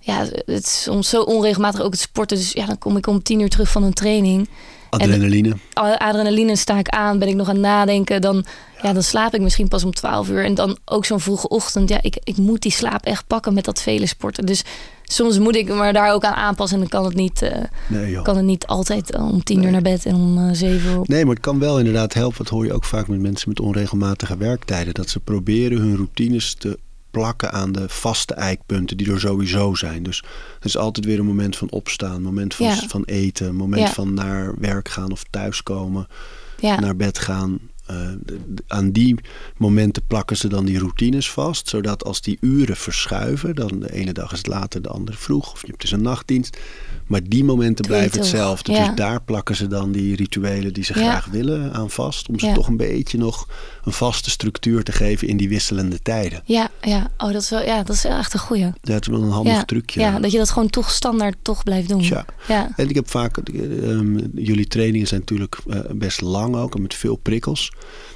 Ja, 0.00 0.24
het 0.44 0.64
is 0.64 0.82
soms 0.82 1.08
zo 1.08 1.22
onregelmatig 1.22 1.80
ook 1.80 1.92
het 1.92 2.00
sporten. 2.00 2.36
Dus 2.36 2.52
ja, 2.52 2.66
dan 2.66 2.78
kom 2.78 2.96
ik 2.96 3.06
om 3.06 3.22
tien 3.22 3.40
uur 3.40 3.48
terug 3.48 3.70
van 3.70 3.82
een 3.82 3.92
training. 3.92 4.48
Adrenaline. 4.90 5.56
En 5.72 5.98
adrenaline 5.98 6.56
sta 6.56 6.78
ik 6.78 6.88
aan, 6.88 7.18
ben 7.18 7.28
ik 7.28 7.34
nog 7.34 7.48
aan 7.48 7.54
het 7.54 7.62
nadenken. 7.64 8.20
Dan, 8.20 8.44
ja. 8.82 8.92
dan 8.92 9.02
slaap 9.02 9.34
ik 9.34 9.40
misschien 9.40 9.68
pas 9.68 9.84
om 9.84 9.92
12 9.92 10.28
uur. 10.28 10.44
En 10.44 10.54
dan 10.54 10.78
ook 10.84 11.04
zo'n 11.04 11.20
vroege 11.20 11.48
ochtend. 11.48 11.88
Ja, 11.88 11.98
ik, 12.02 12.18
ik 12.24 12.36
moet 12.36 12.62
die 12.62 12.72
slaap 12.72 13.04
echt 13.04 13.26
pakken 13.26 13.54
met 13.54 13.64
dat 13.64 13.82
vele 13.82 14.06
sporten. 14.06 14.46
Dus 14.46 14.64
soms 15.12 15.38
moet 15.38 15.56
ik 15.56 15.74
me 15.74 15.92
daar 15.92 16.12
ook 16.12 16.24
aan 16.24 16.34
aanpassen. 16.34 16.76
En 16.76 16.88
dan 16.88 17.00
kan 17.00 17.08
het 17.08 17.18
niet, 17.18 17.42
uh, 17.42 17.50
nee, 17.86 18.22
kan 18.22 18.36
het 18.36 18.44
niet 18.44 18.66
altijd 18.66 19.16
om 19.16 19.42
tien 19.42 19.62
uur 19.62 19.70
naar 19.70 19.82
bed 19.82 20.06
en 20.06 20.14
om 20.14 20.38
uh, 20.38 20.48
zeven 20.52 20.90
uur. 20.90 21.00
Nee, 21.04 21.24
maar 21.24 21.34
het 21.34 21.44
kan 21.44 21.58
wel 21.58 21.78
inderdaad 21.78 22.14
helpen. 22.14 22.38
Dat 22.38 22.48
hoor 22.48 22.64
je 22.64 22.72
ook 22.72 22.84
vaak 22.84 23.08
met 23.08 23.20
mensen 23.20 23.48
met 23.48 23.60
onregelmatige 23.60 24.36
werktijden. 24.36 24.94
Dat 24.94 25.08
ze 25.08 25.20
proberen 25.20 25.78
hun 25.78 25.96
routines 25.96 26.54
te 26.54 26.78
plakken 27.10 27.52
aan 27.52 27.72
de 27.72 27.88
vaste 27.88 28.34
eikpunten 28.34 28.96
die 28.96 29.12
er 29.12 29.20
sowieso 29.20 29.74
zijn. 29.74 30.02
Dus 30.02 30.22
er 30.60 30.66
is 30.66 30.76
altijd 30.76 31.06
weer 31.06 31.18
een 31.18 31.26
moment 31.26 31.56
van 31.56 31.70
opstaan, 31.70 32.22
moment 32.22 32.54
van, 32.54 32.72
van 32.88 33.04
eten, 33.04 33.54
moment 33.54 33.90
van 33.90 34.14
naar 34.14 34.54
werk 34.58 34.88
gaan 34.88 35.12
of 35.12 35.24
thuiskomen, 35.30 36.06
ja. 36.60 36.80
naar 36.80 36.96
bed 36.96 37.18
gaan. 37.18 37.58
Uh, 37.90 38.10
aan 38.66 38.92
die 38.92 39.14
momenten 39.56 40.06
plakken 40.06 40.36
ze 40.36 40.48
dan 40.48 40.64
die 40.64 40.78
routines 40.78 41.30
vast, 41.30 41.68
zodat 41.68 42.04
als 42.04 42.20
die 42.20 42.38
uren 42.40 42.76
verschuiven, 42.76 43.54
dan 43.54 43.80
de 43.80 43.92
ene 43.92 44.12
dag 44.12 44.32
is 44.32 44.38
het 44.38 44.46
later, 44.46 44.82
de 44.82 44.88
andere 44.88 45.16
vroeg, 45.16 45.52
of 45.52 45.60
je 45.60 45.66
hebt 45.66 45.80
dus 45.80 45.90
een 45.90 46.02
nachtdienst, 46.02 46.58
maar 47.08 47.20
die 47.24 47.44
momenten 47.44 47.86
blijven 47.86 48.18
hetzelfde. 48.18 48.72
Dus 48.72 48.88
daar 48.94 49.22
plakken 49.22 49.56
ze 49.56 49.66
dan 49.66 49.92
die 49.92 50.16
rituelen 50.16 50.72
die 50.72 50.84
ze 50.84 50.92
graag 50.92 51.26
willen 51.26 51.72
aan 51.72 51.90
vast. 51.90 52.28
Om 52.28 52.38
ze 52.38 52.52
toch 52.52 52.68
een 52.68 52.76
beetje 52.76 53.18
nog 53.18 53.48
een 53.84 53.92
vaste 53.92 54.30
structuur 54.30 54.82
te 54.82 54.92
geven 54.92 55.28
in 55.28 55.36
die 55.36 55.48
wisselende 55.48 56.02
tijden. 56.02 56.42
Ja, 56.44 56.70
ja. 56.82 57.10
Oh, 57.18 57.32
dat 57.32 57.42
is 57.42 57.50
wel, 57.50 57.62
ja, 57.62 57.82
dat 57.82 57.96
is 57.96 58.04
echt 58.04 58.34
een 58.34 58.40
goeie. 58.40 58.62
Ja, 58.62 58.72
het 58.82 59.02
is 59.02 59.08
wel 59.08 59.22
een 59.22 59.30
handig 59.30 59.64
trucje. 59.64 60.00
Ja, 60.00 60.20
dat 60.20 60.32
je 60.32 60.38
dat 60.38 60.50
gewoon 60.50 60.70
toch 60.70 60.90
standaard 60.90 61.36
toch 61.42 61.62
blijft 61.62 61.88
doen. 61.88 62.02
Ja. 62.02 62.24
ja. 62.48 62.68
En 62.76 62.88
ik 62.88 62.94
heb 62.94 63.10
vaak, 63.10 63.36
um, 63.54 64.30
jullie 64.34 64.66
trainingen 64.66 65.06
zijn 65.06 65.20
natuurlijk 65.20 65.58
uh, 65.66 65.80
best 65.92 66.20
lang 66.20 66.56
ook 66.56 66.74
en 66.74 66.82
met 66.82 66.94
veel 66.94 67.16
prikkels. 67.16 67.72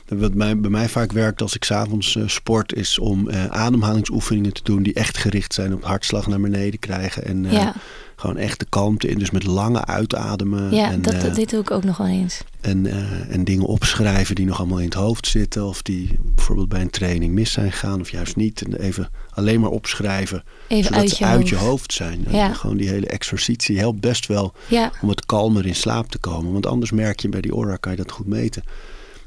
Wat 0.08 0.34
mij, 0.34 0.60
bij 0.60 0.70
mij 0.70 0.88
vaak 0.88 1.12
werkt 1.12 1.42
als 1.42 1.54
ik 1.54 1.64
s'avonds 1.64 2.14
uh, 2.14 2.28
sport, 2.28 2.74
is 2.74 2.98
om 2.98 3.28
uh, 3.28 3.46
ademhalingsoefeningen 3.46 4.52
te 4.52 4.60
doen 4.62 4.82
die 4.82 4.94
echt 4.94 5.18
gericht 5.18 5.54
zijn 5.54 5.74
op 5.74 5.84
hartslag 5.84 6.26
naar 6.26 6.40
beneden 6.40 6.78
krijgen. 6.78 7.24
En 7.24 7.46
ja 7.50 7.74
Gewoon 8.22 8.36
echt 8.36 8.58
de 8.58 8.66
kalmte 8.68 9.08
in. 9.08 9.18
Dus 9.18 9.30
met 9.30 9.44
lange 9.44 9.84
uitademen. 9.84 10.74
Ja, 10.74 10.90
en, 10.90 11.02
dat, 11.02 11.14
eh, 11.14 11.34
dit 11.34 11.50
doe 11.50 11.60
ik 11.60 11.70
ook 11.70 11.84
nog 11.84 11.96
wel 11.96 12.06
eens. 12.06 12.42
en, 12.60 12.86
eh, 12.86 13.34
en 13.34 13.44
dingen 13.44 13.66
opschrijven 13.66 14.34
die 14.34 14.46
nog 14.46 14.58
allemaal 14.58 14.78
in 14.78 14.84
het 14.84 14.94
hoofd 14.94 15.26
zitten. 15.26 15.66
Of 15.66 15.82
die 15.82 16.18
bijvoorbeeld 16.22 16.68
bij 16.68 16.80
een 16.80 16.90
training 16.90 17.34
mis 17.34 17.52
zijn 17.52 17.72
gegaan 17.72 18.00
of 18.00 18.10
juist 18.10 18.36
niet. 18.36 18.62
En 18.62 18.74
even 18.74 19.10
alleen 19.30 19.60
maar 19.60 19.70
opschrijven. 19.70 20.44
Even 20.68 20.84
zodat 20.84 21.00
uit 21.00 21.10
ze 21.10 21.16
je 21.18 21.24
uit 21.24 21.38
hoofd. 21.38 21.48
je 21.48 21.56
hoofd 21.56 21.92
zijn. 21.92 22.26
En 22.26 22.36
Ja. 22.36 22.52
Gewoon 22.52 22.76
die 22.76 22.88
hele 22.88 23.06
exercitie 23.06 23.78
helpt 23.78 24.00
best 24.00 24.26
wel 24.26 24.54
Ja, 24.66 24.92
om 25.00 25.08
wat 25.08 25.26
kalmer 25.26 25.66
in 25.66 25.74
slaap 25.74 26.10
te 26.10 26.18
komen. 26.18 26.52
Want 26.52 26.66
anders 26.66 26.90
merk 26.90 27.20
je 27.20 27.28
bij 27.28 27.40
die 27.40 27.52
aura 27.52 27.76
kan 27.76 27.92
je 27.92 27.98
dat 27.98 28.10
goed 28.10 28.26
meten. 28.26 28.62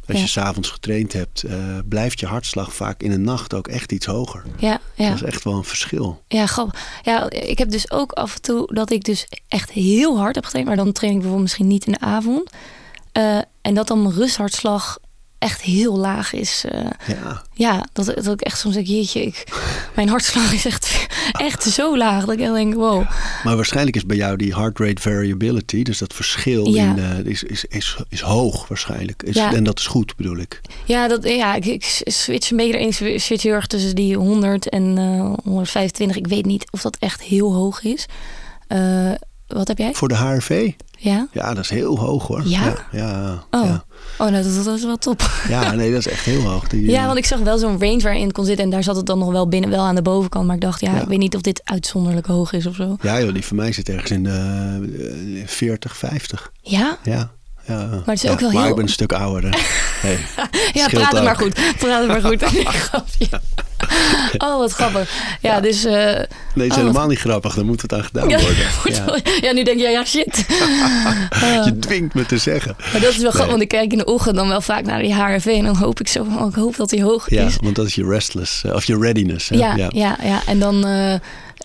Als 0.07 0.17
Ja. 0.17 0.23
je 0.23 0.29
s'avonds 0.29 0.69
getraind 0.69 1.13
hebt, 1.13 1.43
eh, 1.43 1.55
blijft 1.85 2.19
je 2.19 2.25
hartslag 2.25 2.73
vaak 2.73 3.01
in 3.01 3.09
de 3.09 3.17
nacht 3.17 3.53
ook 3.53 3.67
echt 3.67 3.91
iets 3.91 4.05
hoger. 4.05 4.43
ja, 4.57 4.79
ja. 4.95 5.07
Dat 5.07 5.15
is 5.15 5.23
echt 5.23 5.43
wel 5.43 5.53
een 5.53 5.63
verschil. 5.63 6.23
Ja, 6.27 6.45
grappig. 6.45 6.99
Ja, 7.03 7.29
ik 7.29 7.57
heb 7.57 7.69
dus 7.71 7.91
ook 7.91 8.11
af 8.11 8.35
en 8.35 8.41
toe 8.41 8.73
dat 8.73 8.91
ik 8.91 9.03
dus 9.03 9.27
echt 9.47 9.71
heel 9.71 10.17
hard 10.17 10.35
heb 10.35 10.43
getraind. 10.43 10.67
Maar 10.67 10.77
dan 10.77 10.91
train 10.91 11.11
ik 11.11 11.17
bijvoorbeeld 11.19 11.47
misschien 11.47 11.67
niet 11.67 11.85
in 11.85 11.91
de 11.91 11.99
avond. 11.99 12.49
Eh, 13.11 13.37
en 13.61 13.73
dat 13.73 13.87
dan 13.87 14.01
mijn 14.01 14.15
rusthartslag 14.15 14.97
echt 15.39 15.61
heel 15.61 15.97
laag 15.97 16.33
is. 16.33 16.63
Eh, 16.69 16.89
Ja, 17.07 17.41
ja, 17.53 17.85
dat, 17.93 18.05
dat 18.05 18.33
ik 18.33 18.41
echt 18.41 18.59
soms 18.59 18.73
denk, 18.75 18.87
jeetje, 18.87 19.21
ik, 19.21 19.43
mijn 19.95 20.09
hartslag 20.09 20.53
is 20.53 20.65
echt, 20.65 21.07
echt 21.31 21.63
zo 21.63 21.97
laag. 21.97 22.25
Dat 22.25 22.33
ik 22.33 22.37
denk, 22.39 22.73
wow. 22.73 23.03
maar 23.43 23.55
waarschijnlijk 23.55 23.95
is 23.95 24.05
bij 24.05 24.17
jou 24.17 24.37
die 24.37 24.55
heart 24.55 24.79
rate 24.79 25.01
variability, 25.01 25.83
dus 25.83 25.97
dat 25.97 26.13
verschil 26.13 26.73
Ja. 26.73 26.83
in, 26.89 26.99
eh, 26.99 27.25
is, 27.31 27.43
is, 27.43 27.65
is, 27.65 27.97
is 28.09 28.21
hoog 28.21 28.67
waarschijnlijk. 28.67 29.23
Is, 29.23 29.35
Ja. 29.35 29.53
En 29.53 29.63
dat 29.63 29.79
is 29.79 29.87
goed 29.87 30.15
bedoel 30.15 30.37
ik. 30.37 30.61
Ja, 30.85 31.07
dat, 31.07 31.23
ja 31.23 31.55
ik, 31.55 31.65
ik 31.65 32.01
switch 32.05 32.51
een 32.51 32.57
beetje. 32.57 32.79
Ik 33.13 33.19
switch 33.21 33.43
heel 33.43 33.53
erg 33.53 33.67
tussen 33.67 33.95
die 33.95 34.15
100 34.17 34.69
en 34.69 34.97
eh 34.97 35.33
125. 35.43 36.17
Ik 36.17 36.27
weet 36.27 36.45
niet 36.45 36.65
of 36.71 36.81
dat 36.81 36.97
echt 36.99 37.21
heel 37.21 37.53
hoog 37.53 37.83
is. 37.83 38.05
Eh, 39.47 39.57
wat 39.57 39.67
heb 39.67 39.77
jij? 39.77 39.93
Voor 39.93 40.07
de 40.07 40.15
HRV? 40.15 40.71
Ja? 40.97 41.27
Ja, 41.31 41.53
dat 41.53 41.63
is 41.63 41.69
heel 41.69 41.99
hoog 41.99 42.27
hoor. 42.27 42.41
Ja? 42.45 42.63
Ja, 42.63 42.75
ja, 42.91 43.43
Oh, 43.51 43.65
ja. 43.65 43.83
oh 44.17 44.29
nou, 44.29 44.43
dat, 44.43 44.65
dat 44.65 44.77
is 44.77 44.83
wel 44.85 44.97
top. 44.97 45.29
Ja, 45.47 45.71
nee, 45.71 45.89
dat 45.91 45.99
is 45.99 46.07
echt 46.07 46.25
heel 46.25 46.41
hoog. 46.41 46.67
Die, 46.67 46.89
Ja, 46.91 46.99
eh, 46.99 47.05
want 47.05 47.17
ik 47.17 47.25
zag 47.25 47.39
wel 47.39 47.57
zo'n 47.57 47.79
range 47.79 47.99
waarin 48.01 48.23
het 48.23 48.31
kon 48.33 48.45
zitten. 48.45 48.63
En 48.65 48.71
daar 48.71 48.83
zat 48.83 48.95
het 48.95 49.05
dan 49.05 49.19
nog 49.19 49.31
wel 49.31 49.47
binnen, 49.47 49.69
wel 49.69 49.83
aan 49.83 49.95
de 49.95 50.01
bovenkant. 50.01 50.45
Maar 50.45 50.55
ik 50.55 50.61
dacht, 50.61 50.81
ja, 50.81 50.93
Ja. 50.95 51.01
ik 51.01 51.07
weet 51.07 51.17
niet 51.19 51.35
of 51.35 51.41
dit 51.41 51.61
uitzonderlijk 51.63 52.27
hoog 52.27 52.53
is 52.53 52.65
of 52.65 52.75
zo. 52.75 52.95
Ja 53.01 53.21
joh, 53.21 53.33
die 53.33 53.45
van 53.45 53.57
mij 53.57 53.71
zit 53.71 53.89
ergens 53.89 54.11
in 54.11 54.23
de 54.23 55.39
eh, 55.41 55.47
40, 55.47 55.97
50 55.97 56.51
Ja? 56.61 56.97
Ja. 57.03 57.31
Ja. 57.67 57.75
Maar 57.85 58.01
het 58.15 58.23
is 58.23 58.29
ook 58.29 58.39
wel 58.39 58.51
maar 58.51 58.61
heel- 58.61 58.69
ik 58.69 58.75
ben 58.75 58.85
een 58.85 58.91
stuk 58.91 59.13
ouder. 59.13 59.49
Hey, 60.01 60.17
Ja, 60.73 60.87
praat 60.87 61.11
het 61.11 61.23
maar 61.23 61.35
goed. 61.35 61.53
Praat 61.77 61.99
het 61.99 62.07
maar 62.07 62.21
goed. 62.21 62.43
Oh, 64.47 64.57
wat 64.57 64.71
grappig. 64.71 65.09
Ja, 65.41 65.59
dus... 65.59 65.85
eh, 65.85 65.93
Nee, 65.93 66.03
het 66.13 66.25
is 66.55 66.63
Oh, 66.63 66.67
wat- 66.67 66.75
helemaal 66.77 67.07
niet 67.07 67.19
grappig. 67.19 67.53
Dan 67.55 67.65
moet 67.65 67.81
het 67.81 67.93
aan 67.93 68.03
gedaan 68.03 68.29
ja, 68.29 68.39
worden. 68.45 68.65
Ja. 68.83 69.19
ja, 69.41 69.51
nu 69.53 69.63
denk 69.63 69.79
je, 69.79 69.87
ja, 69.87 70.05
shit. 70.05 70.45
Je 71.65 71.77
dwingt 71.79 72.13
me 72.13 72.25
te 72.25 72.37
zeggen. 72.37 72.75
Maar 72.91 73.01
dat 73.01 73.09
is 73.09 73.17
wel 73.17 73.31
grappig, 73.31 73.39
Nee. 73.39 73.49
want 73.49 73.61
ik 73.61 73.67
kijk 73.67 73.91
in 73.91 73.97
de 73.97 74.05
ochtend 74.05 74.35
dan 74.35 74.47
wel 74.47 74.61
vaak 74.61 74.85
naar 74.85 75.01
die 75.01 75.13
HRV. 75.15 75.45
En 75.45 75.65
dan 75.65 75.75
hoop 75.77 75.99
ik 75.99 76.07
zo 76.07 76.23
van, 76.23 76.39
oh, 76.41 76.47
ik 76.49 76.55
hoop 76.55 76.75
dat 76.75 76.91
hij 76.91 77.01
hoog 77.01 77.29
Ja, 77.29 77.45
is. 77.45 77.55
want 77.61 77.75
dat 77.75 77.85
is 77.85 77.95
je 77.95 78.05
restless. 78.07 78.63
eh, 78.63 78.73
Of 78.73 78.85
je 78.85 78.97
readiness. 78.97 79.49
Hè? 79.49 79.55
Ja, 79.57 79.75
ja, 79.75 80.17
ja, 80.23 80.41
En 80.45 80.59
dan, 80.59 80.85
eh, 80.85 81.13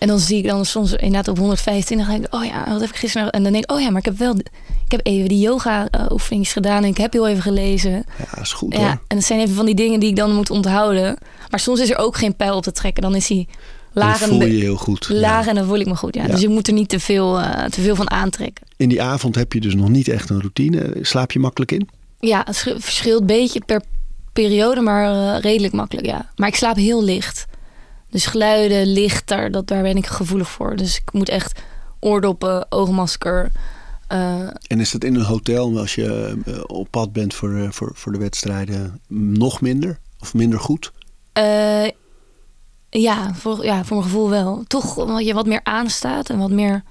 en 0.01 0.07
dan 0.07 0.19
zie 0.19 0.37
ik 0.37 0.47
dan 0.47 0.65
soms 0.65 0.91
inderdaad 0.91 1.27
op 1.27 1.37
125. 1.37 2.07
Dan 2.07 2.15
denk 2.15 2.27
ik, 2.27 2.39
oh 2.39 2.45
ja, 2.45 2.69
wat 2.71 2.79
heb 2.81 2.89
ik 2.89 2.95
gisteren... 2.95 3.29
En 3.29 3.43
dan 3.43 3.51
denk 3.51 3.63
ik, 3.63 3.71
oh 3.71 3.81
ja, 3.81 3.89
maar 3.89 3.99
ik 3.99 4.05
heb 4.05 4.17
wel... 4.17 4.35
Ik 4.85 4.97
heb 4.97 4.99
even 5.03 5.27
die 5.29 5.39
yoga 5.39 5.87
eh, 5.89 6.05
oefeningen 6.11 6.45
gedaan 6.45 6.83
en 6.83 6.89
ik 6.89 6.97
heb 6.97 7.13
heel 7.13 7.27
even 7.27 7.41
gelezen. 7.41 8.05
Ja, 8.17 8.41
is 8.41 8.53
goed 8.53 8.73
Ja, 8.73 8.89
en 8.89 9.15
dat 9.17 9.23
zijn 9.23 9.39
even 9.39 9.55
van 9.55 9.65
die 9.65 9.75
dingen 9.75 9.99
die 9.99 10.09
ik 10.09 10.15
dan 10.15 10.33
moet 10.35 10.49
onthouden. 10.49 11.17
Maar 11.49 11.59
soms 11.59 11.79
is 11.79 11.89
er 11.89 11.97
ook 11.97 12.17
geen 12.17 12.35
pijl 12.35 12.55
op 12.55 12.63
te 12.63 12.71
trekken. 12.71 13.01
Dan 13.03 13.15
is 13.15 13.27
hij 13.29 13.47
laag 13.93 14.19
Dan 14.19 14.29
en, 14.29 14.35
voel 14.35 14.45
je 14.45 14.55
je 14.57 14.61
heel 14.63 14.75
goed. 14.75 15.09
laag 15.09 15.43
Ja. 15.43 15.49
en 15.49 15.55
dan 15.55 15.65
voel 15.65 15.79
ik 15.79 15.85
me 15.87 15.95
goed. 15.95 16.15
Ja. 16.15 16.21
Ja. 16.25 16.27
Dus 16.31 16.41
je 16.41 16.49
moet 16.49 16.67
er 16.67 16.73
niet 16.73 16.89
te 16.89 16.99
veel, 16.99 17.39
eh, 17.39 17.63
te 17.65 17.81
veel 17.81 17.95
van 17.95 18.11
aantrekken. 18.11 18.65
In 18.77 18.89
die 18.89 19.01
avond 19.01 19.35
heb 19.35 19.53
je 19.53 19.59
dus 19.61 19.75
nog 19.75 19.89
niet 19.89 20.07
echt 20.07 20.29
een 20.29 20.39
routine. 20.39 20.97
Slaap 21.01 21.31
je 21.31 21.39
makkelijk 21.39 21.71
in? 21.71 21.89
Ja, 22.19 22.41
het 22.45 22.55
sch- 22.55 22.73
verschilt 22.77 23.21
een 23.21 23.27
beetje 23.27 23.61
per 23.65 23.81
periode, 24.33 24.81
maar 24.81 25.35
eh, 25.35 25.41
redelijk 25.41 25.73
makkelijk, 25.73 26.05
ja. 26.07 26.31
Maar 26.35 26.47
ik 26.47 26.55
slaap 26.55 26.75
heel 26.75 27.03
licht. 27.03 27.45
Dus 28.11 28.25
geluiden, 28.25 28.87
licht, 28.87 29.27
daar, 29.27 29.51
dat, 29.51 29.67
daar 29.67 29.81
ben 29.81 29.97
ik 29.97 30.05
gevoelig 30.05 30.49
voor. 30.49 30.75
Dus 30.75 30.95
ik 30.97 31.13
moet 31.13 31.29
echt 31.29 31.59
oordoppen, 31.99 32.71
oogmasker. 32.71 33.51
eh, 34.07 34.39
En 34.67 34.79
is 34.79 34.91
dat 34.91 35.03
in 35.03 35.15
een 35.15 35.21
hotel, 35.25 35.79
als 35.79 35.95
je 35.95 36.37
eh, 36.45 36.59
op 36.67 36.87
pad 36.89 37.13
bent 37.13 37.33
voor, 37.33 37.55
eh, 37.55 37.71
voor, 37.71 37.91
voor 37.93 38.11
de 38.11 38.17
wedstrijden, 38.17 39.01
nog 39.07 39.61
minder? 39.61 39.99
Of 40.19 40.33
minder 40.33 40.59
goed? 40.59 40.91
ja, 42.89 43.33
voor, 43.33 43.65
ja, 43.65 43.83
voor 43.85 43.97
mijn 43.97 44.09
gevoel 44.09 44.29
wel. 44.29 44.63
Toch 44.67 44.97
omdat 44.97 45.25
je 45.25 45.33
wat 45.33 45.45
meer 45.45 45.59
aanstaat 45.63 46.29
en 46.29 46.37
wat 46.37 46.51
meer 46.51 46.83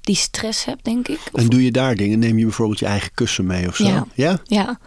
die 0.00 0.16
stress 0.16 0.64
hebt, 0.64 0.84
denk 0.84 1.08
ik. 1.08 1.20
Of- 1.32 1.40
En 1.40 1.48
doe 1.48 1.64
je 1.64 1.70
daar 1.72 1.94
dingen? 1.94 2.18
Neem 2.18 2.38
je 2.38 2.44
bijvoorbeeld 2.44 2.78
je 2.78 2.86
eigen 2.86 3.10
kussen 3.14 3.46
mee 3.46 3.68
of 3.68 3.76
zo? 3.76 3.84
Ja. 3.84 4.06
Ja? 4.14 4.38
Ja. 4.44 4.78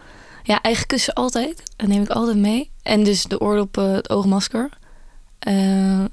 ja, 0.42 0.62
eigen 0.62 0.86
kussen 0.86 1.14
altijd. 1.14 1.62
Dat 1.76 1.88
neem 1.88 2.02
ik 2.02 2.08
altijd 2.10 2.36
mee. 2.36 2.70
En 2.82 3.04
dus 3.04 3.24
de 3.24 3.40
oordoppen, 3.40 3.90
het 3.94 4.10
oogmasker. 4.10 4.68
Eh, 5.38 6.04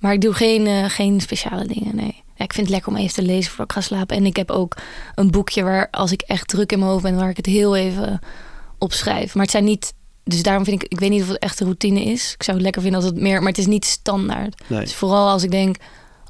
maar 0.00 0.12
ik 0.12 0.20
doe 0.20 0.32
geen, 0.32 0.66
eh, 0.66 0.84
geen 0.84 1.20
speciale 1.20 1.66
dingen, 1.66 1.96
nee. 1.96 2.22
Ja, 2.36 2.44
ik 2.44 2.52
vind 2.52 2.66
het 2.66 2.74
lekker 2.74 2.92
om 2.92 2.98
even 2.98 3.14
te 3.14 3.22
lezen 3.22 3.50
voordat 3.50 3.66
ik 3.66 3.72
ga 3.72 3.80
slapen. 3.80 4.16
En 4.16 4.26
ik 4.26 4.36
heb 4.36 4.50
ook 4.50 4.76
een 5.14 5.30
boekje 5.30 5.62
waar 5.62 5.88
als 5.90 6.12
ik 6.12 6.20
echt 6.20 6.48
druk 6.48 6.72
in 6.72 6.78
mijn 6.78 6.90
hoofd 6.90 7.02
ben... 7.02 7.16
waar 7.16 7.28
ik 7.28 7.36
het 7.36 7.46
heel 7.46 7.76
even 7.76 8.20
opschrijf. 8.78 9.34
Maar 9.34 9.42
het 9.42 9.52
zijn 9.52 9.64
niet... 9.64 9.94
Dus 10.24 10.42
daarom 10.42 10.64
vind 10.64 10.82
ik... 10.82 10.92
Ik 10.92 10.98
weet 10.98 11.10
niet 11.10 11.22
of 11.22 11.28
het 11.28 11.38
echt 11.38 11.60
een 11.60 11.66
routine 11.66 12.04
is. 12.04 12.32
Ik 12.32 12.42
zou 12.42 12.56
het 12.56 12.64
lekker 12.64 12.82
vinden 12.82 13.00
als 13.00 13.10
het 13.10 13.20
meer... 13.20 13.38
Maar 13.38 13.48
het 13.48 13.58
is 13.58 13.66
niet 13.66 13.84
standaard. 13.84 14.62
Nee. 14.66 14.80
Dus 14.80 14.94
vooral 14.94 15.28
als 15.28 15.42
ik 15.42 15.50
denk... 15.50 15.76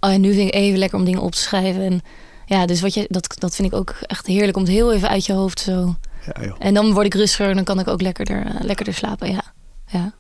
Oh 0.00 0.10
ja, 0.10 0.16
nu 0.16 0.32
vind 0.32 0.48
ik 0.48 0.54
even 0.54 0.78
lekker 0.78 0.98
om 0.98 1.04
dingen 1.04 1.20
op 1.20 1.32
te 1.32 1.40
schrijven. 1.40 1.82
En 1.82 2.00
ja, 2.46 2.66
dus 2.66 2.80
wat 2.80 2.94
je, 2.94 3.06
dat, 3.08 3.34
dat 3.38 3.54
vind 3.54 3.72
ik 3.72 3.78
ook 3.78 3.94
echt 4.00 4.26
heerlijk 4.26 4.56
om 4.56 4.62
het 4.62 4.72
heel 4.72 4.92
even 4.92 5.08
uit 5.08 5.26
je 5.26 5.32
hoofd 5.32 5.60
zo... 5.60 5.94
Ja, 6.34 6.44
joh. 6.44 6.56
En 6.58 6.74
dan 6.74 6.92
word 6.92 7.06
ik 7.06 7.14
rustiger 7.14 7.48
en 7.48 7.54
dan 7.54 7.64
kan 7.64 7.80
ik 7.80 7.88
ook 7.88 8.00
lekkerder, 8.00 8.46
eh, 8.46 8.54
lekkerder 8.60 8.94
slapen. 8.94 9.30
Ja. 9.30 9.42
ja. 9.86 10.12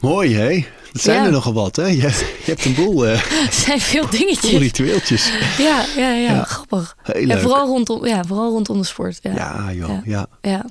Mooi, 0.00 0.34
hè? 0.34 0.64
Dat 0.92 1.02
zijn 1.02 1.18
Ja. 1.20 1.24
er 1.26 1.32
nogal 1.32 1.52
wat, 1.52 1.76
hè? 1.76 1.86
Je, 1.86 1.96
je 1.96 2.42
hebt 2.44 2.64
een 2.64 2.74
boel, 2.74 3.00
Het 3.00 3.54
zijn 3.64 3.80
veel 3.80 4.00
boel 4.08 4.18
dingetjes. 4.18 4.50
ritueeltjes. 4.58 5.32
Ja, 5.58 5.84
ja, 5.96 6.10
ja, 6.12 6.32
Ja. 6.34 6.44
grappig. 6.44 6.96
Ja, 7.26 7.38
vooral, 7.38 7.66
rondom, 7.66 8.06
ja, 8.06 8.24
vooral 8.24 8.50
rondom 8.50 8.78
de 8.78 8.84
sport. 8.86 9.18
Ja. 9.22 9.32
Ja, 9.34 9.72
joh. 9.72 10.06
Ja. 10.06 10.26
Ja. 10.42 10.64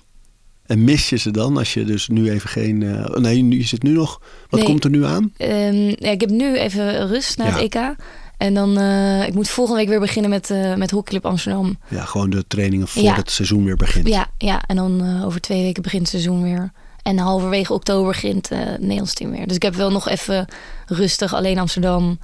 En 0.66 0.84
mis 0.84 1.10
je 1.10 1.16
ze 1.18 1.32
dan 1.32 1.58
als 1.58 1.74
je 1.74 1.84
dus 1.86 2.08
nu 2.08 2.32
even 2.32 2.50
geen... 2.50 2.84
eh, 2.84 3.16
nee, 3.16 3.42
nu 3.42 3.60
is 3.60 3.72
het 3.72 3.84
nu 3.84 3.92
nog... 3.92 4.22
Wat 4.50 4.60
Nee. 4.60 4.70
komt 4.70 4.84
er 4.84 4.90
nu 4.90 5.06
aan? 5.06 5.34
Ehm, 5.38 5.76
ja, 5.88 6.10
ik 6.12 6.22
heb 6.22 6.30
nu 6.30 6.58
even 6.58 7.08
rust 7.08 7.38
na 7.38 7.46
het 7.46 7.58
EK. 7.76 7.96
En 8.38 8.54
dan, 8.54 8.78
eh, 8.78 9.28
ik 9.28 9.34
moet 9.34 9.50
volgende 9.50 9.80
week 9.80 9.90
weer 9.90 10.00
beginnen 10.00 10.30
met, 10.30 10.50
eh 10.50 10.76
met 10.76 10.92
Hockeyclub 10.92 11.26
Amsterdam. 11.26 11.78
Ja, 11.90 12.06
gewoon 12.06 12.30
de 12.30 12.44
trainingen 12.48 12.88
voor 12.88 13.04
Ja. 13.04 13.16
het 13.16 13.32
seizoen 13.32 13.64
weer 13.66 13.76
begint. 13.76 14.08
Ja, 14.08 14.28
ja. 14.38 14.62
en 14.68 14.76
dan 14.76 15.24
over 15.24 15.42
twee 15.42 15.62
weken 15.64 15.82
begint 15.84 16.02
het 16.02 16.12
seizoen 16.12 16.44
weer. 16.44 16.72
En 17.08 17.18
halverwege 17.18 17.74
oktober 17.74 18.08
begint 18.08 18.52
eh, 18.52 18.60
het 18.60 18.82
Nederlands 18.82 19.14
team 19.14 19.32
weer. 19.32 19.48
Dus 19.48 19.56
ik 19.56 19.62
heb 19.62 19.76
wel 19.76 19.92
nog 19.92 20.08
even 20.08 20.48
rustig 20.86 21.34
alleen 21.34 21.60
Amsterdam. 21.60 22.20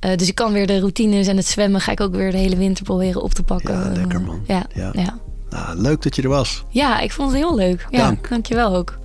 Eh, 0.00 0.16
dus 0.16 0.28
ik 0.28 0.34
kan 0.34 0.52
weer 0.52 0.66
de 0.66 0.78
routines 0.78 1.26
en 1.26 1.36
het 1.36 1.46
zwemmen 1.46 1.80
ga 1.80 1.92
ik 1.92 2.00
ook 2.00 2.14
weer 2.14 2.30
de 2.30 2.36
hele 2.36 2.56
winter 2.56 2.84
proberen 2.84 3.22
op 3.22 3.34
te 3.34 3.42
pakken. 3.42 3.74
Ja, 3.74 3.92
lekker, 3.92 4.20
man. 4.20 4.40
Ja, 4.46 4.66
Ja. 4.74 4.90
ja. 4.92 5.02
ja. 5.02 5.18
Nou, 5.48 5.78
leuk 5.78 6.02
dat 6.02 6.16
je 6.16 6.22
er 6.22 6.28
was. 6.28 6.64
ik 7.02 7.12
vond 7.12 7.30
het 7.30 7.40
heel 7.40 7.54
leuk. 7.54 7.86
Ja, 7.90 7.98
Dank. 7.98 8.28
Dankjewel 8.28 8.74
ook. 8.74 8.98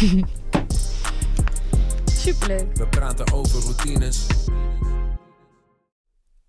Superleuk. 2.24 2.66
We 2.74 2.86
praten 2.86 3.32
over 3.32 3.60
routines. 3.60 4.26